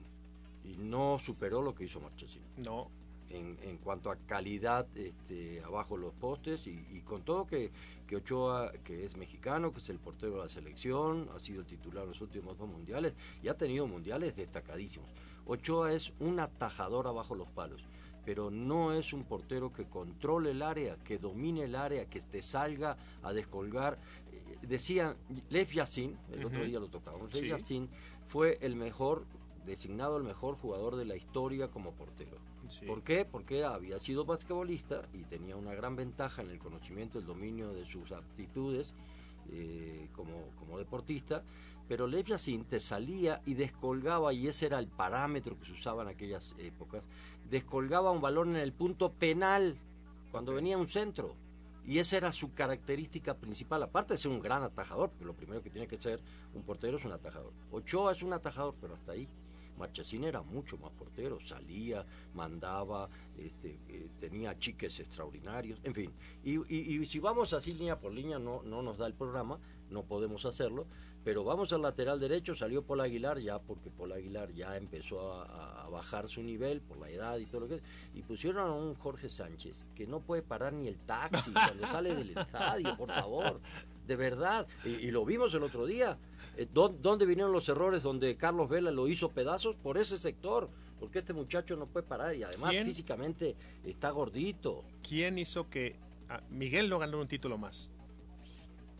y 0.63 0.77
no 0.77 1.19
superó 1.19 1.61
lo 1.61 1.75
que 1.75 1.83
hizo 1.83 1.99
Marchesín. 1.99 2.43
No. 2.57 2.89
En, 3.29 3.59
en 3.61 3.77
cuanto 3.77 4.09
a 4.09 4.15
calidad 4.15 4.87
este, 4.97 5.61
abajo 5.63 5.97
los 5.97 6.13
postes 6.13 6.65
y, 6.65 7.01
con 7.01 7.23
todo 7.23 7.45
que, 7.45 7.71
que 8.09 8.15
Ochoa, 8.15 8.71
que 8.83 9.05
es 9.05 9.17
mexicano, 9.17 9.71
que 9.71 9.77
es 9.77 9.87
el 9.91 9.99
portero 9.99 10.37
de 10.37 10.39
la 10.39 10.49
selección, 10.49 11.29
ha 11.35 11.37
sido 11.37 11.63
titular 11.63 12.05
en 12.05 12.09
los 12.09 12.21
últimos 12.21 12.57
dos 12.57 12.67
mundiales 12.67 13.13
y 13.43 13.49
ha 13.49 13.53
tenido 13.55 13.85
mundiales 13.85 14.35
destacadísimos. 14.35 15.07
Ochoa 15.45 15.93
es 15.93 16.11
un 16.19 16.39
atajador 16.39 17.05
abajo 17.05 17.35
los 17.35 17.49
palos, 17.49 17.83
pero 18.25 18.49
no 18.49 18.93
es 18.93 19.13
un 19.13 19.25
portero 19.25 19.71
que 19.71 19.85
controle 19.85 20.49
el 20.51 20.63
área, 20.63 20.95
que 21.03 21.19
domine 21.19 21.65
el 21.65 21.75
área, 21.75 22.09
que 22.09 22.19
te 22.19 22.41
salga 22.41 22.97
a 23.21 23.31
descolgar. 23.31 23.99
Decían, 24.67 25.15
Lev 25.51 25.69
Yassin, 25.69 26.17
el 26.31 26.47
otro 26.47 26.63
día 26.63 26.79
lo 26.79 26.87
tocamos, 26.87 27.31
Lev 27.31 27.45
Yassin 27.45 27.87
fue 28.25 28.57
el 28.61 28.75
mejor, 28.75 29.27
designado 29.67 30.17
el 30.17 30.23
mejor 30.23 30.55
jugador 30.55 30.95
de 30.95 31.05
la 31.05 31.15
historia 31.15 31.67
como 31.67 31.91
portero 31.91 32.48
¿Por 32.85 33.03
qué? 33.03 33.25
Porque 33.25 33.63
había 33.63 33.99
sido 33.99 34.25
basquetbolista 34.25 35.01
y 35.13 35.23
tenía 35.23 35.55
una 35.55 35.73
gran 35.73 35.95
ventaja 35.95 36.41
en 36.41 36.49
el 36.49 36.59
conocimiento, 36.59 37.19
el 37.19 37.25
dominio 37.25 37.73
de 37.73 37.85
sus 37.85 38.11
aptitudes 38.11 38.93
eh, 39.51 40.09
como, 40.13 40.51
como 40.57 40.77
deportista, 40.77 41.43
pero 41.87 42.05
Lev 42.05 42.25
Yassin 42.25 42.65
te 42.65 42.79
salía 42.79 43.41
y 43.45 43.55
descolgaba, 43.55 44.31
y 44.31 44.47
ese 44.47 44.67
era 44.67 44.77
el 44.77 44.87
parámetro 44.87 45.57
que 45.57 45.65
se 45.65 45.71
usaba 45.71 46.03
en 46.03 46.09
aquellas 46.09 46.55
épocas, 46.59 47.03
descolgaba 47.49 48.11
un 48.11 48.21
balón 48.21 48.49
en 48.49 48.61
el 48.61 48.73
punto 48.73 49.11
penal 49.11 49.75
cuando 50.31 50.53
venía 50.53 50.77
un 50.77 50.87
centro. 50.87 51.35
Y 51.87 51.97
esa 51.97 52.17
era 52.17 52.31
su 52.31 52.53
característica 52.53 53.33
principal, 53.33 53.81
aparte 53.81 54.13
de 54.13 54.19
ser 54.19 54.29
un 54.29 54.41
gran 54.41 54.61
atajador, 54.61 55.09
porque 55.09 55.25
lo 55.25 55.33
primero 55.33 55.63
que 55.63 55.71
tiene 55.71 55.87
que 55.87 55.99
ser 55.99 56.19
un 56.53 56.61
portero 56.61 56.97
es 56.97 57.05
un 57.05 57.11
atajador. 57.11 57.51
Ochoa 57.71 58.11
es 58.11 58.21
un 58.21 58.33
atajador, 58.33 58.75
pero 58.79 58.93
hasta 58.93 59.13
ahí. 59.13 59.27
Marchesín 59.79 60.25
era 60.25 60.41
mucho 60.41 60.77
más 60.77 60.91
portero, 60.91 61.39
salía, 61.39 62.05
mandaba, 62.33 63.09
este, 63.37 63.79
eh, 63.87 64.09
tenía 64.19 64.57
chiques 64.59 64.99
extraordinarios, 64.99 65.79
en 65.83 65.93
fin. 65.93 66.13
Y, 66.43 67.05
si 67.05 67.19
vamos 67.19 67.53
así 67.53 67.73
línea 67.73 67.99
por 67.99 68.13
línea, 68.13 68.37
no, 68.37 68.61
no 68.63 68.81
nos 68.81 68.97
da 68.97 69.07
el 69.07 69.13
programa, 69.13 69.59
no 69.89 70.03
podemos 70.03 70.45
hacerlo, 70.45 70.85
pero 71.23 71.43
vamos 71.43 71.73
al 71.73 71.81
lateral 71.81 72.19
derecho, 72.19 72.55
salió 72.55 72.83
Paul 72.83 73.01
Aguilar 73.01 73.39
ya, 73.39 73.59
porque 73.59 73.89
Paul 73.89 74.13
Aguilar 74.13 74.51
ya 74.51 74.77
empezó 74.77 75.33
a, 75.33 75.87
bajar 75.89 76.27
su 76.27 76.43
nivel 76.43 76.81
por 76.81 76.99
la 76.99 77.09
edad 77.09 77.39
y 77.39 77.47
todo 77.47 77.61
lo 77.61 77.67
que 77.67 77.75
es, 77.75 77.83
y 78.13 78.21
pusieron 78.21 78.69
a 78.69 78.71
un 78.71 78.93
Jorge 78.93 79.27
Sánchez, 79.27 79.83
que 79.95 80.05
no 80.05 80.19
puede 80.19 80.43
parar 80.43 80.71
ni 80.71 80.87
el 80.87 80.99
taxi 80.99 81.51
cuando 81.51 81.87
sale 81.87 82.13
del 82.13 82.37
estadio, 82.37 82.95
por 82.95 83.09
favor, 83.09 83.59
de 84.05 84.15
verdad, 84.15 84.67
y 84.85 85.09
lo 85.09 85.25
vimos 85.25 85.51
el 85.55 85.63
otro 85.63 85.87
día 85.87 86.15
¿Dónde 86.73 87.25
vinieron 87.25 87.51
los 87.51 87.69
errores 87.69 88.03
donde 88.03 88.35
Carlos 88.35 88.69
Vela 88.69 88.91
lo 88.91 89.07
hizo 89.07 89.29
pedazos? 89.29 89.75
Por 89.75 89.97
ese 89.97 90.17
sector, 90.17 90.69
porque 90.99 91.19
este 91.19 91.33
muchacho 91.33 91.75
no 91.75 91.87
puede 91.87 92.05
parar 92.05 92.35
y 92.35 92.43
además 92.43 92.73
físicamente 92.83 93.55
está 93.85 94.09
gordito. 94.11 94.83
¿Quién 95.07 95.37
hizo 95.37 95.69
que 95.69 95.95
Miguel 96.49 96.89
no 96.89 96.99
ganó 96.99 97.19
un 97.19 97.27
título 97.27 97.57
más? 97.57 97.91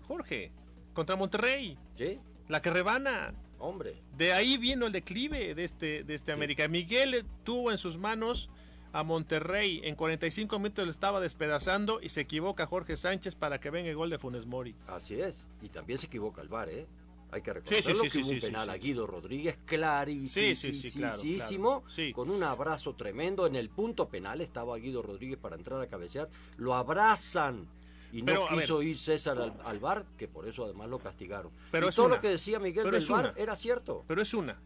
Jorge, 0.08 0.52
contra 0.94 1.16
Monterrey. 1.16 1.78
¿Sí? 1.98 2.20
La 2.48 2.62
que 2.62 2.72
rebana. 2.72 3.34
Hombre. 3.60 4.02
De 4.18 4.34
ahí 4.34 4.58
vino 4.58 4.88
el 4.88 4.92
declive 4.92 5.54
de 5.54 5.64
este, 5.64 6.04
de 6.04 6.16
este 6.16 6.32
América. 6.32 6.68
Miguel 6.68 7.26
tuvo 7.44 7.72
en 7.72 7.78
sus 7.78 7.98
manos 7.98 8.50
a 8.94 9.04
Monterrey. 9.04 9.82
En 9.84 9.96
45 9.96 10.58
minutos 10.60 10.86
le 10.86 10.92
estaba 10.92 11.20
despedazando 11.20 12.00
y 12.02 12.10
se 12.10 12.22
equivoca 12.22 12.66
Jorge 12.66 12.98
Sánchez 12.98 13.36
para 13.36 13.60
que 13.60 13.70
venga 13.70 13.90
el 13.90 13.96
gol 13.96 14.10
de 14.10 14.18
Funes 14.18 14.46
Mori. 14.46 14.76
Así 14.88 15.20
es. 15.20 15.46
Y 15.62 15.70
también 15.70 16.00
se 16.00 16.08
equivoca 16.08 16.42
el 16.42 16.48
VAR, 16.48 16.70
¿eh? 16.70 16.88
Hay 17.32 17.42
que 17.42 17.54
reconocerlo 17.54 18.02
que 18.04 18.18
hubo 18.20 18.30
un 18.30 18.40
penal 18.40 18.70
a 18.70 18.78
Guido 18.78 19.06
Rodríguez 19.08 19.60
clarísimo, 19.66 20.24
con 22.14 22.30
un 22.30 22.44
abrazo 22.44 22.96
tremendo. 22.96 23.48
En 23.48 23.56
el 23.56 23.70
punto 23.70 24.10
penal 24.10 24.42
estaba 24.42 24.78
Guido 24.78 25.02
Rodríguez 25.02 25.38
para 25.38 25.56
entrar 25.56 25.82
a 25.82 25.88
cabecear, 25.88 26.30
lo 26.58 26.76
abrazan 26.76 27.68
y 28.12 28.22
no 28.24 28.48
quiso 28.48 28.82
ir 28.82 28.98
César 28.98 29.56
al, 29.64 29.80
bar, 29.80 30.06
que 30.18 30.28
por 30.28 30.48
eso 30.48 30.66
además 30.66 30.90
lo 30.90 31.00
castigaron. 31.00 31.52
Pero 31.72 31.92
todo 31.92 32.08
lo 32.08 32.20
que 32.20 32.30
decía 32.30 32.60
Miguel 32.60 32.90
del 32.90 33.06
bar 33.06 33.34
era 33.38 33.56
cierto. 33.56 34.04
Pero 34.08 34.22
es 34.22 34.34
una. 34.34 34.60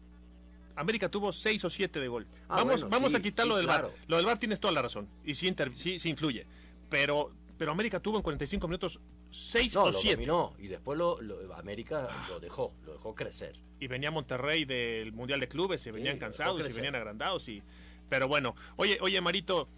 América 0.76 1.08
tuvo 1.08 1.32
seis 1.32 1.64
o 1.64 1.70
siete 1.70 2.00
de 2.00 2.08
gol. 2.08 2.26
Ah, 2.48 2.56
vamos 2.64 2.88
vamos 2.88 3.14
a 3.14 3.20
quitarlo 3.20 3.56
del 3.56 3.66
bar. 3.66 3.92
Lo 4.08 4.16
del 4.16 4.26
bar 4.26 4.38
tienes 4.38 4.58
toda 4.58 4.72
la 4.72 4.82
razón 4.82 5.08
y 5.24 5.34
sí, 5.34 5.54
sí 5.76 6.08
influye. 6.08 6.46
Pero 6.88 7.32
pero 7.56 7.72
América 7.72 8.00
tuvo 8.00 8.16
en 8.16 8.22
45 8.22 8.66
minutos 8.68 9.00
6 9.34 9.76
o 9.76 9.92
7. 9.92 10.26
No, 10.26 10.54
y 10.60 10.68
después 10.68 10.96
lo, 10.96 11.18
América 11.56 12.08
lo 12.28 12.38
dejó, 12.38 12.72
lo 12.86 12.92
dejó 12.92 13.16
crecer. 13.16 13.56
Y 13.80 13.88
venía 13.88 14.12
Monterrey 14.12 14.64
del 14.64 15.12
Mundial 15.12 15.40
de 15.40 15.48
Clubes, 15.48 15.84
y 15.86 15.90
venían 15.90 16.18
cansados, 16.18 16.60
y 16.70 16.72
venían 16.72 16.94
agrandados. 16.94 17.48
y 17.48 17.60
Pero 18.08 18.28
bueno, 18.28 18.54
oye, 18.76 18.96
oye 19.00 19.20
Marito, 19.20 19.68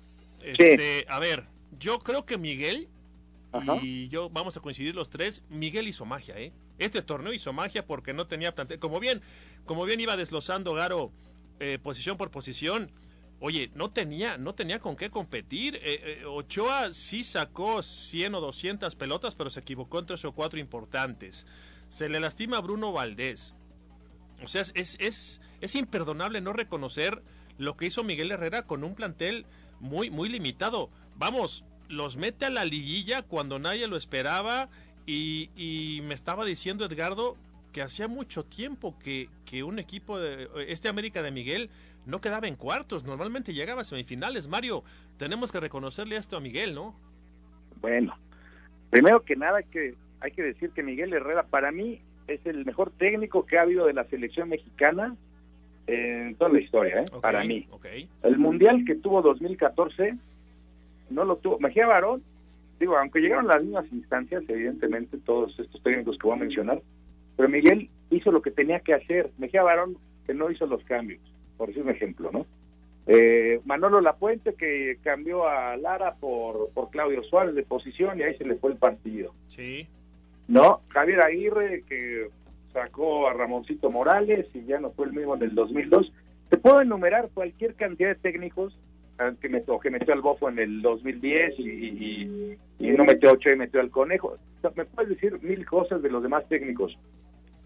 este, 0.43 1.07
a 1.09 1.19
ver, 1.21 1.45
yo 1.79 1.99
creo 1.99 2.27
que 2.27 2.37
Miguel 2.37 2.89
y 3.81 4.09
yo 4.09 4.29
vamos 4.29 4.55
a 4.59 4.61
coincidir 4.61 4.95
los 4.95 5.09
tres, 5.09 5.43
Miguel 5.49 5.89
hizo 5.89 6.05
magia, 6.05 6.39
¿eh? 6.39 6.53
Este 6.79 7.01
torneo 7.01 7.33
hizo 7.33 7.55
magia 7.55 7.87
porque 7.87 8.13
no 8.13 8.27
tenía 8.27 8.55
plantel. 8.55 8.79
Como 8.79 9.01
bien, 9.01 9.23
como 9.65 9.87
bien 9.87 9.99
iba 9.99 10.19
deslozando 10.19 10.75
Garo 10.75 11.11
eh, 11.61 11.79
posición 11.83 12.19
por 12.19 12.31
posición, 12.31 12.91
Oye, 13.39 13.71
no 13.75 13.91
tenía, 13.91 14.39
no 14.39 14.55
tenía 14.55 14.79
con 14.79 14.97
qué 14.97 15.11
competir. 15.11 15.77
Eh, 15.77 16.21
eh, 16.23 16.25
Ochoa 16.25 16.93
sí 16.93 17.23
sacó 17.23 17.83
100 17.83 18.35
o 18.35 18.41
200 18.41 18.97
pelotas, 18.97 19.35
pero 19.35 19.51
se 19.51 19.61
equivocó 19.61 19.99
en 19.99 20.07
tres 20.07 20.25
o 20.25 20.33
cuatro 20.33 20.59
importantes. 20.59 21.47
Se 21.89 22.09
le 22.09 22.19
lastima 22.19 22.59
a 22.59 22.63
Bruno 22.63 22.93
Valdés. 22.93 23.55
O 24.43 24.49
sea, 24.49 24.63
es, 24.63 24.97
es, 25.01 25.41
es 25.61 25.75
imperdonable 25.75 26.41
no 26.41 26.53
reconocer 26.53 27.23
lo 27.59 27.77
que 27.77 27.87
hizo 27.87 28.05
Miguel 28.05 28.31
Herrera 28.31 28.67
con 28.67 28.85
un 28.85 28.95
plantel 28.95 29.47
muy, 29.81 30.11
muy 30.11 30.29
limitado. 30.29 30.91
Vamos, 31.17 31.65
los 31.89 32.17
mete 32.17 32.47
a 32.47 32.51
la 32.51 32.65
liguilla 32.65 33.23
cuando 33.23 33.59
nadie 33.59 33.87
lo 33.87 33.97
esperaba 33.97 34.69
y, 35.07 35.51
y 35.57 36.01
me 36.03 36.15
estaba 36.15 36.45
diciendo 36.45 36.85
Edgardo 36.85 37.37
que 37.73 37.83
hacía 37.83 38.09
mucho 38.09 38.45
tiempo 38.45 38.99
que, 38.99 39.29
que 39.45 39.63
un 39.63 39.79
equipo 39.79 40.19
de 40.19 40.49
este 40.69 40.89
América 40.89 41.23
de 41.23 41.31
Miguel 41.31 41.71
no 42.07 42.21
quedaba 42.21 42.47
en 42.47 42.55
cuartos, 42.55 43.05
normalmente 43.05 43.53
llegaba 43.53 43.81
a 43.81 43.85
semifinales. 43.85 44.49
Mario, 44.49 44.85
tenemos 45.19 45.51
que 45.53 45.61
reconocerle 45.61 46.17
esto 46.17 46.37
a 46.37 46.41
Miguel, 46.41 46.75
¿no? 46.75 46.95
Bueno, 47.81 48.17
primero 48.91 49.23
que 49.23 49.37
nada 49.37 49.59
hay 49.59 49.65
que, 49.65 49.95
hay 50.21 50.31
que 50.31 50.43
decir 50.43 50.71
que 50.71 50.83
Miguel 50.83 51.13
Herrera 51.13 51.43
para 51.43 51.73
mí 51.73 52.01
es 52.29 52.45
el 52.47 52.65
mejor 52.65 52.93
técnico 52.93 53.45
que 53.45 53.59
ha 53.59 53.63
habido 53.63 53.87
de 53.87 53.93
la 53.93 54.05
selección 54.05 54.49
mexicana 54.49 55.17
en 55.89 56.35
toda 56.37 56.51
la 56.51 56.61
historia, 56.61 57.03
¿eh? 57.03 57.05
para 57.21 57.45
mí. 57.45 57.69
El 58.23 58.39
Mundial 58.39 58.85
que 58.85 58.95
tuvo 58.95 59.21
2014 59.23 60.17
no 61.11 61.25
lo 61.25 61.37
tuvo. 61.37 61.59
Mejía 61.59 61.87
Barón, 61.87 62.23
digo, 62.81 62.97
aunque 62.97 63.21
llegaron 63.21 63.47
las 63.47 63.63
mismas 63.63 63.87
instancias, 63.93 64.45
evidentemente, 64.49 65.19
todos 65.19 65.59
estos 65.59 65.83
técnicos 65.83 66.19
que 66.19 66.27
voy 66.27 66.37
a 66.37 66.41
mencionar, 66.41 66.83
pero 67.37 67.49
Miguel 67.49 67.91
hizo 68.11 68.31
lo 68.33 68.43
que 68.43 68.51
tenía 68.51 68.81
que 68.81 68.95
hacer. 68.95 69.31
Mejía 69.39 69.63
Barón 69.63 69.97
que 70.27 70.35
no 70.35 70.51
hizo 70.51 70.67
los 70.67 70.83
cambios 70.85 71.21
por 71.57 71.69
decir 71.69 71.83
un 71.83 71.91
ejemplo, 71.91 72.31
¿no? 72.33 72.47
Eh, 73.07 73.61
Manolo 73.65 74.01
Lapuente 74.01 74.55
que 74.55 74.99
cambió 75.03 75.47
a 75.47 75.77
Lara 75.77 76.15
por, 76.15 76.71
por 76.71 76.91
Claudio 76.91 77.23
Suárez 77.23 77.55
de 77.55 77.63
posición 77.63 78.19
y 78.19 78.25
ahí 78.25 78.37
se 78.37 78.45
le 78.45 78.57
fue 78.57 78.73
el 78.73 78.79
partido. 78.79 79.33
Sí. 79.49 79.87
No, 80.49 80.81
Javier 80.91 81.21
Aguirre 81.21 81.85
que 81.89 82.29
sacó 82.73 83.29
a 83.29 83.33
Ramoncito 83.33 83.91
Morales 83.91 84.47
y 84.55 84.65
ya 84.65 84.81
no 84.81 84.91
fue 84.91 85.07
el 85.07 85.13
mismo 85.13 85.37
en 85.37 85.43
el 85.43 85.55
2002. 85.55 86.13
Te 86.51 86.59
puedo 86.59 86.81
enumerar 86.81 87.31
cualquier 87.33 87.75
cantidad 87.75 88.09
de 88.09 88.15
técnicos 88.17 88.77
ah, 89.19 89.33
que, 89.41 89.49
me, 89.49 89.63
que 89.63 89.91
metió 89.91 90.13
al 90.13 90.21
bofo 90.21 90.49
en 90.49 90.59
el 90.59 90.83
2010 90.83 91.59
y, 91.59 91.63
y, 91.63 92.59
y 92.81 92.91
no 92.91 93.05
metió 93.05 93.33
ocho 93.33 93.51
y 93.51 93.57
metió 93.57 93.81
al 93.81 93.91
conejo. 93.91 94.37
me 94.75 94.85
puedes 94.85 95.11
decir 95.11 95.41
mil 95.43 95.65
cosas 95.65 96.03
de 96.03 96.11
los 96.11 96.25
demás 96.25 96.45
técnicos, 96.49 96.99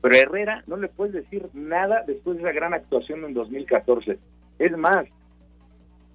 pero 0.00 0.14
a 0.14 0.18
Herrera 0.18 0.64
no 0.66 0.76
le 0.76 0.88
puedes 0.88 1.12
decir 1.12 1.48
nada 1.52 2.04
después 2.06 2.36
de 2.36 2.42
esa 2.42 2.52
gran 2.52 2.74
actuación 2.74 3.24
en 3.24 3.34
2014. 3.34 4.18
Es 4.58 4.76
más, 4.76 5.06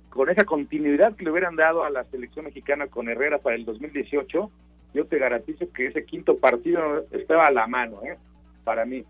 con 0.10 0.30
esa 0.30 0.46
continuidad 0.46 1.16
que 1.16 1.26
le 1.26 1.32
hubieran 1.32 1.56
dado 1.56 1.84
a 1.84 1.90
la 1.90 2.04
selección 2.06 2.46
mexicana 2.46 2.88
con 2.88 3.10
Herrera 3.10 3.40
para 3.40 3.56
el 3.56 3.66
2018, 3.66 4.52
yo 4.94 5.06
te 5.06 5.20
garantizo 5.20 5.72
que 5.74 5.88
ese 5.88 6.06
quinto 6.06 6.38
partido 6.38 7.06
estaba 7.12 7.46
a 7.46 7.52
la 7.52 7.68
mano, 7.68 8.02
¿eh? 8.04 8.18
para 8.64 8.86
mí. 8.86 9.04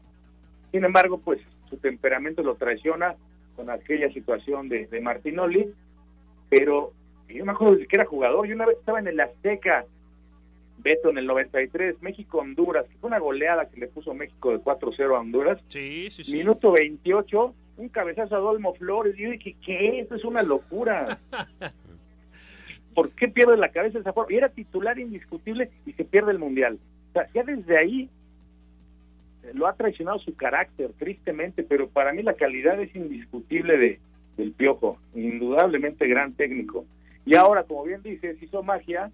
Sin 0.71 0.83
embargo, 0.83 1.19
pues 1.19 1.39
su 1.69 1.77
temperamento 1.77 2.43
lo 2.43 2.55
traiciona 2.55 3.15
con 3.55 3.69
aquella 3.69 4.11
situación 4.11 4.67
de, 4.67 4.87
de 4.87 4.99
Martinoli, 4.99 5.73
pero 6.49 6.91
yo 7.29 7.45
me 7.45 7.51
acuerdo 7.51 7.75
de 7.77 7.87
que 7.87 7.95
era 7.95 8.05
jugador, 8.05 8.47
yo 8.47 8.55
una 8.55 8.65
vez 8.65 8.77
estaba 8.77 8.99
en 8.99 9.07
el 9.07 9.19
Azteca, 9.19 9.85
Beto 10.77 11.09
en 11.09 11.17
el 11.17 11.25
93, 11.25 12.01
México-Honduras, 12.01 12.85
que 12.87 12.97
fue 12.97 13.07
una 13.07 13.19
goleada 13.19 13.69
que 13.69 13.79
le 13.79 13.87
puso 13.87 14.13
México 14.13 14.51
de 14.51 14.59
4-0 14.59 15.15
a 15.15 15.19
Honduras. 15.19 15.59
Sí, 15.67 16.09
sí, 16.11 16.23
sí. 16.23 16.33
Minuto 16.33 16.71
28, 16.71 17.55
un 17.77 17.89
cabezazo 17.89 18.35
a 18.35 18.39
Dolmo 18.39 18.73
Flores. 18.75 19.17
Y 19.17 19.23
yo 19.23 19.31
dije, 19.31 19.55
¿qué? 19.65 19.99
Esto 19.99 20.15
es 20.15 20.25
una 20.25 20.43
locura. 20.43 21.17
¿Por 22.93 23.11
qué 23.11 23.27
pierde 23.27 23.57
la 23.57 23.71
cabeza 23.71 23.99
esa 23.99 24.13
forma? 24.13 24.31
Y 24.33 24.37
era 24.37 24.49
titular 24.49 24.97
indiscutible 24.99 25.69
y 25.85 25.93
se 25.93 26.05
pierde 26.05 26.31
el 26.31 26.39
Mundial. 26.39 26.79
O 27.09 27.13
sea, 27.13 27.27
ya 27.33 27.43
desde 27.43 27.77
ahí 27.77 28.09
eh, 29.43 29.51
lo 29.53 29.67
ha 29.67 29.73
traicionado 29.73 30.19
su 30.19 30.35
carácter, 30.35 30.91
tristemente, 30.97 31.63
pero 31.63 31.89
para 31.89 32.13
mí 32.13 32.23
la 32.23 32.35
calidad 32.35 32.79
es 32.79 32.95
indiscutible 32.95 33.77
de 33.77 33.99
del 34.37 34.51
Piojo, 34.51 34.97
indudablemente 35.13 36.07
gran 36.07 36.33
técnico. 36.33 36.85
Y 37.25 37.35
ahora, 37.35 37.63
como 37.63 37.83
bien 37.83 38.03
dices, 38.03 38.41
hizo 38.41 38.63
magia, 38.63 39.11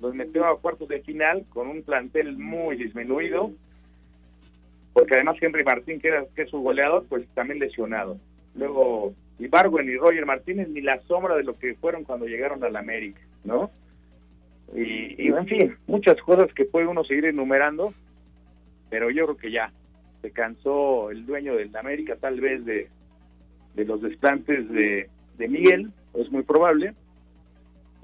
los 0.00 0.14
metió 0.14 0.46
a 0.46 0.60
cuartos 0.60 0.88
de 0.88 1.00
final 1.00 1.44
con 1.50 1.68
un 1.68 1.82
plantel 1.82 2.36
muy 2.36 2.76
disminuido, 2.76 3.52
porque 4.92 5.14
además 5.14 5.36
Henry 5.40 5.64
Martín, 5.64 6.00
que, 6.00 6.08
era, 6.08 6.24
que 6.34 6.42
es 6.42 6.50
su 6.50 6.60
goleador, 6.60 7.06
pues 7.08 7.26
también 7.34 7.58
lesionado. 7.58 8.18
Luego, 8.54 9.14
Ibargüen 9.38 9.88
y 9.88 9.96
Roger 9.96 10.24
Martínez, 10.24 10.68
ni 10.68 10.80
la 10.80 11.00
sombra 11.02 11.36
de 11.36 11.44
lo 11.44 11.58
que 11.58 11.74
fueron 11.74 12.04
cuando 12.04 12.26
llegaron 12.26 12.62
a 12.64 12.70
la 12.70 12.78
América, 12.78 13.20
¿no? 13.44 13.70
Y, 14.74 15.22
y, 15.22 15.28
en 15.28 15.46
fin, 15.46 15.76
muchas 15.86 16.20
cosas 16.22 16.52
que 16.54 16.64
puede 16.64 16.86
uno 16.86 17.04
seguir 17.04 17.26
enumerando, 17.26 17.92
pero 18.90 19.10
yo 19.10 19.24
creo 19.26 19.36
que 19.36 19.50
ya 19.52 19.72
se 20.22 20.30
cansó 20.30 21.10
el 21.10 21.24
dueño 21.26 21.54
del 21.54 21.74
América 21.76 22.16
tal 22.16 22.40
vez 22.40 22.64
de, 22.64 22.88
de 23.74 23.84
los 23.84 24.00
desplantes 24.02 24.68
de, 24.70 25.08
de 25.38 25.48
Miguel, 25.48 25.90
es 26.14 26.30
muy 26.32 26.42
probable, 26.42 26.94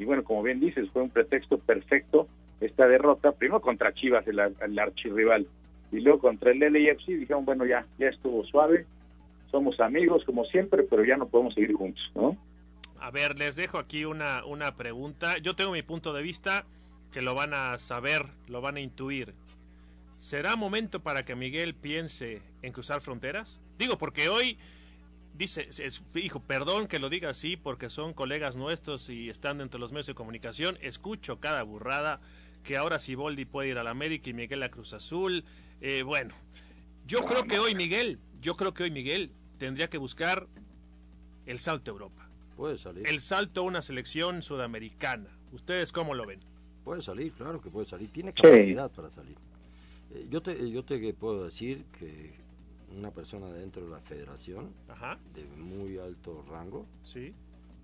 y 0.03 0.05
bueno, 0.05 0.25
como 0.25 0.43
bien 0.43 0.59
dices, 0.59 0.91
fue 0.93 1.03
un 1.03 1.11
pretexto 1.11 1.59
perfecto 1.59 2.27
esta 2.61 2.89
derrota, 2.89 3.33
primero 3.33 3.61
contra 3.61 3.95
Chivas, 3.95 4.27
el, 4.27 4.39
el 4.39 4.79
archirrival, 4.79 5.47
y 5.93 6.01
luego 6.01 6.19
contra 6.19 6.51
el 6.51 6.59
LAFC 6.59 7.07
dijeron, 7.07 7.45
bueno, 7.45 7.65
ya, 7.65 7.87
ya 7.99 8.09
estuvo 8.09 8.45
suave, 8.45 8.85
somos 9.51 9.79
amigos 9.79 10.25
como 10.25 10.45
siempre, 10.47 10.83
pero 10.83 11.05
ya 11.05 11.17
no 11.17 11.29
podemos 11.29 11.55
seguir 11.55 11.75
juntos, 11.75 12.03
¿no? 12.17 12.37
A 12.99 13.11
ver, 13.11 13.39
les 13.39 13.57
dejo 13.57 13.79
aquí 13.79 14.05
una, 14.05 14.45
una 14.45 14.77
pregunta. 14.77 15.39
Yo 15.39 15.55
tengo 15.55 15.73
mi 15.73 15.83
punto 15.83 16.13
de 16.13 16.23
vista, 16.23 16.65
que 17.13 17.21
lo 17.21 17.35
van 17.35 17.53
a 17.53 17.79
saber, 17.79 18.27
lo 18.49 18.61
van 18.61 18.77
a 18.77 18.81
intuir. 18.81 19.35
¿Será 20.19 20.57
momento 20.57 21.01
para 21.01 21.25
que 21.25 21.35
Miguel 21.35 21.75
piense 21.75 22.43
en 22.63 22.73
cruzar 22.73 23.01
fronteras? 23.01 23.61
Digo, 23.77 23.99
porque 23.99 24.29
hoy 24.29 24.57
dice, 25.35 25.69
es, 25.69 26.03
hijo, 26.15 26.41
perdón 26.41 26.87
que 26.87 26.99
lo 26.99 27.09
diga 27.09 27.31
así, 27.31 27.57
porque 27.57 27.91
son 27.91 28.15
colegas 28.15 28.57
nuestros 28.57 29.09
y 29.11 29.29
están 29.29 29.59
dentro 29.59 29.79
de 29.79 29.81
los 29.81 29.93
medios 29.93 30.07
de 30.07 30.15
comunicación. 30.15 30.79
Escucho 30.81 31.41
cada 31.41 31.63
burrada 31.63 32.21
que 32.63 32.77
ahora 32.77 32.99
Siboldi 32.99 33.45
puede 33.45 33.71
ir 33.71 33.79
a 33.79 33.83
la 33.83 33.91
América 33.91 34.31
y 34.31 34.33
Miguel 34.33 34.63
a 34.63 34.71
Cruz 34.71 34.93
Azul, 34.93 35.45
eh, 35.81 36.03
bueno, 36.03 36.33
yo 37.07 37.23
creo 37.23 37.45
que 37.45 37.59
hoy 37.59 37.75
Miguel, 37.75 38.21
yo 38.41 38.55
creo 38.55 38.73
que 38.73 38.85
hoy 38.85 38.91
Miguel 38.91 39.33
tendría 39.59 39.91
que 39.91 39.99
buscar 39.99 40.47
el 41.47 41.59
salto 41.59 41.91
a 41.91 41.93
Europa. 41.93 42.29
Puede 42.57 42.79
salir. 42.79 43.09
El 43.09 43.21
salto 43.21 43.63
a 43.63 43.65
una 43.65 43.83
selección 43.83 44.43
sudamericana. 44.43 45.29
¿Ustedes 45.53 45.91
cómo 45.91 46.15
lo 46.15 46.25
ven? 46.25 46.39
Puede 46.85 47.03
salir, 47.03 47.33
claro 47.33 47.61
que 47.61 47.69
puede 47.69 47.87
salir. 47.87 48.11
Tiene 48.11 48.33
capacidad 48.33 48.89
sí. 48.89 48.97
para 48.97 49.11
salir. 49.11 49.37
Eh, 50.13 50.27
yo, 50.31 50.41
te, 50.41 50.71
yo 50.71 50.85
te 50.85 51.13
puedo 51.15 51.45
decir 51.45 51.85
que 51.99 52.33
una 52.97 53.11
persona 53.11 53.47
dentro 53.49 53.85
de 53.85 53.91
la 53.91 54.01
federación, 54.01 54.73
Ajá. 54.89 55.19
de 55.35 55.45
muy 55.45 55.99
alto 55.99 56.45
rango, 56.49 56.87
sí. 57.03 57.35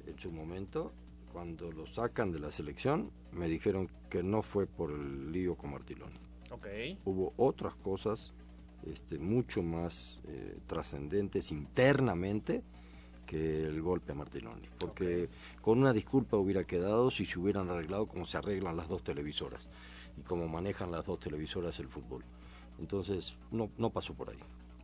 en 0.07 0.19
su 0.19 0.31
momento, 0.31 0.93
cuando 1.33 1.71
lo 1.73 1.87
sacan 1.87 2.33
de 2.33 2.41
la 2.41 2.51
selección, 2.51 3.11
me 3.33 3.49
dijeron 3.49 3.91
que 4.09 4.23
no 4.23 4.43
fue 4.43 4.67
por 4.67 4.91
el 4.91 5.33
lío 5.33 5.57
con 5.57 5.71
Martiloni. 5.71 6.19
Okay. 6.51 6.99
Hubo 7.05 7.35
otras 7.37 7.75
cosas 7.77 8.33
este, 8.87 9.19
mucho 9.19 9.63
más 9.63 10.21
eh, 10.27 10.59
trascendentes 10.67 11.53
internamente 11.53 12.63
que 13.27 13.65
el 13.65 13.83
golpe 13.83 14.13
a 14.13 14.15
Martinoni. 14.15 14.69
Porque 14.79 15.25
okay. 15.25 15.29
con 15.61 15.79
una 15.79 15.93
disculpa 15.93 16.39
hubiera 16.39 16.65
quedado 16.65 17.11
si 17.11 17.27
se 17.27 17.39
hubieran 17.39 17.69
arreglado 17.69 18.07
como 18.07 18.25
se 18.25 18.39
arreglan 18.39 18.77
las 18.77 18.89
dos 18.89 19.03
televisoras 19.03 19.69
y 20.17 20.23
como 20.23 20.49
manejan 20.49 20.91
las 20.91 21.05
dos 21.05 21.21
televisoras 21.21 21.79
el 21.79 21.89
fútbol. 21.89 22.25
Entonces, 22.79 23.37
no, 23.51 23.71
no 23.77 23.91
pasó 23.91 24.15
por 24.15 24.31
ahí. 24.31 24.39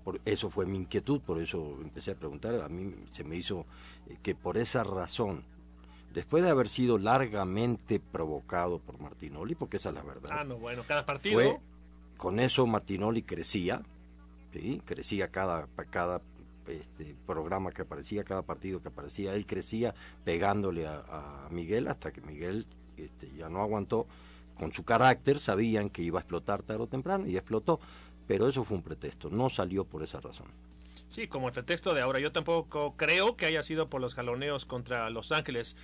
Por 0.05 0.21
eso 0.25 0.51
fue 0.51 0.67
mi 0.67 0.77
inquietud, 0.77 1.21
por 1.21 1.41
eso 1.41 1.79
empecé 1.81 2.11
a 2.11 2.15
preguntar. 2.15 2.61
A 2.61 2.69
mí 2.69 2.95
se 3.11 3.25
me 3.25 3.37
hizo 3.37 3.65
eh, 4.09 4.17
que 4.23 4.35
por 4.35 4.59
esa 4.59 4.85
razón 4.85 5.45
después 6.15 6.45
de 6.45 6.51
haber 6.51 6.69
sido 6.69 6.97
largamente 6.97 8.01
provocado 8.01 8.79
por 8.79 9.01
Martinoli, 9.01 9.55
porque 9.55 9.77
esa 9.77 9.91
es 9.91 9.97
la 9.97 10.03
verdad. 10.03 10.31
Ah, 10.33 10.45
no, 10.45 10.57
bueno, 10.57 10.85
cada 10.87 11.05
partido. 11.05 11.35
Fue, 11.41 11.61
con 12.17 12.39
eso 12.39 12.67
Martinoli 12.67 13.23
crecía, 13.23 13.83
¿sí? 14.53 14.81
crecía 14.85 15.29
cada, 15.29 15.67
cada 15.91 16.23
este, 16.69 17.17
programa 17.27 17.73
que 17.73 17.83
aparecía, 17.83 18.25
cada 18.25 18.43
partido 18.43 18.81
que 18.81 18.89
aparecía, 18.89 19.35
él 19.35 19.45
crecía 19.45 19.95
pegándole 20.25 20.87
a, 20.87 21.03
a 21.09 21.49
Miguel 21.51 21.89
hasta 21.89 22.13
que 22.13 22.21
Miguel 22.21 22.67
este, 22.97 23.31
ya 23.37 23.49
no 23.49 23.61
aguantó. 23.61 24.07
Con 24.57 24.73
su 24.73 24.85
carácter 24.85 25.41
sabían 25.41 25.91
que 25.91 26.03
iba 26.03 26.21
a 26.21 26.23
explotar 26.23 26.63
tarde 26.63 26.85
o 26.85 26.87
temprano 26.87 27.27
y 27.27 27.37
explotó, 27.37 27.81
pero 28.27 28.49
eso 28.49 28.65
fue 28.65 28.77
un 28.77 28.83
pretexto, 28.83 29.31
no 29.31 29.51
salió 29.51 29.85
por 29.85 30.03
esa 30.03 30.21
razón. 30.21 30.47
Sí, 31.09 31.29
como 31.29 31.49
el 31.49 31.55
pretexto 31.55 31.95
de 31.95 32.01
ahora. 32.01 32.19
Yo 32.19 32.33
tampoco 32.33 32.95
creo 32.97 33.37
que 33.37 33.47
haya 33.47 33.63
sido 33.63 33.89
por 33.89 34.01
los 34.01 34.15
jaloneos 34.15 34.67
contra 34.67 35.11
Los 35.11 35.31
Ángeles. 35.31 35.77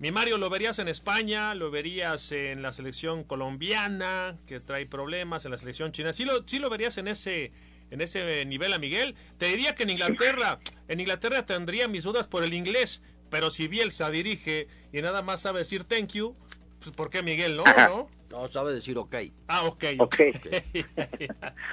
Mi 0.00 0.10
Mario, 0.10 0.38
¿lo 0.38 0.48
verías 0.50 0.78
en 0.78 0.88
España? 0.88 1.54
¿Lo 1.54 1.70
verías 1.70 2.32
en 2.32 2.62
la 2.62 2.72
selección 2.72 3.22
colombiana, 3.22 4.38
que 4.46 4.58
trae 4.58 4.86
problemas, 4.86 5.44
en 5.44 5.50
la 5.50 5.58
selección 5.58 5.92
china? 5.92 6.12
¿Sí 6.12 6.24
lo, 6.24 6.42
sí 6.48 6.58
lo 6.58 6.70
verías 6.70 6.96
en 6.98 7.06
ese, 7.06 7.52
en 7.90 8.00
ese 8.00 8.44
nivel 8.46 8.72
a 8.72 8.78
Miguel? 8.78 9.14
Te 9.36 9.46
diría 9.46 9.74
que 9.74 9.82
en 9.82 9.90
Inglaterra, 9.90 10.58
en 10.88 11.00
Inglaterra 11.00 11.44
tendría 11.44 11.86
mis 11.86 12.04
dudas 12.04 12.26
por 12.26 12.42
el 12.42 12.54
inglés, 12.54 13.02
pero 13.28 13.50
si 13.50 13.68
Bielsa 13.68 14.10
dirige 14.10 14.68
y 14.92 15.02
nada 15.02 15.22
más 15.22 15.42
sabe 15.42 15.60
decir 15.60 15.84
thank 15.84 16.12
you, 16.14 16.34
pues 16.80 16.92
¿por 16.92 17.10
qué 17.10 17.22
Miguel 17.22 17.56
no? 17.56 17.64
¿no? 17.64 18.08
No, 18.30 18.46
sabe 18.46 18.72
decir 18.72 18.96
ok. 18.96 19.16
Ah, 19.48 19.64
ok. 19.66 19.84
Ok, 19.98 20.14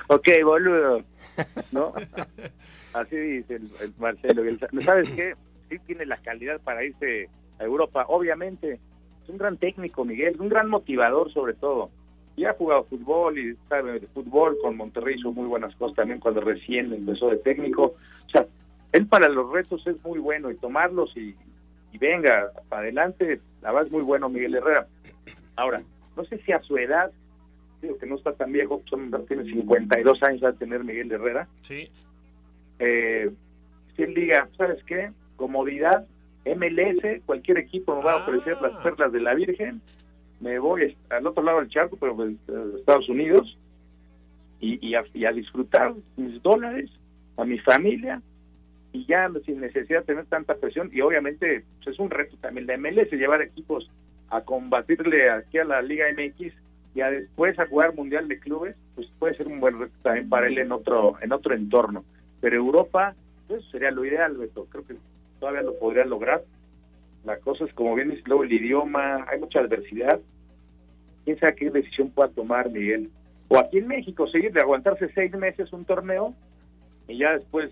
ok, 0.07 0.27
boludo. 0.43 1.03
¿No? 1.71 1.93
Así 2.93 3.15
dice 3.15 3.55
el, 3.55 3.69
el 3.81 3.93
Marcelo. 3.99 4.43
¿Sabes 4.83 5.09
qué? 5.11 5.35
Sí 5.69 5.77
tiene 5.85 6.05
la 6.05 6.17
calidad 6.17 6.59
para 6.61 6.83
irse 6.83 7.29
a 7.59 7.63
Europa. 7.63 8.05
Obviamente, 8.07 8.79
es 9.23 9.29
un 9.29 9.37
gran 9.37 9.57
técnico, 9.57 10.03
Miguel, 10.03 10.35
un 10.39 10.49
gran 10.49 10.69
motivador 10.69 11.31
sobre 11.31 11.53
todo. 11.53 11.91
Y 12.35 12.45
ha 12.45 12.53
jugado 12.53 12.85
fútbol 12.85 13.37
y 13.37 13.55
sabe 13.69 13.99
de 13.99 14.07
fútbol. 14.07 14.57
Con 14.61 14.77
Monterrey 14.77 15.15
hizo 15.17 15.31
muy 15.31 15.45
buenas 15.45 15.75
cosas 15.75 15.95
también 15.95 16.19
cuando 16.19 16.41
recién 16.41 16.91
empezó 16.91 17.29
de 17.29 17.37
técnico. 17.37 17.95
O 18.25 18.29
sea, 18.31 18.47
él 18.93 19.05
para 19.05 19.29
los 19.29 19.51
retos 19.51 19.85
es 19.85 20.03
muy 20.03 20.17
bueno 20.17 20.49
y 20.49 20.55
tomarlos 20.55 21.15
y, 21.15 21.35
y 21.91 21.97
venga, 21.99 22.51
para 22.69 22.83
adelante, 22.83 23.41
la 23.61 23.71
verdad 23.71 23.87
es 23.87 23.91
muy 23.91 24.03
bueno 24.03 24.29
Miguel 24.29 24.55
Herrera. 24.55 24.87
Ahora, 25.55 25.81
no 26.17 26.25
sé 26.25 26.39
si 26.39 26.51
a 26.51 26.61
su 26.61 26.77
edad, 26.77 27.11
digo 27.81 27.97
que 27.97 28.07
no 28.07 28.15
está 28.15 28.33
tan 28.33 28.51
viejo, 28.51 28.81
son, 28.89 29.11
tiene 29.27 29.43
52 29.45 30.23
años 30.23 30.43
a 30.43 30.53
tener 30.53 30.83
Miguel 30.83 31.11
Herrera. 31.11 31.47
Sí. 31.61 31.89
Eh, 32.79 33.29
si 33.95 34.01
él 34.01 34.13
diga, 34.15 34.49
¿sabes 34.57 34.83
qué? 34.83 35.11
Comodidad, 35.35 36.05
MLS, 36.45 37.21
cualquier 37.25 37.59
equipo 37.59 37.95
me 37.95 38.03
va 38.03 38.13
a 38.13 38.23
ofrecer 38.23 38.59
las 38.61 38.81
perlas 38.83 39.11
de 39.11 39.21
la 39.21 39.35
Virgen, 39.35 39.81
me 40.39 40.59
voy 40.59 40.95
al 41.09 41.27
otro 41.27 41.43
lado 41.43 41.59
del 41.59 41.69
charco, 41.69 41.97
pero 41.97 42.15
pues, 42.15 42.35
Estados 42.77 43.07
Unidos, 43.09 43.57
y, 44.59 44.85
y, 44.87 44.95
a, 44.95 45.03
y 45.13 45.25
a 45.25 45.31
disfrutar 45.31 45.93
mis 46.15 46.41
dólares, 46.41 46.89
a 47.37 47.45
mi 47.45 47.59
familia, 47.59 48.21
y 48.91 49.05
ya 49.05 49.29
sin 49.45 49.59
necesidad 49.59 49.99
de 49.99 50.05
tener 50.05 50.25
tanta 50.25 50.55
presión, 50.55 50.89
y 50.91 51.01
obviamente 51.01 51.63
pues, 51.83 51.93
es 51.93 51.99
un 51.99 52.09
reto 52.09 52.35
también 52.37 52.65
la 52.65 52.77
MLS, 52.77 53.11
llevar 53.11 53.41
equipos 53.43 53.89
a 54.29 54.41
combatirle 54.41 55.29
aquí 55.29 55.57
a 55.57 55.63
la 55.63 55.81
Liga 55.81 56.05
MX 56.11 56.53
y 56.95 57.01
a 57.01 57.11
después 57.11 57.57
a 57.59 57.67
jugar 57.67 57.95
Mundial 57.95 58.27
de 58.27 58.39
Clubes, 58.39 58.75
pues 58.95 59.07
puede 59.19 59.35
ser 59.35 59.47
un 59.47 59.59
buen 59.59 59.79
reto 59.79 59.93
también 60.01 60.29
para 60.29 60.47
él 60.47 60.57
en 60.57 60.71
otro 60.71 61.15
en 61.21 61.31
otro 61.31 61.53
entorno. 61.53 62.03
Pero 62.41 62.57
Europa, 62.57 63.15
pues 63.47 63.63
sería 63.71 63.91
lo 63.91 64.05
ideal, 64.05 64.35
Beto. 64.37 64.65
Creo 64.65 64.85
que 64.85 64.95
todavía 65.39 65.61
lo 65.61 65.77
podría 65.79 66.05
lograr. 66.05 66.43
La 67.25 67.37
cosa 67.37 67.65
es, 67.65 67.73
como 67.73 67.95
bien 67.95 68.09
dice 68.09 68.23
luego 68.25 68.43
el 68.43 68.53
idioma, 68.53 69.25
hay 69.29 69.39
mucha 69.39 69.59
adversidad. 69.59 70.19
¿Quién 71.25 71.39
sabe 71.39 71.55
qué 71.55 71.69
decisión 71.69 72.09
pueda 72.09 72.29
tomar 72.29 72.69
Miguel? 72.69 73.09
O 73.49 73.57
aquí 73.57 73.79
en 73.79 73.87
México, 73.87 74.27
seguir 74.27 74.51
de 74.53 74.61
aguantarse 74.61 75.09
seis 75.13 75.33
meses 75.33 75.71
un 75.73 75.85
torneo 75.85 76.33
y 77.07 77.17
ya 77.17 77.33
después 77.33 77.71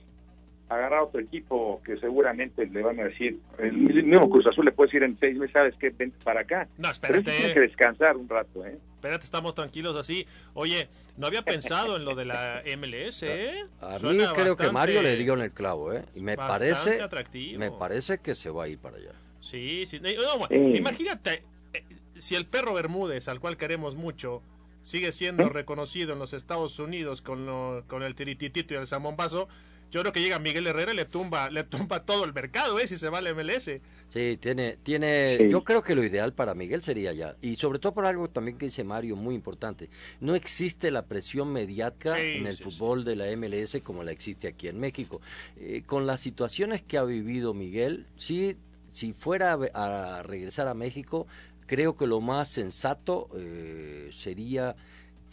agarrar 0.70 1.02
otro 1.04 1.20
equipo 1.22 1.82
que 1.86 1.98
seguramente 1.98 2.66
le 2.66 2.82
van 2.82 3.00
a 3.00 3.04
decir, 3.04 3.40
el 3.60 3.74
mismo 3.74 4.30
Cruz 4.30 4.48
Azul 4.48 4.66
le 4.66 4.72
puede 4.72 4.88
decir 4.88 5.04
en 5.04 5.18
seis 5.20 5.38
meses, 5.38 5.54
¿sabes 5.54 5.76
qué? 5.80 5.90
Vente 5.92 6.18
para 6.24 6.42
acá. 6.42 6.68
No, 6.78 6.90
Pero 7.02 7.20
espérate. 7.20 7.32
tiene 7.32 7.54
que 7.54 7.60
descansar 7.62 8.18
un 8.18 8.28
rato, 8.28 8.66
¿eh? 8.66 8.78
Espérate, 8.96 9.24
estamos 9.26 9.54
tranquilos 9.54 9.96
así. 9.96 10.26
Oye, 10.56 10.88
no 11.18 11.28
había 11.28 11.44
pensado 11.44 11.96
en 11.96 12.06
lo 12.06 12.16
de 12.16 12.26
la 12.26 12.64
MLS, 12.78 13.22
¿eh? 13.24 13.66
A 13.82 13.94
mí 13.94 14.00
Suena 14.00 14.34
creo 14.34 14.56
que 14.56 14.72
Mario 14.72 15.04
le 15.04 15.16
dio 15.18 15.34
en 15.36 15.42
el 15.42 15.52
clavo, 15.52 15.94
¿eh? 15.94 16.04
Y 16.16 16.22
me 16.22 16.36
parece, 16.36 17.00
atractivo. 17.02 17.60
me 17.60 17.70
parece 17.70 18.18
que 18.18 18.34
se 18.34 18.50
va 18.50 18.64
a 18.64 18.68
ir 18.68 18.80
para 18.80 18.98
allá. 18.98 19.12
Sí, 19.42 19.86
sí. 19.86 20.00
No, 20.00 20.40
no, 20.40 20.48
Sí. 20.48 20.56
Imagínate, 20.80 21.44
eh, 21.74 21.84
si 22.18 22.34
el 22.34 22.48
perro 22.48 22.74
Bermúdez, 22.74 23.28
al 23.28 23.40
cual 23.40 23.58
queremos 23.58 23.96
mucho, 23.96 24.42
sigue 24.82 25.12
siendo 25.12 25.50
reconocido 25.50 26.14
en 26.14 26.20
los 26.20 26.34
Estados 26.34 26.80
Unidos 26.80 27.22
con, 27.22 27.46
lo- 27.46 27.84
con 27.88 28.02
el 28.02 28.16
tirititito 28.16 28.74
y 28.74 28.78
el 28.78 28.88
samombazo, 28.88 29.48
yo 29.92 30.02
creo 30.02 30.14
que 30.14 30.22
llega 30.22 30.40
Miguel 30.40 30.68
Herrera 30.68 30.94
y 30.94 30.96
le 30.96 31.06
tumba, 31.06 31.50
le 31.50 31.64
tumba 31.64 32.06
todo 32.06 32.26
el 32.26 32.34
mercado, 32.34 32.80
¿eh? 32.80 32.88
Si 32.88 32.98
se 32.98 33.10
va 33.10 33.20
al 33.20 33.34
MLS. 33.36 33.70
Sí, 34.10 34.38
tiene, 34.40 34.78
tiene, 34.78 35.46
yo 35.50 35.64
creo 35.66 35.84
que 35.84 35.94
lo 35.96 36.04
ideal 36.04 36.34
para 36.34 36.54
Miguel 36.54 36.82
sería 36.82 37.12
ya, 37.12 37.36
y 37.42 37.58
sobre 37.58 37.80
todo 37.80 37.94
por 37.94 38.06
algo 38.06 38.30
también 38.30 38.58
que 38.58 38.66
dice 38.68 38.84
Mario, 38.86 39.18
muy 39.18 39.36
importante, 39.36 39.90
no 40.22 40.36
existe 40.36 40.90
la 40.90 41.06
presión 41.06 41.52
mediática 41.52 42.16
Sí, 42.16 42.22
en 42.22 42.48
el 42.48 42.56
sí, 42.56 42.64
fútbol 42.64 43.04
de 43.04 43.16
la 43.18 43.26
MLS 43.36 43.82
como 43.84 44.04
la 44.04 44.12
existe 44.12 44.48
aquí 44.48 44.70
en 44.70 44.80
México. 44.80 45.20
Eh, 45.58 45.84
con 45.86 46.06
las 46.08 46.22
situaciones 46.22 46.82
que 46.82 46.98
ha 46.98 47.04
vivido 47.04 47.54
Miguel, 47.54 48.06
sí, 48.16 48.58
si 48.88 49.12
fuera 49.12 49.58
a 49.74 50.24
regresar 50.24 50.70
a 50.70 50.76
México, 50.76 51.28
creo 51.66 51.96
que 51.98 52.08
lo 52.08 52.22
más 52.22 52.48
sensato 52.48 53.28
eh, 53.36 54.12
sería 54.14 54.76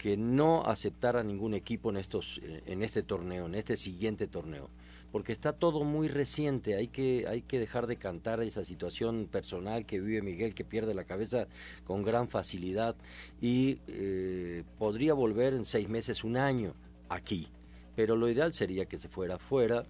que 0.03 0.17
no 0.17 0.63
aceptara 0.63 1.23
ningún 1.23 1.53
equipo 1.53 1.89
en 1.89 1.95
estos 1.95 2.41
en 2.43 2.83
este 2.83 3.03
torneo, 3.03 3.45
en 3.45 3.55
este 3.55 3.77
siguiente 3.77 4.27
torneo, 4.27 4.69
porque 5.13 5.31
está 5.31 5.53
todo 5.53 5.85
muy 5.85 6.09
reciente, 6.09 6.75
hay 6.75 6.89
que 6.89 7.25
hay 7.25 7.41
que 7.41 7.57
dejar 7.57 7.87
de 7.87 7.95
cantar 7.95 8.41
esa 8.41 8.65
situación 8.65 9.29
personal 9.31 9.85
que 9.85 10.01
vive 10.01 10.21
Miguel 10.21 10.55
que 10.55 10.65
pierde 10.65 10.93
la 10.93 11.05
cabeza 11.05 11.47
con 11.85 12.03
gran 12.03 12.27
facilidad 12.27 12.97
y 13.39 13.79
eh, 13.87 14.65
podría 14.77 15.13
volver 15.13 15.53
en 15.53 15.63
seis 15.63 15.87
meses, 15.87 16.25
un 16.25 16.35
año 16.35 16.73
aquí, 17.07 17.47
pero 17.95 18.17
lo 18.17 18.27
ideal 18.27 18.53
sería 18.53 18.83
que 18.83 18.97
se 18.97 19.07
fuera 19.07 19.39
fuera 19.39 19.85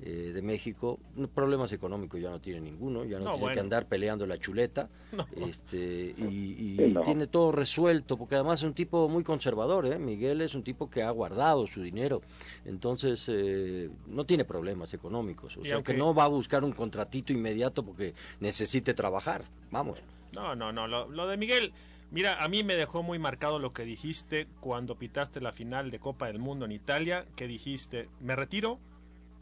eh, 0.00 0.30
de 0.32 0.42
México, 0.42 1.00
problemas 1.34 1.72
económicos 1.72 2.20
ya 2.20 2.30
no 2.30 2.40
tiene 2.40 2.60
ninguno, 2.60 3.04
ya 3.04 3.18
no, 3.18 3.24
No, 3.24 3.30
tiene 3.32 3.40
bueno. 3.40 3.54
que 3.54 3.60
andar 3.60 3.86
peleando 3.86 4.26
la 4.26 4.38
chuleta, 4.38 4.88
No. 5.12 5.26
este, 5.46 6.14
y, 6.16 6.24
y 6.24 6.76
Sí, 6.76 6.92
no. 6.92 7.02
tiene 7.02 7.26
todo 7.26 7.50
resuelto, 7.52 8.16
porque 8.16 8.36
además 8.36 8.60
es 8.60 8.64
un 8.66 8.74
tipo 8.74 9.08
muy 9.08 9.24
conservador, 9.24 9.86
¿eh? 9.86 9.98
Miguel 9.98 10.40
es 10.40 10.54
un 10.54 10.62
tipo 10.62 10.88
que 10.88 11.02
ha 11.02 11.10
guardado 11.10 11.66
su 11.66 11.82
dinero, 11.82 12.22
entonces 12.64 13.24
eh, 13.28 13.90
no 14.06 14.24
tiene 14.24 14.44
problemas 14.44 14.94
económicos, 14.94 15.56
o 15.56 15.60
Y 15.60 15.66
sea 15.66 15.74
aunque- 15.76 15.92
que 15.92 15.98
no 15.98 16.14
va 16.14 16.24
a 16.24 16.28
buscar 16.28 16.62
un 16.64 16.72
contratito 16.72 17.32
inmediato 17.32 17.84
porque 17.84 18.14
necesite 18.40 18.94
trabajar, 18.94 19.44
vamos. 19.70 19.98
No, 20.34 20.54
no, 20.54 20.72
no. 20.72 20.86
Lo, 20.86 21.08
lo 21.08 21.26
de 21.26 21.36
Miguel, 21.36 21.72
mira, 22.10 22.34
a 22.44 22.48
mí 22.48 22.62
me 22.62 22.74
dejó 22.76 23.02
muy 23.02 23.18
marcado 23.18 23.58
lo 23.58 23.72
que 23.72 23.84
dijiste 23.84 24.46
cuando 24.60 24.96
pitaste 24.96 25.40
la 25.40 25.52
final 25.52 25.90
de 25.90 25.98
Copa 25.98 26.26
del 26.26 26.38
Mundo 26.38 26.66
en 26.66 26.72
Italia, 26.72 27.26
que 27.34 27.48
dijiste, 27.48 28.08
me 28.20 28.36
retiro, 28.36 28.78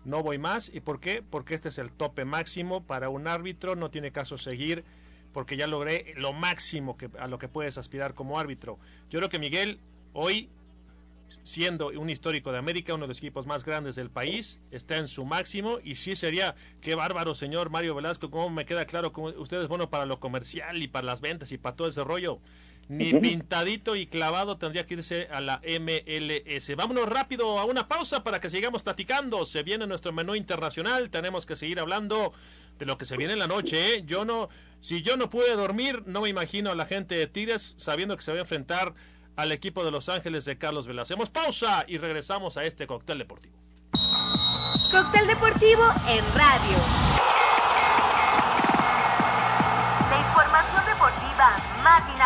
no 0.06 0.22
voy 0.22 0.38
más. 0.38 0.70
¿Y 0.72 0.80
por 0.80 1.00
qué? 1.00 1.22
Porque 1.22 1.54
este 1.54 1.68
es 1.68 1.78
el 1.78 1.92
tope 1.92 2.24
máximo 2.24 2.86
para 2.86 3.08
un 3.10 3.26
árbitro, 3.26 3.76
no 3.76 3.90
tiene 3.90 4.12
caso 4.12 4.38
seguir, 4.38 4.84
porque 5.32 5.56
ya 5.56 5.66
logré 5.66 6.14
lo 6.16 6.32
máximo 6.32 6.96
que, 6.96 7.10
a 7.18 7.26
lo 7.26 7.38
que 7.38 7.48
puedes 7.48 7.76
aspirar 7.76 8.14
como 8.14 8.38
árbitro. 8.38 8.78
Yo 9.10 9.18
creo 9.18 9.28
que 9.28 9.38
Miguel, 9.38 9.80
hoy, 10.12 10.48
siendo 11.42 11.88
un 11.88 12.08
histórico 12.08 12.52
de 12.52 12.58
América, 12.58 12.94
uno 12.94 13.04
de 13.04 13.08
los 13.08 13.18
equipos 13.18 13.46
más 13.46 13.64
grandes 13.64 13.96
del 13.96 14.08
país, 14.08 14.60
está 14.70 14.96
en 14.96 15.08
su 15.08 15.24
máximo 15.24 15.78
y 15.82 15.96
sí 15.96 16.14
sería, 16.14 16.54
qué 16.80 16.94
bárbaro 16.94 17.34
señor 17.34 17.70
Mario 17.70 17.96
Velasco, 17.96 18.30
cómo 18.30 18.48
me 18.48 18.64
queda 18.64 18.86
claro 18.86 19.12
que 19.12 19.20
usted 19.20 19.60
es 19.60 19.68
bueno 19.68 19.90
para 19.90 20.06
lo 20.06 20.20
comercial 20.20 20.80
y 20.82 20.88
para 20.88 21.04
las 21.04 21.20
ventas 21.20 21.50
y 21.50 21.58
para 21.58 21.74
todo 21.76 21.88
ese 21.88 22.04
rollo. 22.04 22.40
Ni 22.88 23.12
pintadito 23.14 23.96
y 23.96 24.06
clavado 24.06 24.58
tendría 24.58 24.86
que 24.86 24.94
irse 24.94 25.28
a 25.32 25.40
la 25.40 25.60
MLS. 25.60 26.76
Vámonos 26.76 27.08
rápido 27.08 27.58
a 27.58 27.64
una 27.64 27.88
pausa 27.88 28.22
para 28.22 28.40
que 28.40 28.48
sigamos 28.48 28.82
platicando. 28.84 29.44
Se 29.44 29.64
viene 29.64 29.86
nuestro 29.86 30.12
menú 30.12 30.36
internacional. 30.36 31.10
Tenemos 31.10 31.46
que 31.46 31.56
seguir 31.56 31.80
hablando 31.80 32.32
de 32.78 32.86
lo 32.86 32.96
que 32.96 33.04
se 33.04 33.16
viene 33.16 33.32
en 33.32 33.40
la 33.40 33.48
noche. 33.48 33.94
¿eh? 33.94 34.04
Yo 34.06 34.24
no, 34.24 34.48
si 34.80 35.02
yo 35.02 35.16
no 35.16 35.28
pude 35.28 35.56
dormir, 35.56 36.04
no 36.06 36.20
me 36.20 36.28
imagino 36.28 36.70
a 36.70 36.76
la 36.76 36.86
gente 36.86 37.16
de 37.16 37.26
Tigres 37.26 37.74
sabiendo 37.76 38.16
que 38.16 38.22
se 38.22 38.30
va 38.30 38.38
a 38.38 38.42
enfrentar 38.42 38.94
al 39.34 39.50
equipo 39.50 39.84
de 39.84 39.90
Los 39.90 40.08
Ángeles 40.08 40.44
de 40.44 40.56
Carlos 40.56 40.86
Vela. 40.86 41.02
Hacemos 41.02 41.28
pausa 41.28 41.84
y 41.88 41.98
regresamos 41.98 42.56
a 42.56 42.64
este 42.64 42.86
cóctel 42.86 43.18
deportivo. 43.18 43.56
Cóctel 44.92 45.26
deportivo 45.26 45.82
en 46.08 46.24
radio. 46.34 46.76
La 50.08 50.20
información 50.20 50.82
deportiva 50.86 51.75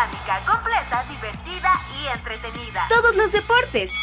dinámica, 0.00 0.44
completa, 0.46 1.04
divertida 1.08 1.72
y 2.00 2.06
entretenida. 2.16 2.86
Todos 2.88 3.14
los 3.16 3.32
deportes. 3.32 3.94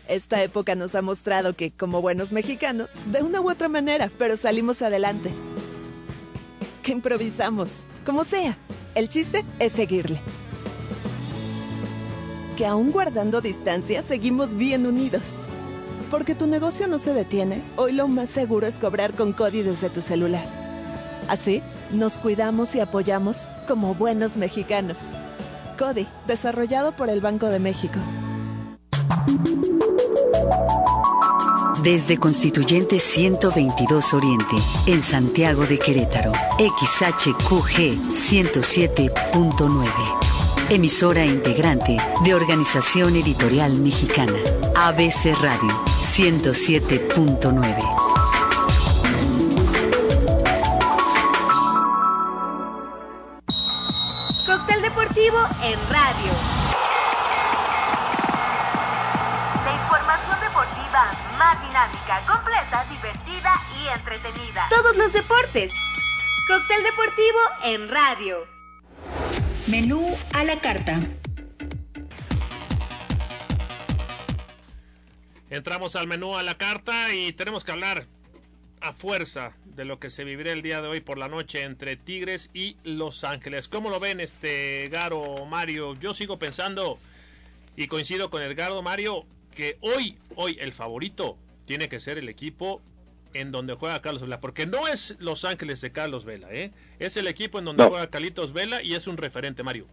Esta 0.07 0.41
época 0.41 0.75
nos 0.75 0.95
ha 0.95 1.01
mostrado 1.01 1.55
que, 1.55 1.71
como 1.71 2.01
buenos 2.01 2.31
mexicanos, 2.31 2.93
de 3.05 3.21
una 3.21 3.41
u 3.41 3.51
otra 3.51 3.69
manera, 3.69 4.09
pero 4.17 4.38
salimos 4.38 4.81
adelante. 4.81 5.31
que 6.81 6.91
improvisamos. 6.91 7.69
Como 8.05 8.23
sea, 8.23 8.57
el 8.93 9.09
chiste 9.09 9.43
es 9.59 9.71
seguirle. 9.71 10.21
Que 12.58 12.66
aún 12.66 12.91
guardando 12.91 13.41
distancia, 13.41 14.01
seguimos 14.01 14.53
bien 14.53 14.86
unidos. 14.86 15.34
Porque 16.10 16.36
tu 16.36 16.47
negocio 16.47 16.88
no 16.88 16.97
se 16.97 17.14
detiene, 17.14 17.62
hoy 17.76 17.91
lo 17.91 18.08
más 18.08 18.30
seguro 18.30 18.66
es 18.66 18.80
cobrar 18.80 19.14
con 19.14 19.34
Cody 19.34 19.62
desde 19.62 19.89
tu 19.89 20.01
celular. 20.01 20.45
Así, 21.28 21.62
nos 21.91 22.18
cuidamos 22.18 22.74
y 22.76 22.80
apoyamos 22.80 23.49
como 23.68 23.95
buenos 23.95 24.38
mexicanos. 24.38 24.99
Cody, 25.78 26.08
desarrollado 26.28 26.93
por 26.93 27.10
el 27.10 27.20
Banco 27.20 27.47
de 27.47 27.60
México. 27.60 27.99
Desde 31.84 32.18
Constituyente 32.18 32.99
122 32.99 34.14
Oriente, 34.14 34.56
en 34.88 35.03
Santiago 35.03 35.66
de 35.66 35.78
Querétaro, 35.78 36.32
XHQG 36.58 37.97
107.9. 38.16 40.34
Emisora 40.70 41.24
integrante 41.24 41.97
de 42.24 42.34
Organización 42.34 43.16
Editorial 43.16 43.78
Mexicana, 43.78 44.34
ABC 44.76 45.26
Radio 45.39 45.70
107.9. 45.70 47.61
Cóctel 54.47 54.82
deportivo 54.82 55.38
en 55.61 55.78
radio. 55.88 56.32
La 59.66 59.76
información 59.76 60.39
deportiva 60.41 61.11
más 61.38 61.61
dinámica, 61.61 62.26
completa, 62.26 62.84
divertida 62.89 63.53
y 63.84 63.89
entretenida. 63.89 64.66
Todos 64.72 64.95
los 64.95 65.13
deportes. 65.13 65.76
Cóctel 66.47 66.82
deportivo 66.82 67.38
en 67.63 67.88
radio. 67.88 68.55
Menú 69.68 70.16
a 70.34 70.43
la 70.43 70.59
carta. 70.59 71.01
Entramos 75.49 75.95
al 75.95 76.05
menú 76.05 76.38
a 76.38 76.43
la 76.43 76.55
carta 76.55 77.11
y 77.16 77.32
tenemos 77.32 77.63
que 77.63 77.72
hablar 77.72 78.05
a 78.80 78.93
fuerza 78.93 79.57
de 79.66 79.84
lo 79.84 79.99
que 79.99 80.11
se 80.11 80.24
vivirá 80.24 80.51
el 80.51 80.61
día 80.61 80.82
de 80.82 80.88
hoy 80.88 81.01
por 81.01 81.18
la 81.18 81.30
noche 81.30 81.63
entre 81.63 81.95
Tigres 81.95 82.51
y 82.53 82.78
Los 82.84 83.24
Ángeles. 83.24 83.68
¿Cómo 83.68 83.89
lo 83.89 83.99
ven 83.99 84.20
este 84.20 84.88
Garo 84.91 85.47
Mario? 85.47 85.95
Yo 85.99 86.13
sigo 86.13 86.38
pensando 86.38 86.99
y 87.76 87.88
coincido 87.88 88.30
con 88.30 88.43
el 88.43 88.53
Garo 88.53 88.84
Mario 88.84 89.26
que 89.55 89.80
hoy, 89.82 90.20
hoy 90.36 90.57
el 90.61 90.74
favorito 90.74 91.39
tiene 91.66 91.89
que 91.89 91.99
ser 91.99 92.20
el 92.20 92.30
equipo 92.30 92.84
en 93.36 93.51
donde 93.51 93.73
juega 93.73 94.01
Carlos 94.01 94.21
Vela, 94.21 94.39
porque 94.39 94.65
no 94.65 94.88
es 94.88 95.17
Los 95.19 95.45
Ángeles 95.45 95.81
de 95.81 95.91
Carlos 95.91 96.25
Vela, 96.25 96.47
¿eh? 96.51 96.71
es 96.99 97.17
el 97.17 97.27
equipo 97.27 97.59
en 97.59 97.65
donde 97.65 97.83
No. 97.83 97.89
juega 97.89 98.07
Carlitos 98.09 98.53
Vela 98.53 98.81
y 98.81 98.93
es 98.93 99.07
un 99.07 99.17
referente, 99.17 99.63
Mario. 99.63 99.88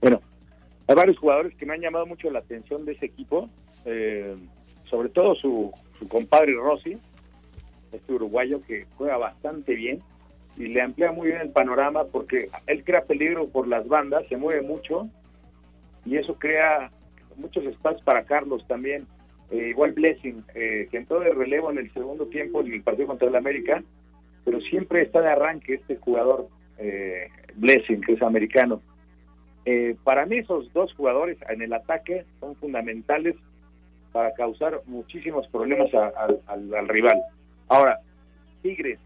Bueno, 0.00 0.20
hay 0.86 0.94
varios 0.94 1.18
jugadores 1.18 1.54
que 1.56 1.66
me 1.66 1.74
han 1.74 1.80
llamado 1.80 2.06
mucho 2.06 2.30
la 2.30 2.40
atención 2.40 2.84
de 2.84 2.92
ese 2.92 3.06
equipo, 3.06 3.48
eh, 3.84 4.36
sobre 4.88 5.08
todo 5.08 5.34
su, 5.34 5.72
su 5.98 6.08
compadre 6.08 6.54
Rossi, 6.54 6.98
este 7.92 8.12
uruguayo 8.12 8.62
que 8.66 8.86
juega 8.96 9.16
bastante 9.16 9.74
bien 9.74 10.00
y 10.56 10.68
le 10.68 10.80
amplía 10.82 11.12
muy 11.12 11.28
bien 11.28 11.40
el 11.40 11.50
panorama 11.50 12.04
porque 12.04 12.48
él 12.66 12.84
crea 12.84 13.04
peligro 13.04 13.48
por 13.48 13.66
las 13.66 13.86
bandas, 13.88 14.24
se 14.28 14.36
mueve 14.36 14.62
mucho 14.62 15.08
y 16.04 16.16
eso 16.16 16.34
crea 16.34 16.90
muchos 17.36 17.64
espacios 17.64 18.02
para 18.02 18.24
Carlos 18.24 18.64
también. 18.66 19.06
Eh, 19.50 19.68
igual 19.70 19.92
Blessing, 19.92 20.44
eh, 20.54 20.86
que 20.90 20.96
entró 20.98 21.20
de 21.20 21.32
relevo 21.32 21.70
en 21.70 21.78
el 21.78 21.92
segundo 21.92 22.26
tiempo 22.26 22.60
en 22.60 22.72
el 22.72 22.82
partido 22.82 23.08
contra 23.08 23.28
el 23.28 23.34
América, 23.36 23.82
pero 24.44 24.60
siempre 24.60 25.02
está 25.02 25.20
de 25.20 25.28
arranque 25.28 25.74
este 25.74 25.96
jugador 25.96 26.48
eh, 26.78 27.28
Blessing, 27.56 28.00
que 28.00 28.12
es 28.12 28.22
americano. 28.22 28.80
Eh, 29.64 29.96
para 30.04 30.24
mí 30.24 30.38
esos 30.38 30.72
dos 30.72 30.94
jugadores 30.94 31.36
en 31.48 31.62
el 31.62 31.72
ataque 31.72 32.24
son 32.38 32.54
fundamentales 32.56 33.34
para 34.12 34.32
causar 34.34 34.80
muchísimos 34.86 35.46
problemas 35.48 35.92
a- 35.94 36.12
al, 36.46 36.74
al 36.74 36.88
rival. 36.88 37.20
Ahora, 37.68 37.98
Tigres, 38.62 38.98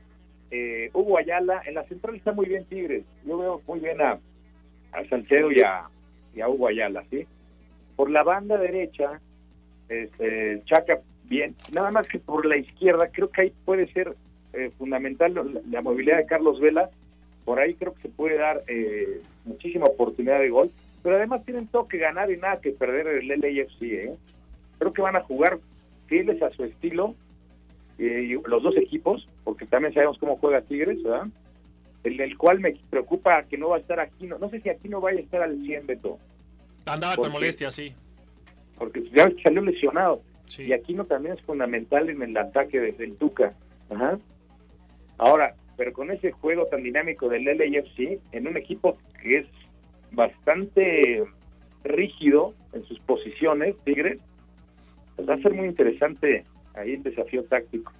eh, 0.50 0.90
Hugo 0.92 1.18
Ayala, 1.18 1.62
en 1.66 1.74
la 1.74 1.84
central 1.84 2.14
está 2.16 2.32
muy 2.32 2.46
bien 2.46 2.64
Tigres. 2.66 3.04
Yo 3.26 3.38
veo 3.38 3.62
muy 3.66 3.80
bien 3.80 4.00
a, 4.00 4.18
a 4.92 5.04
Salcedo 5.08 5.50
y 5.50 5.60
a, 5.60 5.84
y 6.34 6.40
a 6.40 6.48
Hugo 6.48 6.68
Ayala, 6.68 7.02
¿sí? 7.10 7.26
Por 7.96 8.10
la 8.10 8.22
banda 8.22 8.56
derecha, 8.56 9.20
este, 9.88 10.62
Chaca 10.66 11.00
bien. 11.24 11.54
Nada 11.72 11.90
más 11.90 12.06
que 12.06 12.18
por 12.18 12.46
la 12.46 12.56
izquierda, 12.56 13.08
creo 13.08 13.30
que 13.30 13.42
ahí 13.42 13.52
puede 13.64 13.92
ser 13.92 14.14
eh, 14.52 14.70
fundamental 14.78 15.34
la, 15.34 15.44
la 15.70 15.82
movilidad 15.82 16.18
de 16.18 16.26
Carlos 16.26 16.60
Vela. 16.60 16.90
Por 17.44 17.58
ahí 17.58 17.74
creo 17.74 17.94
que 17.94 18.02
se 18.02 18.08
puede 18.08 18.38
dar 18.38 18.62
eh, 18.68 19.20
muchísima 19.44 19.86
oportunidad 19.86 20.40
de 20.40 20.50
gol. 20.50 20.70
Pero 21.02 21.16
además 21.16 21.44
tienen 21.44 21.66
todo 21.66 21.86
que 21.86 21.98
ganar 21.98 22.30
y 22.30 22.38
nada 22.38 22.60
que 22.60 22.70
perder 22.70 23.06
el 23.06 23.28
LAFC, 23.28 23.82
¿eh? 23.82 24.14
Creo 24.78 24.92
que 24.92 25.02
van 25.02 25.16
a 25.16 25.22
jugar 25.22 25.58
fieles 26.06 26.42
a 26.42 26.50
su 26.50 26.64
estilo 26.64 27.14
eh, 27.98 28.38
los 28.46 28.62
dos 28.62 28.76
equipos, 28.76 29.28
porque 29.44 29.66
también 29.66 29.94
sabemos 29.94 30.18
cómo 30.18 30.36
juega 30.36 30.62
Tigres, 30.62 31.02
¿verdad? 31.02 31.26
El, 32.02 32.20
el 32.20 32.36
cual 32.36 32.60
me 32.60 32.74
preocupa 32.90 33.44
que 33.44 33.56
no 33.56 33.68
va 33.70 33.76
a 33.76 33.80
estar 33.80 34.00
aquí, 34.00 34.26
no, 34.26 34.38
no 34.38 34.50
sé 34.50 34.60
si 34.60 34.68
aquí 34.68 34.88
no 34.88 35.00
vaya 35.00 35.18
a 35.18 35.22
estar 35.22 35.42
al 35.42 35.62
100, 35.62 35.86
Beto, 35.86 36.18
Andaba 36.86 37.16
con 37.16 37.32
molestia, 37.32 37.70
sí. 37.70 37.94
Porque 38.78 39.02
ya 39.14 39.30
salió 39.42 39.62
lesionado. 39.62 40.22
Y 40.58 40.72
Aquino 40.72 41.04
también 41.04 41.34
es 41.34 41.42
fundamental 41.42 42.10
en 42.10 42.22
el 42.22 42.36
ataque 42.36 42.80
desde 42.80 43.04
el 43.04 43.16
Tuca. 43.16 43.54
Ajá. 43.90 44.18
Ahora, 45.18 45.54
pero 45.76 45.92
con 45.92 46.10
ese 46.10 46.32
juego 46.32 46.66
tan 46.66 46.82
dinámico 46.82 47.28
del 47.28 47.44
LAFC, 47.44 48.20
en 48.32 48.46
un 48.46 48.56
equipo 48.56 48.98
que 49.22 49.38
es 49.38 49.46
bastante 50.12 51.24
rígido 51.82 52.54
en 52.72 52.84
sus 52.84 52.98
posiciones, 53.00 53.76
Tigres, 53.84 54.20
pues 55.16 55.28
va 55.28 55.34
a 55.34 55.38
ser 55.38 55.54
muy 55.54 55.66
interesante 55.66 56.44
ahí 56.74 56.94
el 56.94 57.02
desafío 57.02 57.44
táctico. 57.44 57.92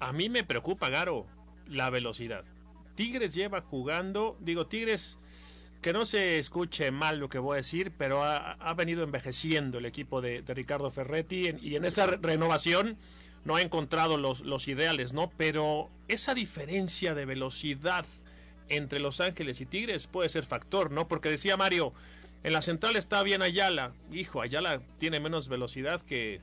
A 0.00 0.12
mí 0.12 0.28
me 0.28 0.44
preocupa, 0.44 0.88
Garo, 0.88 1.26
la 1.66 1.90
velocidad. 1.90 2.44
Tigres 2.94 3.34
lleva 3.34 3.60
jugando, 3.60 4.36
digo, 4.40 4.66
Tigres, 4.66 5.18
que 5.80 5.92
no 5.92 6.04
se 6.06 6.38
escuche 6.38 6.90
mal 6.90 7.18
lo 7.18 7.28
que 7.28 7.38
voy 7.38 7.54
a 7.54 7.56
decir, 7.56 7.90
pero 7.96 8.22
ha, 8.22 8.52
ha 8.52 8.74
venido 8.74 9.02
envejeciendo 9.02 9.78
el 9.78 9.86
equipo 9.86 10.20
de, 10.20 10.42
de 10.42 10.54
Ricardo 10.54 10.90
Ferretti 10.90 11.46
en- 11.46 11.58
y 11.62 11.76
en 11.76 11.84
esa 11.84 12.06
re- 12.06 12.18
renovación 12.20 12.96
no 13.44 13.56
ha 13.56 13.62
encontrado 13.62 14.18
los, 14.18 14.40
los 14.40 14.68
ideales, 14.68 15.14
¿no? 15.14 15.30
Pero 15.38 15.88
esa 16.08 16.34
diferencia 16.34 17.14
de 17.14 17.24
velocidad 17.24 18.04
entre 18.68 19.00
Los 19.00 19.20
Ángeles 19.20 19.60
y 19.62 19.66
Tigres 19.66 20.06
puede 20.06 20.28
ser 20.28 20.44
factor, 20.44 20.90
¿no? 20.90 21.08
Porque 21.08 21.30
decía 21.30 21.56
Mario, 21.56 21.94
en 22.44 22.52
la 22.52 22.60
central 22.62 22.96
está 22.96 23.22
bien 23.22 23.40
Ayala. 23.40 23.92
Hijo, 24.12 24.42
Ayala 24.42 24.82
tiene 24.98 25.18
menos 25.20 25.48
velocidad 25.48 26.02
que, 26.02 26.40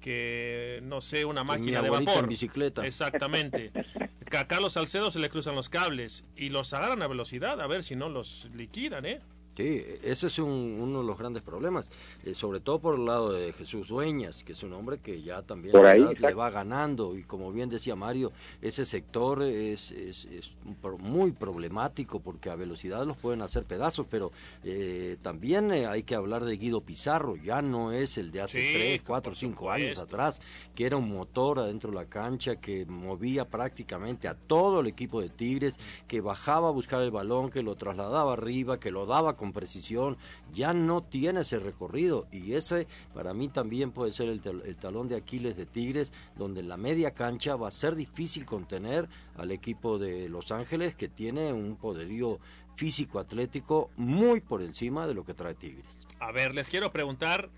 que 0.00 0.80
no 0.84 1.00
sé, 1.00 1.24
una 1.24 1.42
mi 1.42 1.48
máquina 1.48 1.82
de 1.82 1.90
vapor. 1.90 2.24
en 2.24 2.28
bicicleta. 2.28 2.86
Exactamente. 2.86 3.72
A 4.36 4.48
Carlos 4.48 4.72
Salcedo 4.72 5.10
se 5.10 5.18
le 5.18 5.28
cruzan 5.28 5.54
los 5.54 5.68
cables 5.68 6.24
y 6.36 6.48
los 6.48 6.72
agarran 6.72 7.02
a 7.02 7.06
velocidad, 7.06 7.60
a 7.60 7.66
ver 7.66 7.84
si 7.84 7.96
no 7.96 8.08
los 8.08 8.48
liquidan, 8.54 9.04
¿eh? 9.04 9.20
Sí, 9.56 9.84
ese 10.02 10.28
es 10.28 10.38
un- 10.38 10.78
uno 10.80 11.00
de 11.00 11.06
los 11.06 11.18
grandes 11.18 11.42
problemas, 11.42 11.90
eh, 12.24 12.32
sobre 12.32 12.60
todo 12.60 12.78
por 12.78 12.94
el 12.94 13.04
lado 13.04 13.32
de 13.32 13.52
Jesús 13.52 13.88
Dueñas, 13.88 14.44
que 14.44 14.52
es 14.52 14.62
un 14.62 14.72
hombre 14.72 14.98
que 14.98 15.20
ya 15.22 15.42
también 15.42 15.72
Por 15.72 15.84
ahí, 15.86 16.02
le 16.18 16.32
va 16.34 16.48
ganando. 16.48 17.14
Y 17.16 17.22
como 17.24 17.52
bien 17.52 17.68
decía 17.68 17.94
Mario, 17.94 18.32
ese 18.62 18.86
sector 18.86 19.42
es, 19.42 19.90
es- 19.90 20.24
es 20.24 20.52
muy 21.00 21.32
problemático 21.32 22.20
porque 22.20 22.48
a 22.48 22.56
velocidad 22.56 23.06
los 23.06 23.16
pueden 23.18 23.42
hacer 23.42 23.64
pedazos, 23.64 24.06
pero 24.10 24.32
eh, 24.64 25.16
también 25.20 25.70
eh, 25.70 25.86
hay 25.86 26.02
que 26.02 26.14
hablar 26.14 26.44
de 26.46 26.56
Guido 26.56 26.80
Pizarro, 26.80 27.36
ya 27.36 27.60
no 27.60 27.92
es 27.92 28.16
el 28.16 28.30
de 28.32 28.40
hace 28.40 28.60
Sí, 28.60 28.72
tres, 28.74 29.02
cuatro, 29.06 29.32
por 29.32 29.38
cinco 29.38 29.70
años 29.70 29.94
supuesto. 29.96 30.14
atrás, 30.16 30.40
que 30.74 30.86
era 30.86 30.96
un 30.96 31.10
motor 31.10 31.58
adentro 31.58 31.90
de 31.90 31.96
la 31.96 32.06
cancha, 32.06 32.56
que 32.56 32.86
movía 32.86 33.44
prácticamente 33.46 34.28
a 34.28 34.34
todo 34.34 34.80
el 34.80 34.86
equipo 34.86 35.20
de 35.20 35.28
Tigres, 35.28 35.78
que 36.08 36.20
bajaba 36.22 36.68
a 36.68 36.72
buscar 36.72 37.02
el 37.02 37.10
balón, 37.10 37.50
que 37.50 37.62
lo 37.62 37.74
trasladaba 37.76 38.32
arriba, 38.32 38.80
que 38.80 38.90
lo 38.90 39.04
daba 39.04 39.36
con 39.42 39.52
precisión, 39.52 40.16
ya 40.54 40.72
no 40.72 41.02
tiene 41.02 41.40
ese 41.40 41.58
recorrido 41.58 42.28
y 42.30 42.52
ese 42.52 42.86
para 43.12 43.34
mí 43.34 43.48
también 43.48 43.90
puede 43.90 44.12
ser 44.12 44.28
el, 44.28 44.40
talón 44.78 45.08
de 45.08 45.16
Aquiles 45.16 45.56
de 45.56 45.66
Tigres, 45.66 46.12
donde 46.36 46.60
en 46.60 46.68
la 46.68 46.76
media 46.76 47.10
cancha 47.10 47.56
va 47.56 47.66
a 47.66 47.72
ser 47.72 47.96
difícil 47.96 48.46
contener 48.46 49.08
al 49.36 49.50
equipo 49.50 49.98
de 49.98 50.28
Los 50.28 50.52
Ángeles, 50.52 50.94
que 50.94 51.08
tiene 51.08 51.52
un 51.52 51.74
poderío 51.74 52.38
físico 52.76 53.18
atlético 53.18 53.90
muy 53.96 54.40
por 54.40 54.62
encima 54.62 55.08
de 55.08 55.14
lo 55.14 55.24
que 55.24 55.34
trae 55.34 55.54
Tigres. 55.54 56.06
A 56.20 56.30
ver, 56.30 56.54
les 56.54 56.70
quiero 56.70 56.92
preguntar 56.92 57.50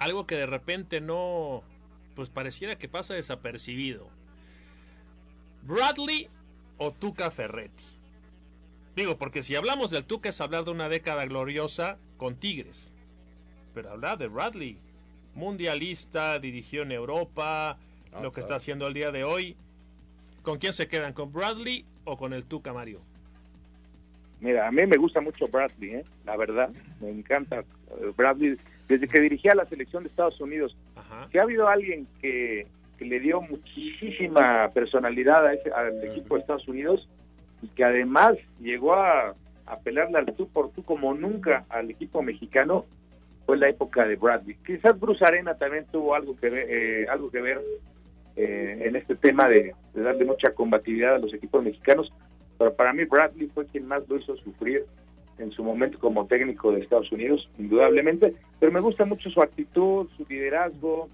algo 0.00 0.26
que 0.26 0.34
de 0.34 0.44
repente 0.44 1.00
no, 1.00 1.62
pues 2.14 2.28
pareciera 2.28 2.76
que 2.76 2.90
pasa 2.90 3.14
desapercibido. 3.14 4.10
¿Bradley 5.62 6.28
o 6.76 6.92
Tuca 6.92 7.30
Ferretti? 7.30 8.01
Digo, 8.94 9.16
porque 9.16 9.42
si 9.42 9.56
hablamos 9.56 9.90
del 9.90 10.04
Tuca 10.04 10.28
es 10.28 10.40
hablar 10.40 10.64
de 10.64 10.70
una 10.70 10.88
década 10.88 11.24
gloriosa 11.24 11.98
con 12.18 12.36
Tigres. 12.36 12.92
Pero 13.74 13.90
hablar 13.90 14.18
de 14.18 14.28
Bradley, 14.28 14.78
mundialista, 15.34 16.38
dirigió 16.38 16.82
en 16.82 16.92
Europa, 16.92 17.78
lo 18.20 18.32
que 18.32 18.40
está 18.40 18.56
haciendo 18.56 18.86
el 18.86 18.94
día 18.94 19.10
de 19.10 19.24
hoy. 19.24 19.56
¿Con 20.42 20.58
quién 20.58 20.74
se 20.74 20.88
quedan? 20.88 21.14
¿Con 21.14 21.32
Bradley 21.32 21.86
o 22.04 22.18
con 22.18 22.34
el 22.34 22.44
Tuca, 22.44 22.74
Mario? 22.74 23.00
Mira, 24.40 24.66
a 24.66 24.72
mí 24.72 24.84
me 24.86 24.96
gusta 24.96 25.20
mucho 25.20 25.46
Bradley, 25.46 25.90
¿eh? 25.94 26.04
la 26.26 26.36
verdad, 26.36 26.68
me 27.00 27.10
encanta 27.10 27.64
Bradley. 28.16 28.56
Desde 28.88 29.08
que 29.08 29.20
dirigía 29.20 29.54
la 29.54 29.64
selección 29.64 30.02
de 30.02 30.10
Estados 30.10 30.38
Unidos, 30.40 30.76
si 31.30 31.38
ha 31.38 31.42
habido 31.42 31.68
alguien 31.68 32.06
que, 32.20 32.66
le 32.98 33.18
dio 33.18 33.40
muchísima 33.40 34.70
personalidad 34.72 35.44
a 35.44 35.54
ese, 35.54 35.72
al 35.72 36.04
equipo 36.04 36.36
de 36.36 36.42
Estados 36.42 36.68
Unidos 36.68 37.08
y 37.62 37.68
que 37.68 37.84
además 37.84 38.34
llegó 38.60 38.94
a, 38.94 39.34
a 39.66 39.78
pelearle 39.78 40.18
al 40.18 40.34
tú 40.34 40.48
por 40.48 40.70
tú 40.72 40.82
como 40.82 41.14
nunca 41.14 41.64
al 41.68 41.90
equipo 41.90 42.22
mexicano, 42.22 42.84
fue 43.46 43.56
la 43.56 43.68
época 43.68 44.06
de 44.06 44.16
Bradley. 44.16 44.56
Quizás 44.64 44.98
Bruce 44.98 45.24
Arena 45.24 45.54
también 45.54 45.86
tuvo 45.90 46.14
algo 46.14 46.36
que 46.36 46.50
ver, 46.50 46.66
eh, 46.68 47.06
algo 47.08 47.30
que 47.30 47.40
ver 47.40 47.60
eh, 48.36 48.82
en 48.84 48.96
este 48.96 49.14
tema 49.16 49.48
de, 49.48 49.74
de 49.94 50.02
darle 50.02 50.24
mucha 50.24 50.52
combatividad 50.52 51.16
a 51.16 51.18
los 51.18 51.34
equipos 51.34 51.62
mexicanos, 51.62 52.12
pero 52.58 52.74
para 52.74 52.92
mí 52.92 53.04
Bradley 53.04 53.48
fue 53.48 53.66
quien 53.66 53.86
más 53.86 54.08
lo 54.08 54.16
hizo 54.16 54.36
sufrir 54.36 54.84
en 55.38 55.50
su 55.50 55.64
momento 55.64 55.98
como 55.98 56.26
técnico 56.26 56.72
de 56.72 56.80
Estados 56.80 57.10
Unidos, 57.10 57.48
indudablemente, 57.58 58.34
pero 58.60 58.70
me 58.70 58.80
gusta 58.80 59.04
mucho 59.04 59.28
su 59.30 59.40
actitud, 59.40 60.08
su 60.16 60.24
liderazgo, 60.28 61.08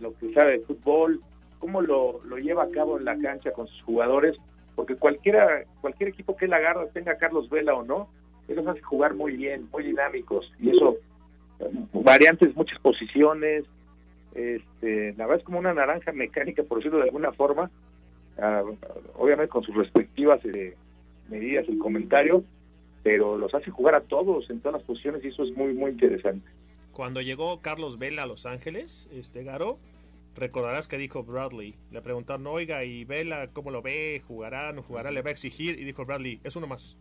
lo 0.00 0.14
que 0.18 0.32
sabe 0.34 0.58
de 0.58 0.60
fútbol, 0.60 1.22
cómo 1.58 1.80
lo, 1.80 2.22
lo 2.24 2.36
lleva 2.36 2.64
a 2.64 2.70
cabo 2.70 2.98
en 2.98 3.06
la 3.06 3.16
cancha 3.18 3.52
con 3.52 3.66
sus 3.66 3.82
jugadores, 3.82 4.36
porque 4.76 4.94
cualquiera 4.94 5.64
cualquier 5.80 6.10
equipo 6.10 6.36
que 6.36 6.44
él 6.44 6.52
agarra, 6.52 6.86
tenga 6.92 7.12
a 7.12 7.18
Carlos 7.18 7.50
Vela 7.50 7.74
o 7.74 7.82
no, 7.82 8.08
él 8.46 8.56
los 8.56 8.66
hace 8.68 8.82
jugar 8.82 9.14
muy 9.14 9.36
bien, 9.36 9.68
muy 9.72 9.82
dinámicos, 9.82 10.52
y 10.60 10.70
eso, 10.70 10.96
variantes, 11.92 12.54
muchas 12.54 12.78
posiciones, 12.78 13.64
este, 14.34 15.14
la 15.14 15.24
verdad 15.24 15.38
es 15.38 15.44
como 15.44 15.58
una 15.58 15.74
naranja 15.74 16.12
mecánica, 16.12 16.62
por 16.62 16.78
decirlo 16.78 16.98
de 16.98 17.04
alguna 17.04 17.32
forma, 17.32 17.70
Ah, 18.38 18.62
obviamente 19.14 19.48
con 19.48 19.62
sus 19.64 19.74
respectivas 19.74 20.44
eh, 20.44 20.76
medidas 21.28 21.64
y 21.68 21.78
comentario, 21.78 22.44
pero 23.02 23.38
los 23.38 23.54
hace 23.54 23.70
jugar 23.70 23.94
a 23.94 24.02
todos 24.02 24.50
en 24.50 24.60
todas 24.60 24.80
las 24.80 24.86
posiciones 24.86 25.24
y 25.24 25.28
eso 25.28 25.44
es 25.44 25.56
muy, 25.56 25.72
muy 25.72 25.92
interesante. 25.92 26.46
Cuando 26.92 27.20
llegó 27.22 27.60
Carlos 27.60 27.98
Vela 27.98 28.24
a 28.24 28.26
Los 28.26 28.44
Ángeles, 28.44 29.08
este 29.12 29.42
Garo, 29.42 29.78
recordarás 30.36 30.88
que 30.88 30.98
dijo 30.98 31.24
Bradley, 31.24 31.74
le 31.90 32.02
preguntaron, 32.02 32.46
oiga, 32.46 32.84
¿y 32.84 33.04
Vela 33.04 33.48
cómo 33.52 33.70
lo 33.70 33.82
ve? 33.82 34.22
¿Jugará? 34.26 34.72
¿No 34.72 34.82
jugará? 34.82 35.10
¿Le 35.10 35.22
va 35.22 35.30
a 35.30 35.32
exigir? 35.32 35.78
Y 35.78 35.84
dijo 35.84 36.04
Bradley, 36.04 36.40
es 36.44 36.56
uno 36.56 36.66
más. 36.66 36.96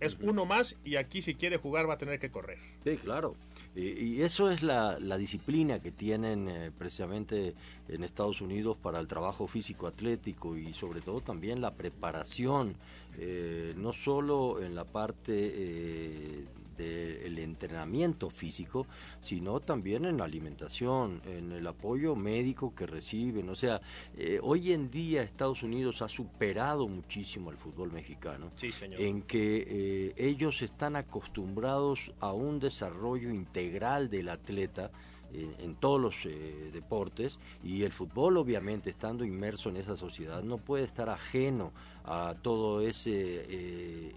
Es 0.00 0.16
uno 0.20 0.44
más 0.44 0.76
y 0.84 0.94
aquí 0.94 1.22
si 1.22 1.34
quiere 1.34 1.56
jugar 1.56 1.88
va 1.88 1.94
a 1.94 1.98
tener 1.98 2.20
que 2.20 2.30
correr. 2.30 2.58
Sí, 2.84 2.96
claro. 2.96 3.34
Y, 3.74 4.22
eso 4.22 4.50
es 4.50 4.62
la, 4.62 4.96
disciplina 5.18 5.80
que 5.80 5.90
tienen 5.90 6.48
eh, 6.48 6.70
precisamente 6.76 7.54
en 7.88 8.04
Estados 8.04 8.40
Unidos 8.40 8.76
para 8.76 9.00
el 9.00 9.08
trabajo 9.08 9.46
físico 9.48 9.86
atlético 9.86 10.56
y 10.56 10.72
sobre 10.72 11.00
todo 11.00 11.20
también 11.20 11.60
la 11.60 11.74
preparación, 11.74 12.76
eh, 13.18 13.74
no 13.76 13.92
solo 13.92 14.60
en 14.62 14.74
la 14.74 14.84
parte 14.84 15.32
eh, 15.32 16.44
del 16.78 17.38
entrenamiento 17.40 18.30
físico, 18.30 18.86
sino 19.20 19.60
también 19.60 20.04
en 20.04 20.16
la 20.16 20.24
alimentación, 20.24 21.20
en 21.26 21.52
el 21.52 21.66
apoyo 21.66 22.14
médico 22.14 22.74
que 22.74 22.86
reciben. 22.86 23.48
O 23.48 23.54
sea, 23.54 23.80
eh, 24.16 24.38
hoy 24.42 24.72
en 24.72 24.90
día 24.90 25.22
Estados 25.22 25.62
Unidos 25.62 26.00
ha 26.02 26.08
superado 26.08 26.88
muchísimo 26.88 27.50
al 27.50 27.58
fútbol 27.58 27.92
mexicano, 27.92 28.52
en 28.92 29.22
que 29.22 29.66
eh, 29.68 30.14
ellos 30.16 30.62
están 30.62 30.96
acostumbrados 30.96 32.12
a 32.20 32.32
un 32.32 32.60
desarrollo 32.60 33.30
integral 33.30 34.08
del 34.08 34.28
atleta, 34.28 34.90
eh, 35.30 35.56
en 35.58 35.74
todos 35.74 36.00
los 36.00 36.16
deportes 36.72 37.38
y 37.62 37.82
el 37.82 37.92
fútbol 37.92 38.38
obviamente 38.38 38.88
estando 38.88 39.26
inmerso 39.26 39.68
en 39.68 39.76
esa 39.76 39.94
sociedad 39.94 40.42
no 40.42 40.56
puede 40.56 40.84
estar 40.84 41.10
ajeno 41.10 41.70
a 42.02 42.34
todo 42.40 42.80
ese 42.80 44.14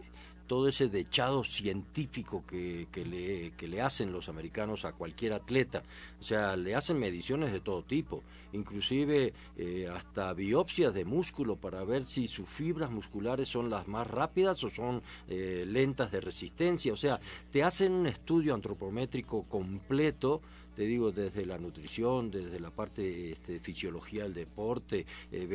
todo 0.51 0.67
ese 0.67 0.89
dechado 0.89 1.45
científico 1.45 2.43
que, 2.45 2.85
le, 2.93 3.53
que, 3.55 3.67
le, 3.69 3.81
hacen 3.81 4.11
los 4.11 4.27
americanos 4.27 4.83
a 4.83 4.91
cualquier 4.91 5.31
atleta. 5.31 5.81
O 6.19 6.25
sea, 6.25 6.57
le 6.57 6.75
hacen 6.75 6.99
mediciones 6.99 7.53
de 7.53 7.61
todo 7.61 7.83
tipo, 7.83 8.21
inclusive 8.51 9.31
eh, 9.55 9.87
hasta 9.89 10.33
biopsias 10.33 10.93
de 10.93 11.05
músculo 11.05 11.55
para 11.55 11.85
ver 11.85 12.03
si 12.03 12.27
sus 12.27 12.49
fibras 12.49 12.91
musculares 12.91 13.47
son 13.47 13.69
las 13.69 13.87
más 13.87 14.05
rápidas 14.07 14.61
o 14.65 14.69
son 14.69 15.01
eh, 15.29 15.63
lentas 15.65 16.11
de 16.11 16.19
resistencia. 16.19 16.91
O 16.91 16.97
sea, 16.97 17.21
te 17.49 17.63
hacen 17.63 17.93
un 17.93 18.07
estudio 18.07 18.53
antropométrico 18.53 19.43
completo 19.43 20.41
te 20.81 20.87
digo, 20.87 21.11
desde 21.11 21.45
la 21.45 21.59
nutrición, 21.59 22.31
desde 22.31 22.59
la 22.59 22.71
parte 22.71 23.33
este, 23.33 23.59
fisiología 23.59 24.23
del 24.23 24.33
deporte, 24.33 25.05
eh, 25.31 25.47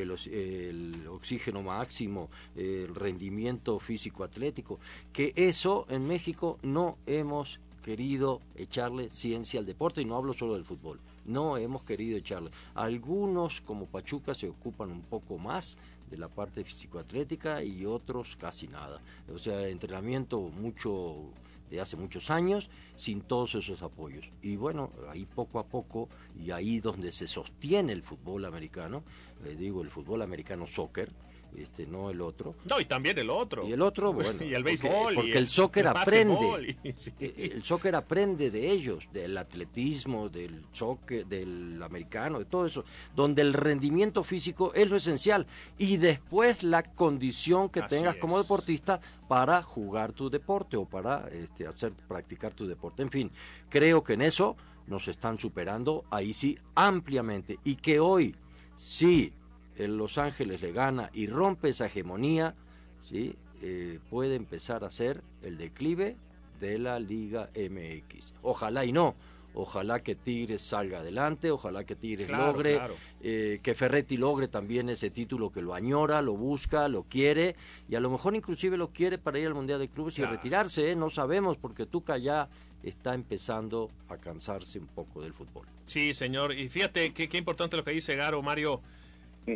el 0.71 1.05
oxígeno 1.09 1.65
máximo, 1.65 2.31
el 2.55 2.95
rendimiento 2.95 3.81
físico 3.81 4.23
atlético, 4.23 4.79
que 5.13 5.33
eso 5.35 5.85
en 5.91 6.07
México 6.07 6.61
no 6.63 6.97
hemos 7.07 7.59
querido 7.83 8.41
echarle 8.55 9.11
ciencia 9.11 9.59
al 9.59 9.67
deporte 9.67 10.01
y 10.01 10.05
no 10.05 10.15
hablo 10.15 10.33
solo 10.33 10.55
del 10.55 10.65
fútbol. 10.65 11.01
No 11.25 11.57
hemos 11.57 11.83
querido 11.83 12.17
echarle. 12.17 12.53
Algunos, 12.77 13.61
como 13.61 13.87
Pachuca, 13.87 14.33
se 14.33 14.49
ocupan 14.49 14.93
un 14.93 15.03
poco 15.03 15.39
más 15.39 15.77
de 16.09 16.19
la 16.19 16.29
parte 16.29 16.63
físico-atlética 16.63 17.65
y 17.65 17.85
otros 17.85 18.37
casi 18.37 18.69
nada. 18.69 19.01
O 19.35 19.39
sea, 19.41 19.67
entrenamiento 19.67 20.39
mucho 20.39 21.33
de 21.71 21.81
hace 21.81 21.97
muchos 21.97 22.31
años 22.31 22.71
sin 22.97 23.21
todos 23.21 23.55
esos 23.55 23.83
apoyos. 23.83 24.31
Y 24.43 24.57
bueno, 24.57 24.93
ahí 25.09 25.27
poco 25.27 25.59
a 25.59 25.67
poco, 25.67 26.09
y 26.39 26.51
ahí 26.51 26.81
donde 26.81 27.13
se 27.13 27.27
sostiene 27.27 27.93
el 27.93 28.03
fútbol 28.03 28.45
americano, 28.45 29.03
eh, 29.45 29.57
digo 29.57 29.83
el 29.83 29.91
fútbol 29.91 30.23
americano 30.23 30.67
soccer, 30.67 31.13
este 31.57 31.87
no 31.87 32.11
el 32.11 32.21
otro. 32.21 32.55
No, 32.69 32.81
y 32.81 32.85
también 32.85 33.19
el 33.19 33.31
otro. 33.31 33.67
Y 33.67 33.73
el 33.73 33.83
otro, 33.83 34.13
bueno. 34.15 34.45
y 34.45 34.55
el 34.55 34.63
béisbol. 34.63 35.15
Porque, 35.15 35.39
el, 35.39 35.49
soccer 35.49 35.87
aprende. 35.87 36.77
Eh, 37.21 37.51
el 37.55 37.63
soccer 37.63 37.95
aprende 37.95 38.51
de 38.51 38.71
ellos, 38.71 39.09
del 39.13 39.37
atletismo, 39.37 40.29
del 40.29 40.65
soccer, 40.73 41.27
del 41.27 41.83
americano, 41.83 42.39
de 42.39 42.45
todo 42.45 42.67
eso, 42.67 42.85
donde 43.15 43.43
el 43.43 43.53
rendimiento 43.53 44.23
físico 44.25 44.73
es 44.75 44.89
lo 44.91 44.97
esencial. 44.97 45.47
Y 45.79 45.97
después 45.97 46.63
la 46.63 46.83
condición 46.83 47.69
que 47.69 47.83
tengas 47.83 48.17
como 48.17 48.41
deportista 48.41 49.01
para 49.29 49.63
jugar 49.63 50.13
tu 50.13 50.31
deporte 50.31 50.77
o 50.77 50.85
para 50.85 51.29
este, 51.29 51.67
hacer, 51.67 51.93
practicar 52.09 52.55
tu 52.55 52.67
deporte. 52.67 53.03
En 53.03 53.11
fin, 53.11 53.31
creo 53.69 54.03
que 54.03 54.15
en 54.15 54.23
eso 54.23 54.57
nos 54.87 55.09
están 55.09 55.39
superando 55.39 56.05
ahí 56.11 56.33
sí 56.33 56.59
ampliamente. 56.75 57.59
Y 57.65 57.77
que 57.77 58.01
hoy 58.01 58.35
sí 58.77 59.33
el 59.77 59.97
Los 59.97 60.19
Ángeles 60.19 60.63
le 60.63 60.73
gana 60.73 61.11
y 61.13 61.27
rompe 61.27 61.71
esa 61.71 61.87
hegemonía, 61.87 62.55
¿sí? 63.01 63.37
Eh, 63.63 63.99
puede 64.11 64.35
empezar 64.35 64.85
a 64.85 64.91
ser 64.91 65.23
el 65.43 65.57
declive 65.59 66.17
de 66.61 66.79
la 66.79 66.99
Liga 66.99 67.51
MX. 67.55 68.35
Ojalá 68.43 68.85
y 68.85 68.93
no. 68.93 69.15
Ojalá 69.59 70.03
que 70.03 70.15
Tigres 70.15 70.61
salga 70.61 70.99
adelante, 70.99 71.51
ojalá 71.51 71.85
que 71.85 71.97
Tigres 71.97 72.29
logre, 72.29 72.79
eh, 73.23 73.59
que 73.63 73.75
Ferretti 73.75 74.19
logre 74.19 74.49
también 74.49 74.91
ese 74.91 75.09
título 75.09 75.51
que 75.51 75.63
lo 75.63 75.73
añora, 75.73 76.21
lo 76.21 76.35
busca, 76.35 76.89
lo 76.89 77.05
quiere, 77.05 77.57
y 77.89 77.95
a 77.95 78.01
lo 78.01 78.11
mejor 78.11 78.37
inclusive 78.37 78.77
lo 78.77 78.91
quiere 78.91 79.17
para 79.17 79.39
ir 79.39 79.47
al 79.47 79.55
Mundial 79.55 79.79
de 79.79 79.89
Clubes 79.89 80.19
y 80.19 80.25
retirarse, 80.25 80.91
¿eh? 80.91 80.95
no 80.95 81.09
sabemos, 81.09 81.57
porque 81.57 81.87
Tuca 81.87 82.19
ya 82.19 82.51
está 82.83 83.15
empezando 83.15 83.91
a 84.11 84.19
cansarse 84.19 84.79
un 84.79 84.89
poco 84.89 85.23
del 85.23 85.33
fútbol. 85.33 85.67
Sí, 85.87 86.13
señor, 86.13 86.53
y 86.53 86.69
fíjate 86.69 87.15
qué, 87.15 87.27
qué 87.27 87.39
importante 87.39 87.79
lo 87.79 87.85
que 87.85 87.93
dice 87.93 88.15
Garo, 88.15 88.43
Mario. 88.43 88.83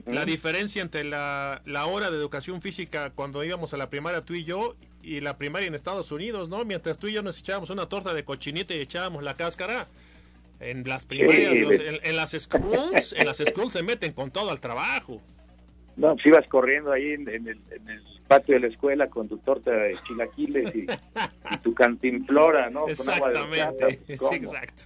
La 0.07 0.25
diferencia 0.25 0.83
entre 0.83 1.05
la, 1.05 1.63
la, 1.65 1.87
hora 1.87 2.11
de 2.11 2.17
educación 2.17 2.63
física 2.63 3.11
cuando 3.11 3.43
íbamos 3.43 3.75
a 3.75 3.77
la 3.77 3.91
primaria 3.91 4.25
tú 4.25 4.35
y 4.35 4.45
yo 4.45 4.77
y 5.03 5.21
la 5.21 5.37
primaria 5.37 5.67
en 5.67 5.75
Estados 5.75 6.13
Unidos, 6.13 6.49
¿no? 6.49 6.65
Mientras 6.65 6.99
tú 6.99 7.09
y 7.09 7.13
yo 7.13 7.23
nos 7.23 7.39
echábamos 7.39 7.71
una 7.71 7.89
torta 7.89 8.15
de 8.15 8.25
cochinita 8.25 8.75
y 8.75 8.81
echábamos 8.81 9.23
la 9.23 9.35
cáscara, 9.35 9.87
en 10.61 10.85
las 10.85 11.07
primarias, 11.07 11.53
en, 12.03 12.17
las 12.17 12.33
schools, 12.33 13.15
en 13.15 13.27
las 13.27 13.39
schools 13.39 13.73
se 13.73 13.83
meten 13.83 14.13
con 14.13 14.31
todo 14.31 14.51
al 14.51 14.61
trabajo. 14.61 15.21
No, 15.97 16.17
si 16.23 16.29
ibas 16.29 16.47
corriendo 16.49 16.93
ahí 16.93 17.13
en, 17.13 17.29
el, 17.29 17.59
patio 18.29 18.55
de 18.55 18.61
la 18.61 18.67
escuela 18.69 19.09
con 19.09 19.29
tu 19.29 19.39
torta 19.39 19.73
de 19.73 19.97
chilaquiles 20.07 20.75
y, 20.75 20.87
tu 21.63 21.75
cantimplora, 21.75 22.71
¿no? 22.71 22.87
Exactamente, 22.87 23.99
sí, 24.07 24.35
exacto. 24.37 24.85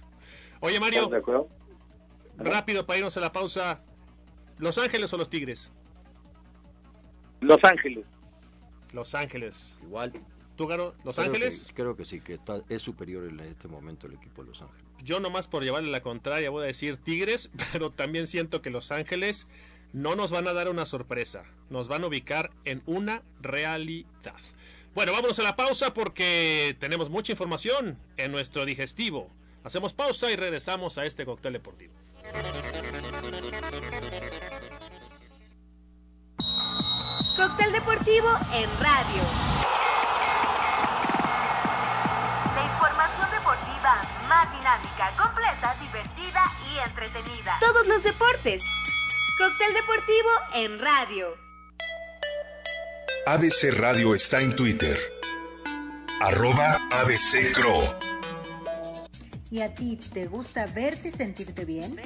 Oye, 0.61 0.79
Mario, 0.79 1.09
rápido 2.37 2.85
para 2.85 2.97
irnos 2.97 3.15
a 3.17 3.19
la 3.19 3.31
pausa. 3.31 3.81
¿Los 4.57 4.77
Ángeles 4.77 5.11
o 5.13 5.17
los 5.17 5.29
Tigres? 5.29 5.71
Los 7.41 7.63
Ángeles. 7.63 8.05
Los 8.93 9.13
Ángeles. 9.13 9.75
Igual. 9.83 10.13
¿Tú, 10.55 10.67
Garo? 10.67 10.95
¿Los 11.03 11.19
Ángeles? 11.19 11.69
creo 11.73 11.97
que 11.97 12.05
sí, 12.05 12.21
que 12.21 12.39
es 12.69 12.81
superior 12.81 13.25
en 13.25 13.41
este 13.41 13.67
momento 13.67 14.07
el 14.07 14.13
equipo 14.13 14.43
de 14.43 14.49
Los 14.49 14.61
Ángeles. 14.61 14.85
Yo 15.03 15.19
nomás 15.19 15.47
por 15.47 15.63
llevarle 15.63 15.91
la 15.91 16.01
contraria 16.01 16.49
voy 16.49 16.63
a 16.63 16.67
decir 16.67 16.97
Tigres, 16.97 17.49
pero 17.73 17.91
también 17.91 18.27
siento 18.27 18.61
que 18.61 18.69
Los 18.69 18.91
Ángeles 18.91 19.47
no 19.91 20.15
nos 20.15 20.31
van 20.31 20.47
a 20.47 20.53
dar 20.53 20.69
una 20.69 20.85
sorpresa, 20.85 21.43
nos 21.69 21.87
van 21.87 22.03
a 22.03 22.07
ubicar 22.07 22.51
en 22.63 22.81
una 22.85 23.23
realidad. 23.41 24.35
Bueno, 24.93 25.11
vámonos 25.11 25.39
a 25.39 25.43
la 25.43 25.57
pausa 25.57 25.93
porque 25.93 26.77
tenemos 26.79 27.09
mucha 27.09 27.33
información 27.33 27.97
en 28.15 28.31
nuestro 28.31 28.63
digestivo. 28.65 29.29
Hacemos 29.65 29.93
pausa 29.93 30.31
y 30.31 30.37
regresamos 30.37 30.97
a 30.97 31.05
este 31.05 31.25
cóctel 31.25 31.53
deportivo. 31.53 31.93
Cóctel 37.35 37.73
deportivo 37.73 38.29
en 38.53 38.69
radio. 38.79 39.21
La 42.55 42.63
información 42.63 43.29
deportiva 43.29 44.01
más 44.29 44.51
dinámica, 44.53 45.13
completa, 45.17 45.75
divertida 45.81 46.43
y 46.71 46.77
entretenida. 46.87 47.57
Todos 47.59 47.87
los 47.87 48.03
deportes. 48.03 48.63
Cóctel 49.37 49.73
deportivo 49.73 50.29
en 50.53 50.79
radio. 50.79 51.35
ABC 53.27 53.77
Radio 53.77 54.15
está 54.15 54.39
en 54.39 54.55
Twitter. 54.55 54.97
Arroba 56.21 56.79
ABC. 56.89 57.53
¿Y 59.51 59.61
a 59.61 59.75
ti 59.75 59.97
te 59.97 60.27
gusta 60.27 60.67
verte 60.67 61.09
y 61.09 61.11
sentirte 61.11 61.65
bien? 61.65 61.99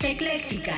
Ecléctica. 0.00 0.74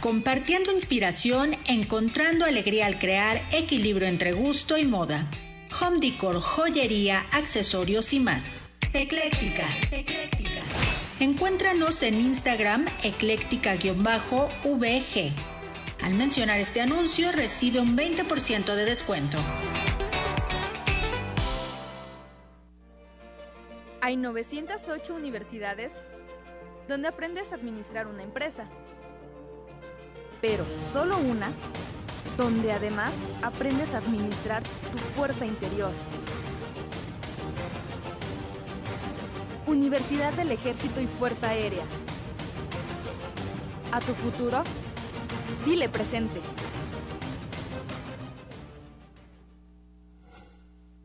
Compartiendo 0.00 0.72
inspiración, 0.72 1.56
encontrando 1.66 2.44
alegría 2.44 2.86
al 2.86 2.98
crear 2.98 3.40
equilibrio 3.52 4.08
entre 4.08 4.32
gusto 4.32 4.78
y 4.78 4.86
moda. 4.86 5.30
Home 5.80 5.98
decor, 6.00 6.40
joyería, 6.40 7.26
accesorios 7.32 8.12
y 8.12 8.20
más. 8.20 8.76
Ecléctica. 8.92 9.68
Ecléctica. 9.90 10.62
Encuéntranos 11.20 12.02
en 12.02 12.20
Instagram 12.20 12.86
ecléctica-vg. 13.02 15.32
Al 16.02 16.14
mencionar 16.14 16.60
este 16.60 16.80
anuncio 16.80 17.32
recibe 17.32 17.80
un 17.80 17.96
20% 17.96 18.74
de 18.74 18.84
descuento. 18.84 19.38
Hay 24.00 24.16
908 24.16 25.14
universidades 25.14 25.92
donde 26.88 27.08
aprendes 27.08 27.52
a 27.52 27.56
administrar 27.56 28.06
una 28.06 28.22
empresa 28.22 28.68
pero 30.40 30.64
solo 30.92 31.18
una, 31.18 31.50
donde 32.36 32.72
además 32.72 33.10
aprendes 33.42 33.92
a 33.94 33.98
administrar 33.98 34.62
tu 34.62 34.98
fuerza 34.98 35.44
interior. 35.46 35.92
Universidad 39.66 40.32
del 40.34 40.52
Ejército 40.52 41.00
y 41.00 41.06
Fuerza 41.06 41.50
Aérea. 41.50 41.84
A 43.92 44.00
tu 44.00 44.14
futuro, 44.14 44.62
dile 45.66 45.88
presente. 45.88 46.40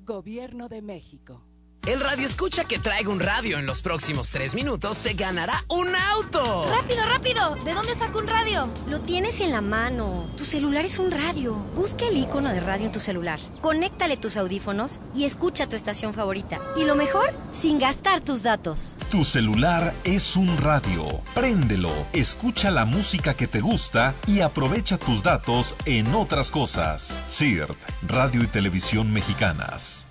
Gobierno 0.05 0.69
de 0.69 0.81
México. 0.81 1.41
El 1.85 1.99
radio 1.99 2.25
escucha 2.25 2.63
que 2.63 2.79
traiga 2.79 3.09
un 3.09 3.19
radio 3.19 3.59
en 3.59 3.65
los 3.65 3.81
próximos 3.81 4.29
tres 4.29 4.55
minutos 4.55 4.97
se 4.97 5.15
ganará 5.15 5.53
un 5.67 5.93
auto. 6.13 6.65
¡Rápido, 6.71 7.05
rápido! 7.05 7.55
¿De 7.65 7.73
dónde 7.73 7.93
saco 7.93 8.19
un 8.19 8.27
radio? 8.27 8.69
Lo 8.87 9.01
tienes 9.01 9.41
en 9.41 9.51
la 9.51 9.59
mano. 9.59 10.31
Tu 10.37 10.45
celular 10.45 10.85
es 10.85 10.97
un 10.97 11.11
radio. 11.11 11.55
Busca 11.75 12.07
el 12.07 12.15
icono 12.15 12.53
de 12.53 12.61
radio 12.61 12.85
en 12.85 12.93
tu 12.93 13.01
celular. 13.01 13.37
Conéctale 13.59 14.15
tus 14.15 14.37
audífonos 14.37 15.01
y 15.13 15.25
escucha 15.25 15.67
tu 15.67 15.75
estación 15.75 16.13
favorita. 16.13 16.61
Y 16.77 16.85
lo 16.85 16.95
mejor, 16.95 17.29
sin 17.51 17.79
gastar 17.79 18.21
tus 18.21 18.43
datos. 18.43 18.95
Tu 19.11 19.25
celular 19.25 19.93
es 20.05 20.37
un 20.37 20.57
radio. 20.59 21.05
Préndelo, 21.35 21.91
escucha 22.13 22.71
la 22.71 22.85
música 22.85 23.33
que 23.33 23.47
te 23.47 23.59
gusta 23.59 24.15
y 24.25 24.39
aprovecha 24.39 24.97
tus 24.97 25.21
datos 25.21 25.75
en 25.83 26.15
otras 26.15 26.49
cosas. 26.49 27.21
CIRT, 27.29 27.75
Radio 28.03 28.41
y 28.41 28.47
Televisión 28.47 29.11
Mexicanas. 29.11 30.05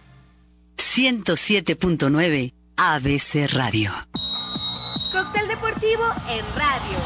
107.9 0.83 2.53
ABC 2.77 3.47
Radio. 3.55 3.93
Cóctel 5.13 5.49
deportivo 5.49 6.03
en 6.29 6.45
radio. 6.55 6.99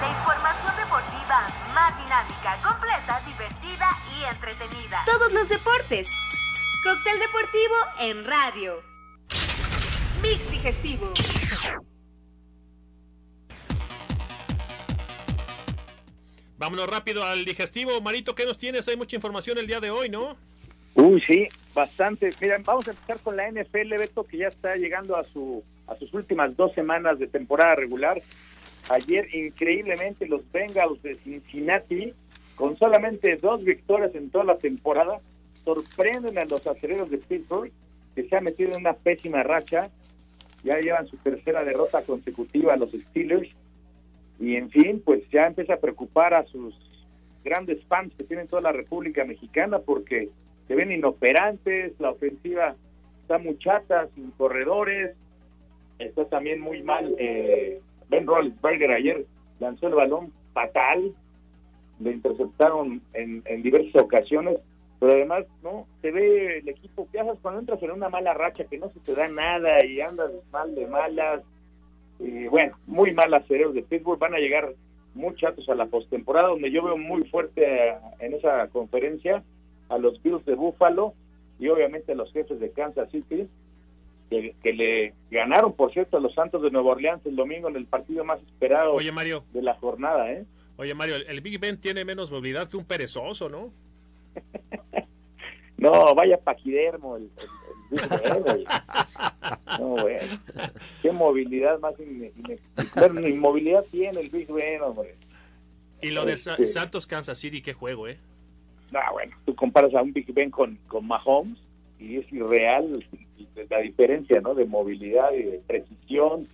La 0.00 0.10
información 0.10 0.76
deportiva 0.76 1.48
más 1.74 1.98
dinámica, 1.98 2.62
completa, 2.62 3.20
divertida 3.26 3.88
y 4.16 4.24
entretenida. 4.24 5.02
Todos 5.04 5.32
los 5.32 5.48
deportes. 5.48 6.12
Cóctel 6.84 7.18
deportivo 7.18 7.74
en 7.98 8.24
radio. 8.24 8.84
Mix 10.22 10.48
digestivo. 10.48 11.12
Vámonos 16.62 16.88
rápido 16.88 17.24
al 17.24 17.44
digestivo. 17.44 18.00
Marito, 18.00 18.36
¿qué 18.36 18.44
nos 18.44 18.56
tienes? 18.56 18.86
Hay 18.86 18.96
mucha 18.96 19.16
información 19.16 19.58
el 19.58 19.66
día 19.66 19.80
de 19.80 19.90
hoy, 19.90 20.08
¿no? 20.08 20.36
Uy, 20.94 21.20
sí, 21.20 21.48
bastante. 21.74 22.30
Miren, 22.40 22.62
vamos 22.62 22.86
a 22.86 22.92
empezar 22.92 23.18
con 23.18 23.36
la 23.36 23.50
NFL, 23.50 23.98
Beto, 23.98 24.22
que 24.22 24.36
ya 24.36 24.46
está 24.46 24.76
llegando 24.76 25.16
a, 25.16 25.24
su, 25.24 25.64
a 25.88 25.96
sus 25.96 26.14
últimas 26.14 26.56
dos 26.56 26.72
semanas 26.72 27.18
de 27.18 27.26
temporada 27.26 27.74
regular. 27.74 28.22
Ayer, 28.90 29.34
increíblemente, 29.34 30.28
los 30.28 30.42
Bengals 30.52 31.02
de 31.02 31.14
Cincinnati, 31.14 32.14
con 32.54 32.78
solamente 32.78 33.34
dos 33.38 33.64
victorias 33.64 34.14
en 34.14 34.30
toda 34.30 34.44
la 34.44 34.58
temporada, 34.58 35.18
sorprenden 35.64 36.38
a 36.38 36.44
los 36.44 36.64
aceleros 36.64 37.10
de 37.10 37.18
Pittsburgh, 37.18 37.72
que 38.14 38.28
se 38.28 38.36
han 38.36 38.44
metido 38.44 38.70
en 38.70 38.82
una 38.82 38.92
pésima 38.92 39.42
racha. 39.42 39.90
Ya 40.62 40.78
llevan 40.78 41.08
su 41.08 41.16
tercera 41.16 41.64
derrota 41.64 42.02
consecutiva 42.02 42.74
a 42.74 42.76
los 42.76 42.90
Steelers. 42.92 43.50
Fin, 44.72 45.02
pues 45.04 45.22
ya 45.30 45.46
empieza 45.46 45.74
a 45.74 45.80
preocupar 45.80 46.32
a 46.32 46.46
sus 46.46 46.74
grandes 47.44 47.84
fans 47.86 48.14
que 48.16 48.24
tienen 48.24 48.48
toda 48.48 48.62
la 48.62 48.72
República 48.72 49.24
Mexicana 49.24 49.80
porque 49.80 50.30
se 50.66 50.74
ven 50.74 50.90
inoperantes, 50.92 51.92
la 52.00 52.10
ofensiva 52.10 52.74
está 53.20 53.36
muy 53.36 53.58
chata, 53.58 54.08
sin 54.14 54.30
corredores, 54.32 55.14
está 55.98 56.24
también 56.26 56.60
muy 56.60 56.82
mal. 56.82 57.14
Eh, 57.18 57.80
ben 58.08 58.26
Roethlisberger 58.26 58.92
ayer 58.92 59.26
lanzó 59.60 59.88
el 59.88 59.94
balón 59.94 60.32
fatal, 60.54 61.14
le 62.00 62.12
interceptaron 62.12 63.02
en, 63.12 63.42
en 63.44 63.62
diversas 63.62 64.02
ocasiones, 64.02 64.58
pero 64.98 65.12
además 65.12 65.44
no 65.62 65.86
se 66.00 66.10
ve 66.10 66.58
el 66.58 66.68
equipo 66.68 67.06
que 67.12 67.20
haces 67.20 67.38
cuando 67.42 67.60
entras 67.60 67.82
en 67.82 67.90
una 67.90 68.08
mala 68.08 68.32
racha 68.32 68.64
que 68.64 68.78
no 68.78 68.88
se 68.90 69.00
te 69.00 69.14
da 69.14 69.28
nada 69.28 69.84
y 69.84 70.00
andas 70.00 70.30
mal 70.50 70.74
de 70.74 70.86
malas 70.86 71.42
y 72.22 72.46
bueno, 72.46 72.76
muy 72.86 73.12
malas 73.12 73.46
cerebros 73.46 73.74
de 73.74 73.82
Pittsburgh, 73.82 74.18
van 74.18 74.34
a 74.34 74.38
llegar 74.38 74.74
muy 75.14 75.34
chatos 75.34 75.68
a 75.68 75.74
la 75.74 75.86
postemporada, 75.86 76.48
donde 76.48 76.70
yo 76.70 76.82
veo 76.84 76.96
muy 76.96 77.24
fuerte 77.24 77.62
eh, 77.64 77.94
en 78.20 78.34
esa 78.34 78.68
conferencia 78.68 79.42
a 79.88 79.98
los 79.98 80.22
Bills 80.22 80.44
de 80.46 80.54
Buffalo 80.54 81.14
y 81.58 81.68
obviamente 81.68 82.12
a 82.12 82.14
los 82.14 82.32
jefes 82.32 82.58
de 82.60 82.70
Kansas 82.70 83.10
City, 83.10 83.48
que, 84.30 84.54
que, 84.62 84.72
le 84.72 85.14
ganaron, 85.30 85.74
por 85.74 85.92
cierto, 85.92 86.16
a 86.16 86.20
los 86.20 86.34
Santos 86.34 86.62
de 86.62 86.70
Nueva 86.70 86.92
Orleans 86.92 87.26
el 87.26 87.36
domingo 87.36 87.68
en 87.68 87.76
el 87.76 87.86
partido 87.86 88.24
más 88.24 88.40
esperado 88.40 88.94
Oye, 88.94 89.12
Mario. 89.12 89.44
de 89.52 89.62
la 89.62 89.74
jornada. 89.74 90.32
¿eh? 90.32 90.46
Oye, 90.76 90.94
Mario, 90.94 91.16
el, 91.16 91.40
Big 91.40 91.60
Ben 91.60 91.78
tiene 91.78 92.04
menos 92.04 92.30
movilidad 92.30 92.68
que 92.68 92.76
un 92.76 92.84
perezoso, 92.84 93.48
¿no? 93.48 93.72
no, 95.76 96.14
vaya 96.14 96.38
paquidermo 96.38 97.16
el, 97.16 97.24
el, 97.24 97.30
no, 99.78 99.88
bueno. 99.88 100.38
Qué 101.00 101.12
movilidad 101.12 101.78
más 101.80 101.94
inexplicable. 101.98 103.20
Ni 103.20 103.34
movilidad 103.34 103.84
tiene 103.90 104.20
el 104.20 104.28
Big 104.30 104.50
Ben, 104.52 104.82
hombre. 104.82 105.14
Y 106.00 106.10
lo 106.10 106.24
de 106.24 106.32
este 106.34 106.66
Santos 106.66 107.06
Kansas 107.06 107.38
City, 107.38 107.62
qué 107.62 107.72
juego, 107.72 108.08
¿eh? 108.08 108.18
No, 108.90 109.00
bueno, 109.12 109.36
tú 109.44 109.54
comparas 109.54 109.94
a 109.94 110.02
un 110.02 110.12
Big 110.12 110.32
Ben 110.32 110.50
con, 110.50 110.78
con 110.88 111.06
Mahomes 111.06 111.58
y 111.98 112.18
es 112.18 112.32
irreal 112.32 113.04
la 113.70 113.78
diferencia, 113.78 114.40
¿no? 114.40 114.54
De 114.54 114.64
movilidad 114.64 115.32
y 115.32 115.42
de 115.42 115.60
precisión 115.66 116.48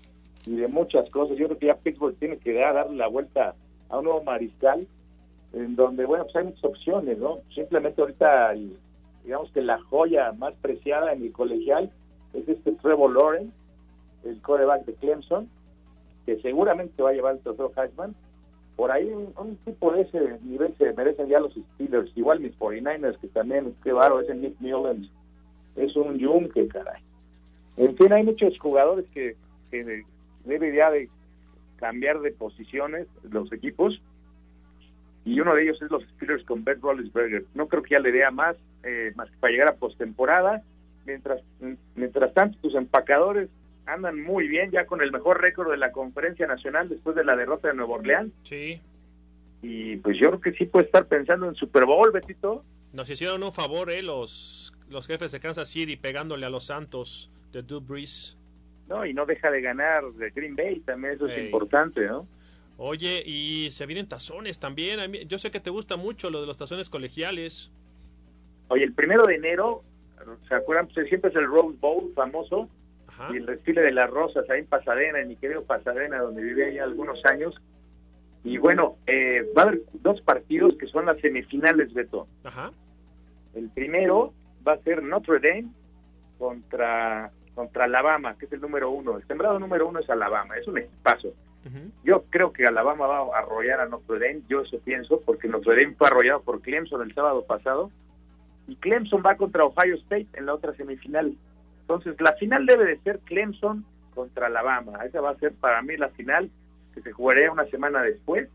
y 0.47 0.57
de 0.57 0.68
muchas 0.68 1.09
cosas. 1.11 1.36
Yo 1.36 1.47
creo 1.47 1.59
que 1.59 1.66
ya 1.66 1.76
Pittsburgh 1.76 2.16
tiene 2.18 2.39
que 2.39 2.53
dar, 2.53 2.74
darle 2.74 2.97
la 2.97 3.09
vuelta 3.09 3.55
a 3.89 3.99
un 3.99 4.05
nuevo 4.05 4.22
mariscal 4.22 4.86
en 5.53 5.76
donde, 5.76 6.05
bueno, 6.05 6.24
pues 6.24 6.36
hay 6.36 6.45
muchas 6.45 6.64
opciones, 6.64 7.18
¿no? 7.18 7.39
Simplemente 7.55 8.01
ahorita, 8.01 8.55
digamos 9.28 9.52
que 9.52 9.60
la 9.60 9.78
joya 9.82 10.32
más 10.32 10.54
preciada 10.54 11.12
en 11.12 11.22
el 11.22 11.32
colegial 11.32 11.92
es 12.32 12.48
este 12.48 12.72
Trevor 12.72 13.12
Lawrence, 13.12 13.52
el 14.24 14.40
coreback 14.40 14.86
de 14.86 14.94
Clemson, 14.94 15.50
que 16.24 16.40
seguramente 16.40 17.02
va 17.02 17.10
a 17.10 17.12
llevar 17.12 17.34
el 17.34 17.40
trofeo 17.40 17.70
Heisman. 17.76 18.14
Por 18.74 18.90
ahí 18.90 19.06
un, 19.12 19.56
tipo 19.66 19.92
de 19.92 20.00
ese 20.00 20.38
nivel 20.44 20.74
se 20.78 20.94
merecen 20.94 21.28
ya 21.28 21.40
los 21.40 21.52
Steelers, 21.52 22.10
igual 22.16 22.40
mis 22.40 22.58
49ers, 22.58 23.18
que 23.18 23.28
también, 23.28 23.74
qué 23.84 23.92
baro, 23.92 24.18
ese 24.18 24.34
Nick 24.34 24.58
Mullens, 24.60 25.10
es 25.76 25.94
un 25.94 26.16
yunque, 26.16 26.66
caray. 26.66 27.02
En 27.76 27.94
fin, 27.98 28.10
hay 28.14 28.22
muchos 28.22 28.58
jugadores 28.58 29.04
que, 29.12 29.36
que 29.70 30.04
debe 30.46 30.74
ya 30.74 30.90
de 30.90 31.06
cambiar 31.76 32.20
de 32.20 32.30
posiciones 32.30 33.06
los 33.30 33.52
equipos 33.52 34.00
y 35.26 35.38
uno 35.38 35.54
de 35.54 35.64
ellos 35.64 35.82
es 35.82 35.90
los 35.90 36.02
Steelers 36.14 36.44
con 36.44 36.64
Ben 36.64 36.80
Roethlisberger. 36.80 37.44
No 37.52 37.68
creo 37.68 37.82
que 37.82 37.90
ya 37.90 38.00
le 38.00 38.10
dé 38.10 38.28
más, 38.30 38.56
eh, 38.82 39.12
más 39.16 39.30
que 39.30 39.36
para 39.38 39.52
llegar 39.52 39.70
a 39.70 39.76
postemporada. 39.76 40.62
Mientras, 41.06 41.42
mientras 41.94 42.34
tanto, 42.34 42.58
tus 42.60 42.74
empacadores 42.74 43.48
andan 43.86 44.22
muy 44.22 44.46
bien, 44.46 44.70
ya 44.70 44.84
con 44.84 45.00
el 45.00 45.10
mejor 45.10 45.40
récord 45.40 45.70
de 45.70 45.78
la 45.78 45.92
conferencia 45.92 46.46
nacional 46.46 46.88
después 46.88 47.16
de 47.16 47.24
la 47.24 47.34
derrota 47.34 47.68
de 47.68 47.74
Nueva 47.74 47.94
Orleans. 47.94 48.32
Sí. 48.42 48.80
Y 49.62 49.96
pues 49.96 50.18
yo 50.20 50.28
creo 50.28 50.40
que 50.40 50.52
sí 50.52 50.66
puede 50.66 50.86
estar 50.86 51.06
pensando 51.06 51.48
en 51.48 51.54
Super 51.54 51.86
Bowl, 51.86 52.12
Betito. 52.12 52.62
Nos 52.92 53.08
hicieron 53.08 53.42
un 53.42 53.52
favor, 53.52 53.90
¿eh? 53.90 54.02
Los, 54.02 54.74
los 54.88 55.06
jefes 55.06 55.32
de 55.32 55.40
Kansas 55.40 55.68
City 55.68 55.96
pegándole 55.96 56.46
a 56.46 56.50
los 56.50 56.64
Santos 56.64 57.30
de 57.52 57.62
Drew 57.62 57.80
Brees. 57.80 58.36
No, 58.88 59.04
y 59.04 59.12
no 59.12 59.26
deja 59.26 59.50
de 59.50 59.60
ganar 59.60 60.04
de 60.04 60.30
Green 60.30 60.56
Bay, 60.56 60.80
también 60.80 61.14
eso 61.14 61.26
es 61.26 61.44
importante, 61.44 62.06
¿no? 62.06 62.26
Oye, 62.78 63.22
y 63.26 63.70
se 63.72 63.86
vienen 63.86 64.06
tazones 64.06 64.58
también. 64.58 65.12
Yo 65.26 65.38
sé 65.38 65.50
que 65.50 65.60
te 65.60 65.68
gusta 65.68 65.96
mucho 65.96 66.30
lo 66.30 66.40
de 66.40 66.46
los 66.46 66.56
tazones 66.56 66.88
colegiales. 66.88 67.70
Oye, 68.68 68.84
el 68.84 68.92
primero 68.92 69.24
de 69.24 69.36
enero, 69.36 69.82
¿se 70.48 70.54
acuerdan? 70.54 70.88
Pues 70.92 71.08
siempre 71.08 71.30
es 71.30 71.36
el 71.36 71.46
Rose 71.46 71.76
Bowl 71.80 72.12
famoso. 72.14 72.68
Y 73.32 73.36
el 73.38 73.46
desfile 73.46 73.80
de 73.80 73.90
las 73.90 74.08
rosas 74.08 74.48
ahí 74.48 74.60
en 74.60 74.66
Pasadena, 74.66 75.18
en 75.18 75.26
mi 75.26 75.34
querido 75.34 75.64
Pasadena, 75.64 76.18
donde 76.18 76.40
viví 76.40 76.74
ya 76.74 76.84
algunos 76.84 77.24
años. 77.24 77.52
Y 78.44 78.58
bueno, 78.58 78.96
eh, 79.08 79.44
va 79.56 79.62
a 79.62 79.66
haber 79.66 79.80
dos 79.94 80.20
partidos 80.20 80.76
que 80.78 80.86
son 80.86 81.06
las 81.06 81.18
semifinales, 81.20 81.92
Beto. 81.92 82.28
Ajá. 82.44 82.70
El 83.54 83.70
primero 83.70 84.32
va 84.66 84.74
a 84.74 84.78
ser 84.78 85.02
Notre 85.02 85.40
Dame 85.40 85.72
contra, 86.38 87.32
contra 87.54 87.84
Alabama, 87.84 88.36
que 88.38 88.46
es 88.46 88.52
el 88.52 88.60
número 88.60 88.90
uno. 88.90 89.16
El 89.16 89.26
sembrado 89.26 89.58
número 89.58 89.88
uno 89.88 89.98
es 89.98 90.08
Alabama, 90.08 90.56
es 90.56 90.68
un 90.68 90.78
equipazo. 90.78 91.32
Yo 92.02 92.24
creo 92.30 92.52
que 92.52 92.64
Alabama 92.64 93.06
va 93.06 93.18
a 93.18 93.40
arrollar 93.40 93.80
a 93.80 93.86
Notre 93.86 94.18
Dame, 94.20 94.42
yo 94.48 94.62
eso 94.62 94.78
pienso, 94.78 95.20
porque 95.20 95.48
Notre 95.48 95.76
Dame 95.76 95.96
fue 95.96 96.06
arrollado 96.06 96.40
por 96.40 96.62
Clemson 96.62 97.02
el 97.02 97.12
sábado 97.14 97.44
pasado, 97.44 97.90
y 98.68 98.76
Clemson 98.76 99.22
va 99.24 99.36
contra 99.36 99.64
Ohio 99.64 99.96
State 99.96 100.28
en 100.34 100.46
la 100.46 100.54
otra 100.54 100.74
semifinal. 100.74 101.34
Entonces, 101.80 102.20
la 102.20 102.34
final 102.34 102.66
debe 102.66 102.84
de 102.84 102.98
ser 102.98 103.18
Clemson 103.20 103.84
contra 104.14 104.46
Alabama. 104.46 105.04
Esa 105.04 105.20
va 105.20 105.30
a 105.30 105.38
ser 105.38 105.54
para 105.54 105.80
mí 105.82 105.96
la 105.96 106.10
final, 106.10 106.50
que 106.94 107.00
se 107.00 107.12
jugaría 107.12 107.50
una 107.50 107.64
semana 107.66 108.02
después. 108.02 108.48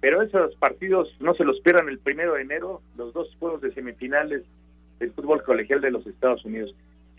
Pero 0.00 0.22
esos 0.22 0.54
partidos 0.56 1.08
no 1.20 1.34
se 1.34 1.44
los 1.44 1.60
pierdan 1.60 1.88
el 1.88 1.98
primero 1.98 2.34
de 2.34 2.42
enero, 2.42 2.80
los 2.96 3.12
dos 3.12 3.34
juegos 3.40 3.60
de 3.60 3.72
semifinales 3.72 4.44
del 5.00 5.12
fútbol 5.12 5.42
colegial 5.42 5.80
de 5.80 5.90
los 5.90 6.06
Estados 6.06 6.44
Unidos. 6.44 6.74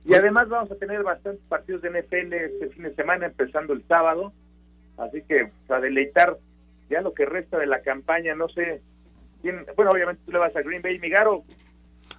Y 0.05 0.13
además 0.13 0.47
vamos 0.47 0.71
a 0.71 0.75
tener 0.75 1.03
bastantes 1.03 1.45
partidos 1.47 1.81
de 1.81 1.89
NFL 1.89 2.33
este 2.33 2.69
fin 2.69 2.83
de 2.83 2.95
semana, 2.95 3.25
empezando 3.25 3.73
el 3.73 3.83
sábado. 3.87 4.31
Así 4.97 5.21
que 5.23 5.51
a 5.67 5.79
deleitar 5.81 6.37
ya 6.89 7.01
lo 7.01 7.13
que 7.13 7.25
resta 7.25 7.57
de 7.57 7.67
la 7.67 7.81
campaña, 7.81 8.35
no 8.35 8.47
sé. 8.47 8.81
Bueno, 9.43 9.91
obviamente 9.91 10.21
tú 10.25 10.31
le 10.31 10.39
vas 10.39 10.55
a 10.55 10.61
Green 10.61 10.81
Bay, 10.81 10.99
Migaro. 10.99 11.43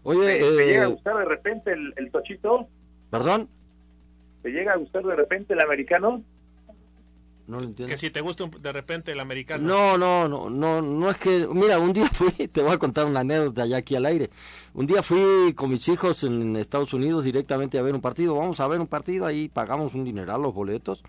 Oye, 0.02 0.38
¿te, 0.38 0.66
llega 0.66 0.82
a 0.82 0.84
eh, 0.84 0.92
gustar 0.92 1.16
de 1.16 1.24
repente 1.24 1.72
el, 1.72 1.92
el 1.96 2.10
tochito? 2.10 2.68
¿Perdón? 3.10 3.48
¿Te 4.42 4.50
llega 4.50 4.72
a 4.72 4.76
gustar 4.76 5.04
de 5.04 5.16
repente 5.16 5.54
el 5.54 5.60
americano? 5.60 6.22
No 7.48 7.58
lo 7.58 7.64
entiendo. 7.64 7.90
Que 7.90 7.96
si 7.96 8.10
te 8.10 8.20
gusta 8.20 8.44
de 8.46 8.72
repente 8.72 9.10
el 9.10 9.20
americano. 9.20 9.66
No, 9.66 9.96
no, 9.96 10.28
no, 10.28 10.50
no, 10.50 10.82
no 10.82 11.10
es 11.10 11.16
que, 11.16 11.48
mira, 11.50 11.78
un 11.78 11.94
día 11.94 12.06
fui, 12.12 12.30
te 12.46 12.60
voy 12.60 12.72
a 12.72 12.78
contar 12.78 13.06
una 13.06 13.20
anécdota 13.20 13.64
ya 13.64 13.78
aquí 13.78 13.96
al 13.96 14.04
aire. 14.04 14.28
Un 14.74 14.86
día 14.86 15.02
fui 15.02 15.54
con 15.54 15.70
mis 15.70 15.88
hijos 15.88 16.24
en 16.24 16.56
Estados 16.56 16.92
Unidos 16.92 17.24
directamente 17.24 17.78
a 17.78 17.82
ver 17.82 17.94
un 17.94 18.02
partido. 18.02 18.34
Vamos 18.36 18.60
a 18.60 18.68
ver 18.68 18.80
un 18.80 18.86
partido, 18.86 19.24
ahí 19.24 19.48
pagamos 19.48 19.94
un 19.94 20.04
dineral 20.04 20.42
los 20.42 20.52
boletos. 20.52 21.02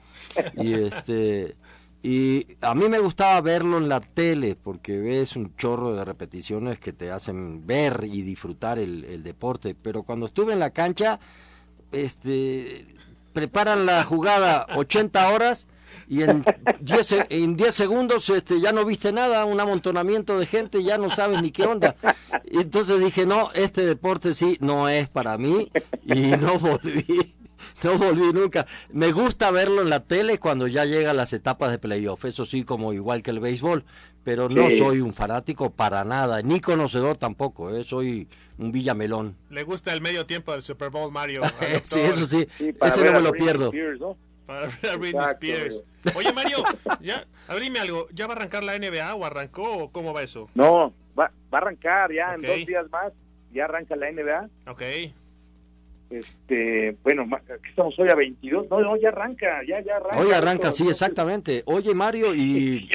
Y 0.55 0.73
este 0.73 1.55
y 2.01 2.47
a 2.61 2.75
mí 2.75 2.87
me 2.87 2.99
gustaba 2.99 3.41
verlo 3.41 3.77
en 3.77 3.89
la 3.89 3.99
tele 3.99 4.55
porque 4.55 4.97
ves 4.99 5.35
un 5.35 5.55
chorro 5.57 5.93
de 5.93 6.05
repeticiones 6.05 6.79
que 6.79 6.93
te 6.93 7.11
hacen 7.11 7.67
ver 7.67 8.05
y 8.09 8.21
disfrutar 8.21 8.79
el, 8.79 9.21
deporte. 9.23 9.75
Pero 9.75 10.03
cuando 10.03 10.25
estuve 10.25 10.53
en 10.53 10.59
la 10.59 10.69
cancha, 10.69 11.19
este 11.91 12.85
preparan 13.33 13.85
la 13.85 14.03
jugada 14.03 14.65
80 14.75 15.29
horas 15.29 15.67
y 16.07 16.23
en 16.23 16.41
10 16.79 17.15
en 17.29 17.55
diez 17.55 17.75
segundos 17.75 18.29
este, 18.29 18.59
ya 18.59 18.71
no 18.71 18.85
viste 18.85 19.11
nada, 19.11 19.45
un 19.45 19.59
amontonamiento 19.59 20.39
de 20.39 20.45
gente, 20.45 20.83
ya 20.83 20.97
no 20.97 21.09
sabes 21.09 21.41
ni 21.41 21.51
qué 21.51 21.63
onda. 21.63 21.95
Entonces 22.45 22.99
dije, 23.03 23.25
no, 23.25 23.51
este 23.53 23.85
deporte 23.85 24.33
sí 24.33 24.57
no 24.61 24.87
es 24.87 25.09
para 25.09 25.37
mí 25.37 25.69
y 26.05 26.31
no 26.37 26.57
volví. 26.59 27.38
No 27.83 27.97
volví 27.97 28.33
nunca. 28.33 28.65
Me 28.91 29.11
gusta 29.11 29.51
verlo 29.51 29.81
en 29.81 29.89
la 29.89 30.01
tele 30.01 30.37
cuando 30.37 30.67
ya 30.67 30.85
llega 30.85 31.13
las 31.13 31.33
etapas 31.33 31.71
de 31.71 31.79
playoff, 31.79 32.25
eso 32.25 32.45
sí, 32.45 32.63
como 32.63 32.93
igual 32.93 33.23
que 33.23 33.31
el 33.31 33.39
béisbol, 33.39 33.83
pero 34.23 34.49
no 34.49 34.69
soy 34.69 34.99
un 35.01 35.13
fanático 35.13 35.71
para 35.71 36.03
nada, 36.03 36.41
ni 36.41 36.59
conocedor 36.59 37.17
tampoco, 37.17 37.75
¿eh? 37.75 37.83
soy 37.83 38.27
un 38.57 38.71
villamelón. 38.71 39.37
Le 39.49 39.63
gusta 39.63 39.93
el 39.93 40.01
medio 40.01 40.25
tiempo 40.25 40.51
del 40.51 40.61
Super 40.61 40.89
Bowl, 40.89 41.11
Mario. 41.11 41.41
sí, 41.83 41.99
eso 41.99 42.25
sí, 42.25 42.47
ese 42.81 43.03
no 43.03 43.13
me 43.13 43.21
lo 43.21 43.31
pierdo. 43.31 43.71
Para 44.45 44.67
ver 44.81 44.91
a 44.91 44.97
Britney 44.97 45.25
Spears. 45.25 45.83
Oye, 46.15 46.33
Mario, 46.33 46.57
ya, 47.01 47.25
abrime 47.47 47.79
algo. 47.79 48.07
¿Ya 48.13 48.25
va 48.25 48.33
a 48.33 48.37
arrancar 48.37 48.63
la 48.63 48.77
NBA 48.77 49.13
o 49.13 49.23
arrancó 49.23 49.77
o 49.77 49.91
cómo 49.91 50.13
va 50.13 50.23
eso? 50.23 50.49
No, 50.55 50.93
va, 51.17 51.31
va 51.53 51.57
a 51.59 51.61
arrancar 51.61 52.11
ya 52.11 52.33
en 52.33 52.41
dos 52.41 52.65
días 52.65 52.89
más. 52.89 53.13
Ya 53.51 53.65
arranca 53.65 53.95
la 53.95 54.11
NBA. 54.11 54.49
Ok. 54.67 54.81
Este, 56.09 56.97
bueno, 57.03 57.27
aquí 57.35 57.69
estamos 57.69 57.97
hoy 57.99 58.09
a 58.09 58.15
22. 58.15 58.67
No, 58.69 58.81
no, 58.81 58.97
ya 58.97 59.09
arranca, 59.09 59.61
ya, 59.67 59.79
ya 59.81 59.97
arranca. 59.97 60.19
Hoy 60.19 60.31
arranca, 60.31 60.71
sí, 60.71 60.87
exactamente. 60.87 61.61
Oye, 61.65 61.93
Mario, 61.93 62.33
y 62.33 62.89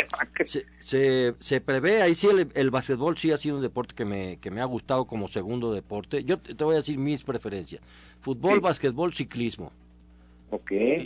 se, 0.80 1.34
se, 1.38 1.60
prevé, 1.60 2.02
ahí 2.02 2.14
sí 2.16 2.26
el, 2.26 2.48
el 2.54 2.70
básquetbol 2.70 3.16
sí 3.16 3.30
ha 3.30 3.36
sido 3.36 3.56
un 3.56 3.62
deporte 3.62 3.94
que 3.94 4.04
me, 4.04 4.38
que 4.38 4.50
me 4.50 4.60
ha 4.60 4.64
gustado 4.64 5.06
como 5.06 5.28
segundo 5.28 5.72
deporte. 5.72 6.24
Yo 6.24 6.38
te, 6.38 6.64
voy 6.64 6.74
a 6.74 6.78
decir 6.78 6.98
mis 6.98 7.22
preferencias. 7.22 7.80
Fútbol, 8.20 8.60
básquetbol, 8.60 9.14
ciclismo. 9.14 9.72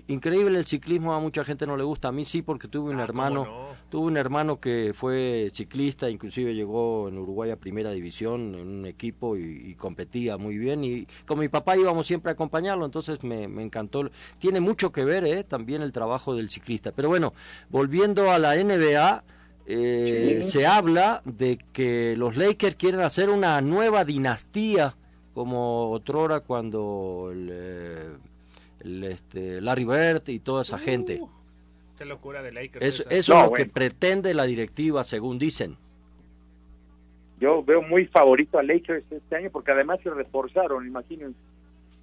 Increíble 0.08 0.58
el 0.58 0.66
ciclismo, 0.66 1.14
a 1.14 1.20
mucha 1.20 1.44
gente 1.44 1.66
no 1.66 1.76
le 1.76 1.84
gusta, 1.84 2.08
a 2.08 2.12
mí 2.12 2.24
sí 2.24 2.42
porque 2.42 2.68
tuve 2.68 2.90
un 2.90 3.00
ah, 3.00 3.04
hermano, 3.04 3.46
tuve 3.88 4.06
un 4.06 4.16
hermano 4.16 4.60
que 4.60 4.92
fue 4.94 5.48
ciclista, 5.52 6.10
inclusive 6.10 6.54
llegó 6.54 7.08
en 7.08 7.18
Uruguay 7.18 7.50
a 7.50 7.56
primera 7.56 7.90
división 7.90 8.54
en 8.54 8.68
un 8.68 8.86
equipo 8.86 9.36
y, 9.36 9.74
competía 9.78 10.36
muy 10.38 10.58
bien 10.58 10.82
y 10.82 11.06
con 11.24 11.38
mi 11.38 11.48
papá 11.48 11.76
íbamos 11.76 12.06
siempre 12.06 12.30
a 12.30 12.32
acompañarlo, 12.32 12.84
entonces 12.84 13.22
me, 13.22 13.44
encantó. 13.62 14.10
Tiene 14.38 14.60
mucho 14.60 14.92
que 14.92 15.04
ver 15.04 15.24
eh, 15.24 15.44
también 15.44 15.82
el 15.82 15.92
trabajo 15.92 16.34
del 16.34 16.50
ciclista. 16.50 16.92
Pero 16.92 17.08
bueno, 17.08 17.32
volviendo 17.70 18.30
a 18.30 18.38
la 18.38 18.56
NBA, 18.56 19.24
eh, 19.66 20.40
se 20.44 20.66
habla 20.66 21.22
de 21.24 21.58
que 21.72 22.16
los 22.16 22.36
Lakers 22.36 22.74
quieren 22.74 23.00
hacer 23.00 23.30
una 23.30 23.60
nueva 23.60 24.04
dinastía 24.04 24.96
como 25.34 25.90
otrora 25.92 26.40
cuando 26.40 27.28
el, 27.32 27.48
eh, 27.52 28.08
el, 28.88 29.04
este, 29.04 29.60
Larry 29.60 29.84
Bird 29.84 30.28
y 30.28 30.40
toda 30.40 30.62
esa 30.62 30.76
uh, 30.76 30.80
gente. 30.80 31.20
Qué 31.96 32.04
locura 32.04 32.42
de 32.42 32.52
Lakers. 32.52 32.84
eso 32.84 33.08
es 33.10 33.28
lo 33.28 33.52
que 33.52 33.66
pretende 33.66 34.32
la 34.34 34.44
directiva, 34.44 35.04
según 35.04 35.38
dicen. 35.38 35.76
Yo 37.40 37.62
veo 37.62 37.82
muy 37.82 38.06
favorito 38.06 38.58
a 38.58 38.62
Lakers 38.62 39.04
este 39.10 39.36
año 39.36 39.50
porque 39.50 39.72
además 39.72 40.00
se 40.02 40.10
reforzaron, 40.10 40.86
imagínense. 40.86 41.38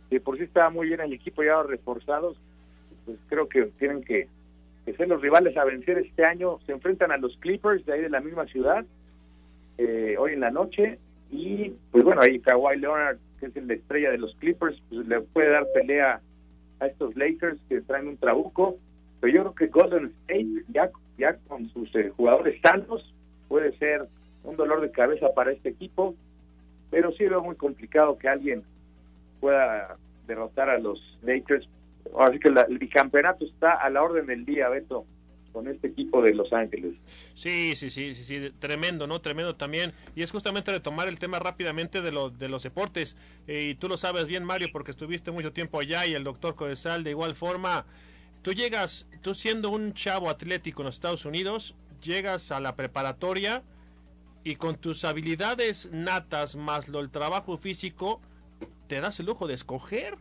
De 0.09 0.19
por 0.19 0.37
sí 0.37 0.43
estaba 0.43 0.69
muy 0.69 0.87
bien 0.87 1.01
el 1.01 1.13
equipo 1.13 1.43
ya 1.43 1.61
reforzados, 1.63 2.37
pues 3.05 3.17
creo 3.27 3.49
que 3.49 3.63
tienen 3.79 4.03
que, 4.03 4.27
ser 4.85 5.07
los 5.07 5.21
rivales 5.21 5.57
a 5.57 5.65
vencer 5.65 5.97
este 5.97 6.23
año. 6.23 6.59
Se 6.65 6.71
enfrentan 6.71 7.11
a 7.11 7.17
los 7.17 7.35
Clippers 7.37 7.85
de 7.85 7.93
ahí 7.93 8.01
de 8.01 8.09
la 8.09 8.21
misma 8.21 8.45
ciudad, 8.45 8.85
eh, 9.77 10.15
hoy 10.19 10.33
en 10.33 10.41
la 10.41 10.51
noche. 10.51 10.99
Y 11.31 11.73
pues 11.91 12.03
bueno, 12.03 12.21
ahí 12.21 12.39
Kawhi 12.39 12.77
Leonard 12.77 13.17
que 13.39 13.47
es 13.47 13.65
la 13.65 13.73
estrella 13.73 14.11
de 14.11 14.17
los 14.17 14.35
Clippers, 14.35 14.81
pues 14.89 15.07
le 15.07 15.21
puede 15.21 15.49
dar 15.49 15.65
pelea 15.73 16.21
a 16.79 16.87
estos 16.87 17.15
Lakers 17.15 17.59
que 17.69 17.81
traen 17.81 18.07
un 18.07 18.17
trabuco. 18.17 18.77
Pero 19.19 19.33
yo 19.33 19.41
creo 19.41 19.55
que 19.55 19.67
Golden 19.67 20.13
State, 20.21 20.91
ya, 21.17 21.37
con 21.47 21.69
sus 21.69 21.93
eh, 21.95 22.11
jugadores 22.15 22.59
sanos, 22.61 23.13
puede 23.47 23.77
ser 23.77 24.07
un 24.43 24.55
dolor 24.55 24.81
de 24.81 24.91
cabeza 24.91 25.33
para 25.33 25.51
este 25.51 25.69
equipo. 25.69 26.15
Pero 26.91 27.11
sí 27.13 27.25
veo 27.25 27.43
muy 27.43 27.55
complicado 27.55 28.17
que 28.17 28.29
alguien 28.29 28.63
pueda 29.39 29.97
derrotar 30.27 30.69
a 30.69 30.77
los 30.77 30.99
Lakers. 31.23 31.67
Así 32.19 32.39
que 32.39 32.49
el 32.49 32.77
bicampeonato 32.77 33.45
está 33.45 33.73
a 33.73 33.89
la 33.89 34.03
orden 34.03 34.27
del 34.27 34.45
día, 34.45 34.69
Beto 34.69 35.05
con 35.55 35.69
este 35.69 35.87
equipo 35.87 36.21
de 36.21 36.33
Los 36.33 36.51
Ángeles. 36.51 36.95
Sí, 37.33 37.77
sí, 37.77 37.89
sí, 37.89 38.13
sí, 38.13 38.23
sí, 38.25 38.51
tremendo, 38.59 39.07
¿no? 39.07 39.21
Tremendo 39.21 39.55
también. 39.55 39.93
Y 40.13 40.21
es 40.21 40.29
justamente 40.29 40.69
retomar 40.69 41.07
el 41.07 41.17
tema 41.17 41.39
rápidamente 41.39 42.01
de, 42.01 42.11
de 42.11 42.49
los 42.49 42.63
deportes. 42.63 43.15
Eh, 43.47 43.69
y 43.71 43.75
tú 43.75 43.87
lo 43.87 43.95
sabes 43.95 44.27
bien, 44.27 44.43
Mario, 44.43 44.67
porque 44.73 44.91
estuviste 44.91 45.31
mucho 45.31 45.53
tiempo 45.53 45.79
allá 45.79 46.05
y 46.05 46.13
el 46.13 46.25
doctor 46.25 46.55
Codesal 46.55 47.05
de 47.05 47.11
igual 47.11 47.35
forma. 47.35 47.85
Tú 48.41 48.51
llegas, 48.51 49.07
tú 49.21 49.33
siendo 49.33 49.69
un 49.69 49.93
chavo 49.93 50.29
atlético 50.29 50.81
en 50.81 50.87
los 50.87 50.95
Estados 50.95 51.23
Unidos, 51.23 51.73
llegas 52.03 52.51
a 52.51 52.59
la 52.59 52.75
preparatoria 52.75 53.63
y 54.43 54.57
con 54.57 54.75
tus 54.75 55.05
habilidades 55.05 55.89
natas 55.93 56.57
más 56.57 56.89
lo 56.89 56.99
el 56.99 57.09
trabajo 57.09 57.57
físico, 57.57 58.19
te 58.87 58.99
das 58.99 59.21
el 59.21 59.27
lujo 59.27 59.47
de 59.47 59.53
escoger 59.53 60.17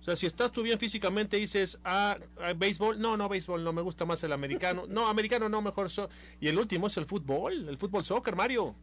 o 0.00 0.02
sea, 0.02 0.16
si 0.16 0.26
estás 0.26 0.50
tú 0.50 0.62
bien 0.62 0.78
físicamente 0.78 1.36
dices, 1.36 1.78
ah, 1.84 2.16
ah, 2.40 2.54
béisbol, 2.56 2.98
no, 2.98 3.18
no, 3.18 3.28
béisbol, 3.28 3.62
no, 3.62 3.72
me 3.72 3.82
gusta 3.82 4.06
más 4.06 4.24
el 4.24 4.32
americano. 4.32 4.84
No, 4.88 5.08
americano 5.08 5.48
no, 5.50 5.60
mejor. 5.60 5.90
So 5.90 6.08
y 6.40 6.48
el 6.48 6.58
último 6.58 6.86
es 6.86 6.96
el 6.96 7.04
fútbol, 7.04 7.68
el 7.68 7.76
fútbol 7.76 8.02
soccer, 8.02 8.34
Mario. 8.34 8.74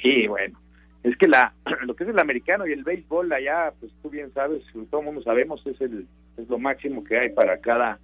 Sí, 0.00 0.26
bueno. 0.26 0.58
Es 1.02 1.16
que 1.18 1.28
la, 1.28 1.52
lo 1.86 1.94
que 1.94 2.04
es 2.04 2.10
el 2.10 2.18
americano 2.18 2.66
y 2.66 2.72
el 2.72 2.84
béisbol 2.84 3.30
allá, 3.32 3.74
pues 3.78 3.92
tú 4.02 4.08
bien 4.08 4.32
sabes, 4.32 4.62
todo 4.90 5.00
el 5.00 5.06
mundo 5.06 5.22
sabemos, 5.22 5.60
es, 5.66 5.78
el, 5.82 6.06
es 6.38 6.48
lo 6.48 6.58
máximo 6.58 7.04
que 7.04 7.18
hay 7.18 7.30
para 7.30 7.58
cada, 7.58 7.98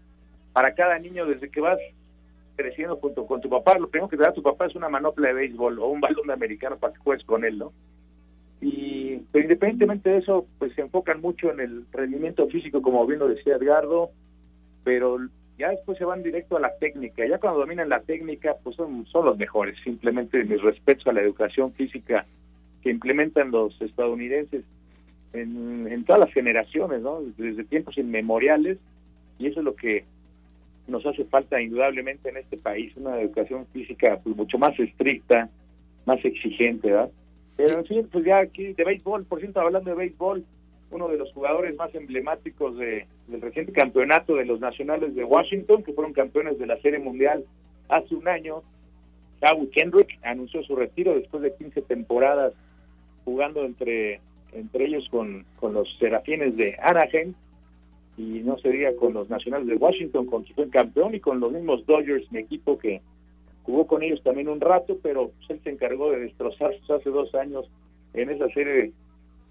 para 0.53 0.75
cada 0.75 0.99
niño 0.99 1.25
desde 1.25 1.51
que 1.51 1.63
vas 1.63 1.79
creciendo 2.55 2.97
junto 2.97 3.27
con 3.27 3.41
tu 3.41 3.49
papá. 3.49 3.79
Lo 3.79 3.89
primero 3.89 4.11
que 4.11 4.19
te 4.19 4.25
da 4.25 4.35
tu 4.35 4.43
papá 4.43 4.67
es 4.67 4.75
una 4.75 4.91
manopla 4.91 5.29
de 5.29 5.35
béisbol 5.35 5.79
o 5.79 5.87
un 5.87 6.03
balón 6.03 6.27
de 6.27 6.35
americano 6.35 6.77
para 6.77 6.93
que 6.93 6.99
juegues 6.99 7.25
con 7.25 7.47
él, 7.47 7.57
¿no? 7.57 7.73
y 8.61 8.86
pero 9.33 9.45
independientemente 9.45 10.11
de 10.11 10.19
eso, 10.19 10.47
pues 10.59 10.73
se 10.75 10.83
enfocan 10.83 11.21
mucho 11.21 11.51
en 11.51 11.61
el 11.61 11.85
rendimiento 11.93 12.47
físico, 12.49 12.83
como 12.83 13.07
bien 13.07 13.21
lo 13.21 13.29
decía 13.29 13.57
Edgardo, 13.57 14.11
pero 14.85 15.19
ya 15.59 15.71
después 15.71 15.99
se 15.99 16.05
van 16.05 16.23
directo 16.23 16.57
a 16.57 16.61
la 16.61 16.77
técnica. 16.79 17.27
Ya 17.27 17.39
cuando 17.39 17.61
dominan 17.61 17.89
la 17.89 18.01
técnica, 18.01 18.57
pues 18.63 18.77
son, 18.77 19.07
son 19.07 19.25
los 19.25 19.39
mejores. 19.39 19.77
Simplemente 19.83 20.45
mis 20.45 20.63
respetos 20.63 21.07
a 21.07 21.13
la 21.13 21.23
educación 21.23 21.73
física 21.73 22.25
que 22.83 22.91
implementan 22.91 23.51
los 23.51 23.81
estadounidenses 23.81 24.65
en, 25.33 25.89
en 25.91 26.05
todas 26.05 26.21
las 26.21 26.33
generaciones, 26.33 27.01
¿no? 27.03 27.21
Desde 27.37 27.65
tiempos 27.65 27.99
inmemoriales, 27.99 28.79
y 29.39 29.47
eso 29.49 29.61
es 29.61 29.65
lo 29.65 29.75
que 29.75 30.05
nos 30.87 31.05
hace 31.05 31.25
falta 31.25 31.61
indudablemente 31.61 32.29
en 32.29 32.37
este 32.37 32.57
país, 32.59 32.93
una 32.97 33.21
educación 33.21 33.67
física 33.73 34.21
pues, 34.23 34.37
mucho 34.37 34.59
más 34.59 34.79
estricta, 34.79 35.49
más 36.05 36.25
exigente, 36.25 36.91
¿verdad? 36.91 37.11
Pero 37.57 37.79
en 37.79 37.87
fin, 37.87 38.09
pues 38.11 38.25
ya 38.25 38.39
aquí 38.39 38.75
de 38.75 38.85
béisbol, 38.85 39.25
por 39.25 39.41
cierto, 39.41 39.61
hablando 39.61 39.91
de 39.91 39.97
béisbol, 39.97 40.45
uno 40.91 41.09
de 41.09 41.17
los 41.17 41.33
jugadores 41.33 41.75
más 41.77 41.95
emblemáticos 41.95 42.77
de, 42.77 43.07
del 43.27 43.41
reciente 43.41 43.73
campeonato 43.73 44.37
de 44.37 44.45
los 44.45 44.61
nacionales 44.61 45.15
de 45.15 45.25
Washington, 45.25 45.83
que 45.83 45.93
fueron 45.93 46.13
campeones 46.13 46.59
de 46.59 46.67
la 46.67 46.81
Serie 46.81 46.99
Mundial 46.99 47.45
hace 47.89 48.15
un 48.15 48.29
año, 48.29 48.63
Howie 49.41 49.71
Kendrick, 49.71 50.19
anunció 50.23 50.63
su 50.63 50.77
retiro 50.77 51.15
después 51.15 51.43
de 51.43 51.55
15 51.55 51.83
temporadas 51.83 52.53
jugando 53.25 53.65
entre, 53.65 54.21
entre 54.53 54.87
ellos 54.87 55.09
con, 55.11 55.45
con 55.59 55.73
los 55.73 55.89
Serafines 55.99 56.57
de 56.57 56.77
Anaheim 56.81 57.35
y 58.17 58.41
no 58.41 58.57
sería 58.59 58.97
con 58.97 59.13
los 59.13 59.29
nacionales 59.29 59.67
de 59.67 59.77
Washington, 59.77 60.27
con 60.27 60.43
quien 60.43 60.55
fue 60.55 60.71
campeón, 60.71 61.15
y 61.15 61.21
con 61.21 61.39
los 61.39 61.53
mismos 61.53 61.85
Dodgers, 61.85 62.31
mi 62.33 62.39
equipo 62.39 62.79
que 62.79 63.03
jugó 63.67 63.87
con 63.89 64.03
ellos 64.03 64.23
también 64.23 64.49
un 64.49 64.61
rato, 64.61 64.97
pero 65.03 65.31
pues, 65.31 65.51
él 65.51 65.61
se 65.65 65.71
encargó 65.71 66.13
de 66.13 66.21
destrozarlos 66.21 66.89
hace 66.89 67.11
dos 67.11 67.35
años 67.35 67.69
en 68.15 68.31
esa 68.31 68.49
serie 68.51 68.93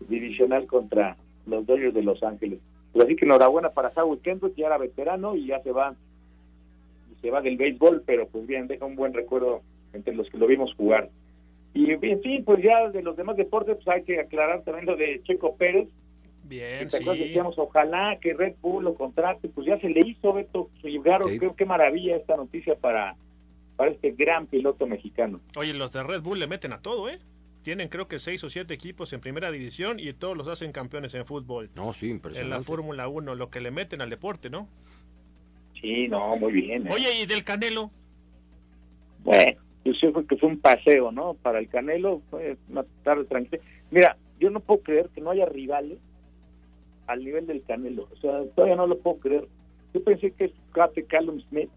divisional 0.08 0.66
contra 0.66 1.18
los 1.46 1.66
Dodgers 1.66 1.94
de 1.94 2.02
Los 2.02 2.24
Ángeles. 2.24 2.60
Pues 2.94 3.06
así 3.06 3.18
que 3.18 3.26
enhorabuena 3.26 3.72
para 3.72 3.92
Howard 3.96 4.20
Kendrick, 4.20 4.56
ya 4.56 4.68
era 4.68 4.78
veterano 4.78 5.36
y 5.36 5.48
ya 5.48 5.62
se 5.62 5.72
va 5.72 5.94
se 7.22 7.30
va 7.30 7.42
del 7.42 7.58
béisbol, 7.58 8.04
pero 8.06 8.28
pues 8.28 8.48
bien, 8.48 8.68
deja 8.68 8.86
un 8.86 8.96
buen 8.96 9.14
recuerdo 9.14 9.62
entre 9.94 10.16
los 10.16 10.30
que 10.30 10.38
lo 10.38 10.48
vimos 10.48 10.74
jugar. 10.76 11.10
Y 11.74 11.92
en 11.92 12.22
fin, 12.22 12.44
pues 12.46 12.64
ya 12.64 12.90
de 12.90 13.02
los 13.02 13.18
demás 13.18 13.36
deportes, 13.36 13.76
pues 13.76 13.88
hay 13.88 14.04
que 14.04 14.20
aclarar 14.20 14.64
también 14.64 14.86
lo 14.86 14.96
de 14.96 15.22
Checo 15.24 15.56
Pérez. 15.56 15.90
Bien, 16.44 16.90
sí. 16.90 17.04
decíamos, 17.04 17.58
ojalá 17.58 18.18
que 18.22 18.34
Red 18.34 18.56
Bull 18.62 18.84
lo 18.84 18.94
contrate, 18.94 19.50
pues 19.50 19.66
ya 19.68 19.80
se 19.80 19.90
le 19.90 20.08
hizo, 20.08 20.32
Beto, 20.32 20.70
claro, 21.04 21.26
creo 21.26 21.56
que 21.56 21.66
maravilla 21.66 22.16
esta 22.16 22.38
noticia 22.38 22.76
para 22.76 23.16
para 23.76 23.92
este 23.92 24.12
gran 24.12 24.48
piloto 24.48 24.88
mexicano. 24.88 25.42
Oye, 25.56 25.74
los 25.74 25.92
de 25.92 26.04
Red 26.04 26.22
Bull 26.22 26.40
le 26.40 26.48
meten 26.48 26.74
a 26.74 26.82
todo, 26.82 27.10
¿eh? 27.10 27.20
Tienen 27.64 27.90
creo 27.90 28.08
que 28.08 28.20
seis 28.20 28.44
o 28.44 28.50
siete 28.50 28.74
equipos 28.74 29.12
en 29.14 29.22
primera 29.22 29.50
división 29.50 30.00
y 30.00 30.14
todos 30.14 30.38
los 30.38 30.48
hacen 30.48 30.72
campeones 30.72 31.16
en 31.16 31.26
fútbol. 31.26 31.70
No, 31.76 31.94
sí, 31.94 32.10
impresionante. 32.10 32.54
En 32.54 32.60
la 32.60 32.64
Fórmula 32.64 33.08
1, 33.08 33.36
lo 33.36 33.50
que 33.50 33.60
le 33.60 33.72
meten 33.72 34.02
al 34.02 34.10
deporte, 34.10 34.50
¿no? 34.50 34.68
Sí, 35.82 36.08
no, 36.08 36.36
muy 36.38 36.54
bien. 36.54 36.88
¿eh? 36.88 36.92
Oye, 36.94 37.22
¿y 37.22 37.26
del 37.26 37.44
Canelo? 37.44 37.90
Bueno, 39.24 39.60
yo 39.84 39.94
sé 39.94 40.14
que 40.28 40.38
fue 40.38 40.50
un 40.50 40.60
paseo, 40.60 41.12
¿no? 41.12 41.34
Para 41.34 41.60
el 41.60 41.68
Canelo 41.68 42.22
fue 42.30 42.58
una 42.70 42.86
tarde 43.04 43.26
tranquila. 43.26 43.64
Mira, 43.90 44.18
yo 44.40 44.52
no 44.52 44.60
puedo 44.60 44.82
creer 44.82 45.10
que 45.10 45.22
no 45.22 45.32
haya 45.32 45.48
rivales 45.48 45.98
al 47.08 47.24
nivel 47.24 47.48
del 47.48 47.64
Canelo. 47.64 48.08
O 48.12 48.18
sea, 48.18 48.44
todavía 48.56 48.76
no 48.76 48.88
lo 48.88 49.00
puedo 49.00 49.18
creer. 49.18 49.48
Yo 49.94 50.04
pensé 50.04 50.32
que 50.32 50.46
este 50.76 51.06
Callum 51.06 51.40
Smith 51.50 51.70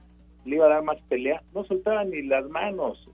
le 0.49 0.57
iba 0.57 0.67
a 0.67 0.71
dar 0.71 0.83
más 0.83 0.99
pelea, 1.09 1.43
no 1.55 1.65
soltaba 1.65 2.05
ni 2.05 2.23
las 2.23 2.49
manos. 2.49 3.09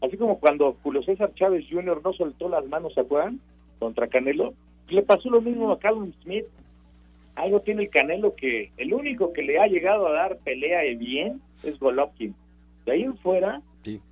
Así 0.00 0.16
como 0.16 0.38
cuando 0.38 0.76
Julio 0.82 1.02
César 1.02 1.32
Chávez 1.34 1.66
Jr. 1.70 2.00
no 2.04 2.12
soltó 2.12 2.48
las 2.48 2.64
manos, 2.66 2.94
¿se 2.94 3.00
acuerdan? 3.00 3.40
Contra 3.78 4.08
Canelo. 4.08 4.54
Le 4.88 5.02
pasó 5.02 5.28
lo 5.30 5.40
mismo 5.40 5.72
a 5.72 5.78
Callum 5.78 6.12
Smith. 6.22 6.44
Algo 7.34 7.60
tiene 7.60 7.84
el 7.84 7.90
Canelo 7.90 8.34
que 8.34 8.70
el 8.76 8.94
único 8.94 9.32
que 9.32 9.42
le 9.42 9.58
ha 9.58 9.66
llegado 9.66 10.06
a 10.06 10.12
dar 10.12 10.38
pelea 10.38 10.80
de 10.80 10.94
bien 10.94 11.40
es 11.64 11.78
Golovkin. 11.78 12.34
De 12.84 12.92
ahí 12.92 13.02
en 13.02 13.16
fuera, 13.18 13.60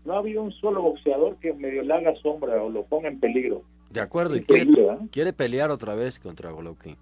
no 0.05 0.15
ha 0.15 0.19
habido 0.19 0.43
un 0.43 0.53
solo 0.53 0.83
boxeador 0.83 1.37
que 1.37 1.53
medio 1.53 1.83
le 1.83 1.95
haga 1.95 2.15
sombra 2.17 2.63
o 2.63 2.69
lo 2.69 2.85
ponga 2.85 3.09
en 3.09 3.21
peligro. 3.21 3.63
De 3.91 4.01
acuerdo, 4.01 4.37
y 4.37 4.43
quiere, 4.43 4.73
quiere 5.13 5.33
pelear 5.33 5.71
otra 5.71 5.95
vez 5.95 6.19
contra 6.19 6.51
Golovkin 6.51 6.97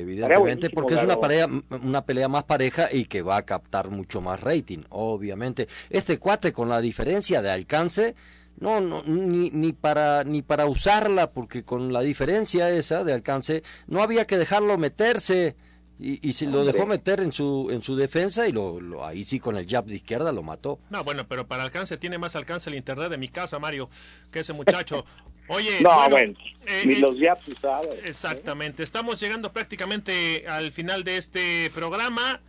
evidentemente 0.00 0.70
porque 0.70 0.94
es 0.94 1.02
una 1.02 1.20
pelea 1.20 1.48
una 1.82 2.04
pelea 2.04 2.28
más 2.28 2.44
pareja 2.44 2.88
y 2.92 3.04
que 3.04 3.22
va 3.22 3.36
a 3.36 3.42
captar 3.42 3.90
mucho 3.90 4.20
más 4.20 4.40
rating 4.40 4.80
obviamente 4.90 5.68
este 5.90 6.18
cuate 6.18 6.52
con 6.52 6.68
la 6.68 6.80
diferencia 6.80 7.42
de 7.42 7.50
alcance 7.50 8.14
no, 8.58 8.80
no 8.80 9.02
ni, 9.04 9.50
ni 9.50 9.72
para 9.72 10.24
ni 10.24 10.42
para 10.42 10.66
usarla 10.66 11.32
porque 11.32 11.64
con 11.64 11.92
la 11.92 12.00
diferencia 12.02 12.70
esa 12.70 13.04
de 13.04 13.12
alcance 13.12 13.62
no 13.86 14.02
había 14.02 14.26
que 14.26 14.38
dejarlo 14.38 14.78
meterse 14.78 15.56
y, 15.98 16.28
y 16.28 16.32
si 16.32 16.46
lo 16.46 16.64
dejó 16.64 16.86
meter 16.86 17.20
en 17.20 17.32
su 17.32 17.68
en 17.70 17.80
su 17.80 17.94
defensa 17.96 18.48
y 18.48 18.52
lo, 18.52 18.80
lo, 18.80 19.06
ahí 19.06 19.24
sí 19.24 19.38
con 19.38 19.56
el 19.56 19.66
jab 19.66 19.84
de 19.84 19.94
izquierda 19.94 20.32
lo 20.32 20.42
mató. 20.42 20.80
No, 20.90 21.04
bueno, 21.04 21.26
pero 21.28 21.46
para 21.46 21.62
alcance 21.62 21.96
tiene 21.96 22.18
más 22.18 22.34
alcance 22.34 22.68
el 22.68 22.76
internet 22.76 23.10
de 23.10 23.18
mi 23.18 23.28
casa, 23.28 23.58
Mario, 23.58 23.88
que 24.30 24.40
ese 24.40 24.52
muchacho. 24.52 25.04
Oye, 25.48 25.80
no, 25.82 26.08
bueno, 26.08 26.34
eh, 26.66 26.82
ni 26.86 26.94
eh, 26.94 26.98
los 27.00 27.18
jabs 27.18 27.46
usados. 27.48 27.94
Exactamente. 28.04 28.82
Estamos 28.82 29.20
llegando 29.20 29.52
prácticamente 29.52 30.46
al 30.48 30.72
final 30.72 31.04
de 31.04 31.18
este 31.18 31.70
programa. 31.74 32.40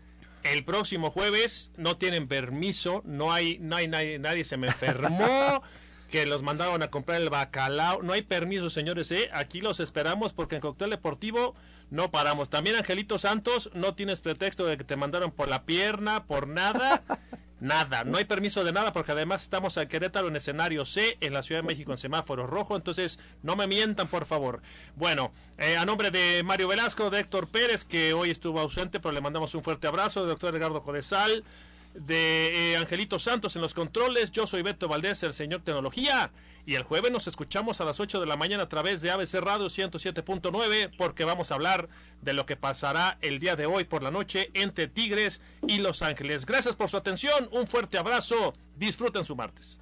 El 0.43 0.63
próximo 0.63 1.09
jueves 1.09 1.71
no 1.75 1.97
tienen 1.97 2.27
permiso, 2.27 3.01
no 3.03 3.33
hay, 3.33 3.57
no 3.59 3.75
hay 3.75 3.87
nadie, 3.87 4.19
nadie 4.19 4.45
se 4.45 4.57
me 4.57 4.67
enfermó. 4.67 5.63
que 6.09 6.25
los 6.25 6.43
mandaron 6.43 6.81
a 6.83 6.89
comprar 6.89 7.19
el 7.19 7.29
bacalao. 7.29 8.01
No 8.03 8.13
hay 8.13 8.21
permiso, 8.21 8.69
señores, 8.69 9.11
¿eh? 9.11 9.29
Aquí 9.33 9.59
los 9.59 9.79
esperamos 9.79 10.33
porque 10.33 10.55
en 10.55 10.61
Cóctel 10.61 10.91
Deportivo 10.91 11.55
no 11.89 12.11
paramos. 12.11 12.49
También 12.49 12.75
Angelito 12.75 13.17
Santos, 13.17 13.71
no 13.73 13.95
tienes 13.95 14.21
pretexto 14.21 14.65
de 14.65 14.77
que 14.77 14.83
te 14.83 14.95
mandaron 14.95 15.31
por 15.31 15.47
la 15.47 15.63
pierna, 15.65 16.25
por 16.25 16.47
nada. 16.47 17.03
Nada, 17.61 18.03
no 18.03 18.17
hay 18.17 18.25
permiso 18.25 18.65
de 18.65 18.73
nada 18.73 18.91
porque 18.91 19.13
además 19.13 19.43
estamos 19.43 19.77
en 19.77 19.87
Querétaro 19.87 20.27
en 20.27 20.35
escenario 20.35 20.83
C, 20.83 21.17
en 21.21 21.33
la 21.33 21.41
Ciudad 21.41 21.61
de 21.61 21.67
México 21.67 21.93
en 21.93 21.97
semáforo 21.97 22.45
rojo, 22.47 22.75
entonces 22.75 23.17
no 23.43 23.55
me 23.55 23.65
mientan 23.65 24.07
por 24.07 24.25
favor. 24.25 24.61
Bueno, 24.97 25.31
eh, 25.57 25.77
a 25.77 25.85
nombre 25.85 26.11
de 26.11 26.43
Mario 26.43 26.67
Velasco, 26.67 27.09
de 27.09 27.21
Héctor 27.21 27.47
Pérez, 27.47 27.85
que 27.85 28.13
hoy 28.13 28.29
estuvo 28.29 28.59
ausente, 28.59 28.99
pero 28.99 29.13
le 29.13 29.21
mandamos 29.21 29.55
un 29.55 29.63
fuerte 29.63 29.87
abrazo, 29.87 30.19
del 30.21 30.29
doctor 30.29 30.53
Edgardo 30.53 30.81
Codesal, 30.81 31.45
de 31.93 32.73
eh, 32.73 32.77
Angelito 32.77 33.19
Santos 33.19 33.55
en 33.55 33.61
los 33.61 33.73
controles, 33.73 34.31
yo 34.31 34.47
soy 34.47 34.61
Beto 34.61 34.89
Valdés, 34.89 35.23
el 35.23 35.33
señor 35.33 35.61
Tecnología. 35.61 36.31
Y 36.65 36.75
el 36.75 36.83
jueves 36.83 37.11
nos 37.11 37.27
escuchamos 37.27 37.79
a 37.79 37.85
las 37.85 37.99
8 37.99 38.19
de 38.19 38.25
la 38.25 38.37
mañana 38.37 38.63
a 38.63 38.69
través 38.69 39.01
de 39.01 39.11
ABC 39.11 39.35
Radio 39.35 39.67
107.9 39.67 40.91
porque 40.97 41.23
vamos 41.23 41.51
a 41.51 41.55
hablar 41.55 41.89
de 42.21 42.33
lo 42.33 42.45
que 42.47 42.55
pasará 42.55 43.19
el 43.21 43.39
día 43.39 43.55
de 43.55 43.67
hoy 43.67 43.83
por 43.83 44.01
la 44.01 44.09
noche 44.09 44.49
entre 44.55 44.87
Tigres 44.87 45.41
y 45.67 45.77
Los 45.77 46.01
Ángeles. 46.01 46.45
Gracias 46.45 46.75
por 46.75 46.89
su 46.89 46.97
atención, 46.97 47.49
un 47.51 47.67
fuerte 47.67 47.99
abrazo, 47.99 48.53
disfruten 48.75 49.25
su 49.25 49.35
martes. 49.35 49.79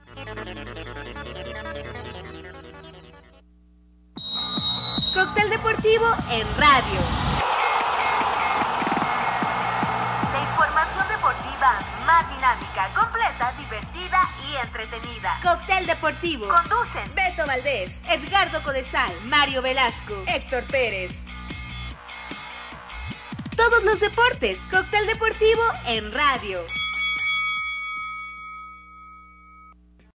Cóctel 5.13 5.49
deportivo 5.49 6.05
en 6.31 6.47
radio. 6.57 7.72
Dinámica, 12.43 12.93
completa, 12.93 13.53
divertida 13.57 14.21
y 14.49 14.65
entretenida. 14.65 15.39
Cóctel 15.41 15.85
deportivo. 15.85 16.45
Conducen 16.49 17.15
Beto 17.15 17.45
Valdés, 17.47 18.01
Edgardo 18.09 18.61
Codesal, 18.63 19.13
Mario 19.27 19.61
Velasco, 19.61 20.13
Héctor 20.27 20.65
Pérez. 20.65 21.23
Todos 23.55 23.83
los 23.85 24.01
deportes. 24.01 24.67
Cóctel 24.69 25.07
deportivo 25.07 25.61
en 25.85 26.11
radio. 26.11 26.65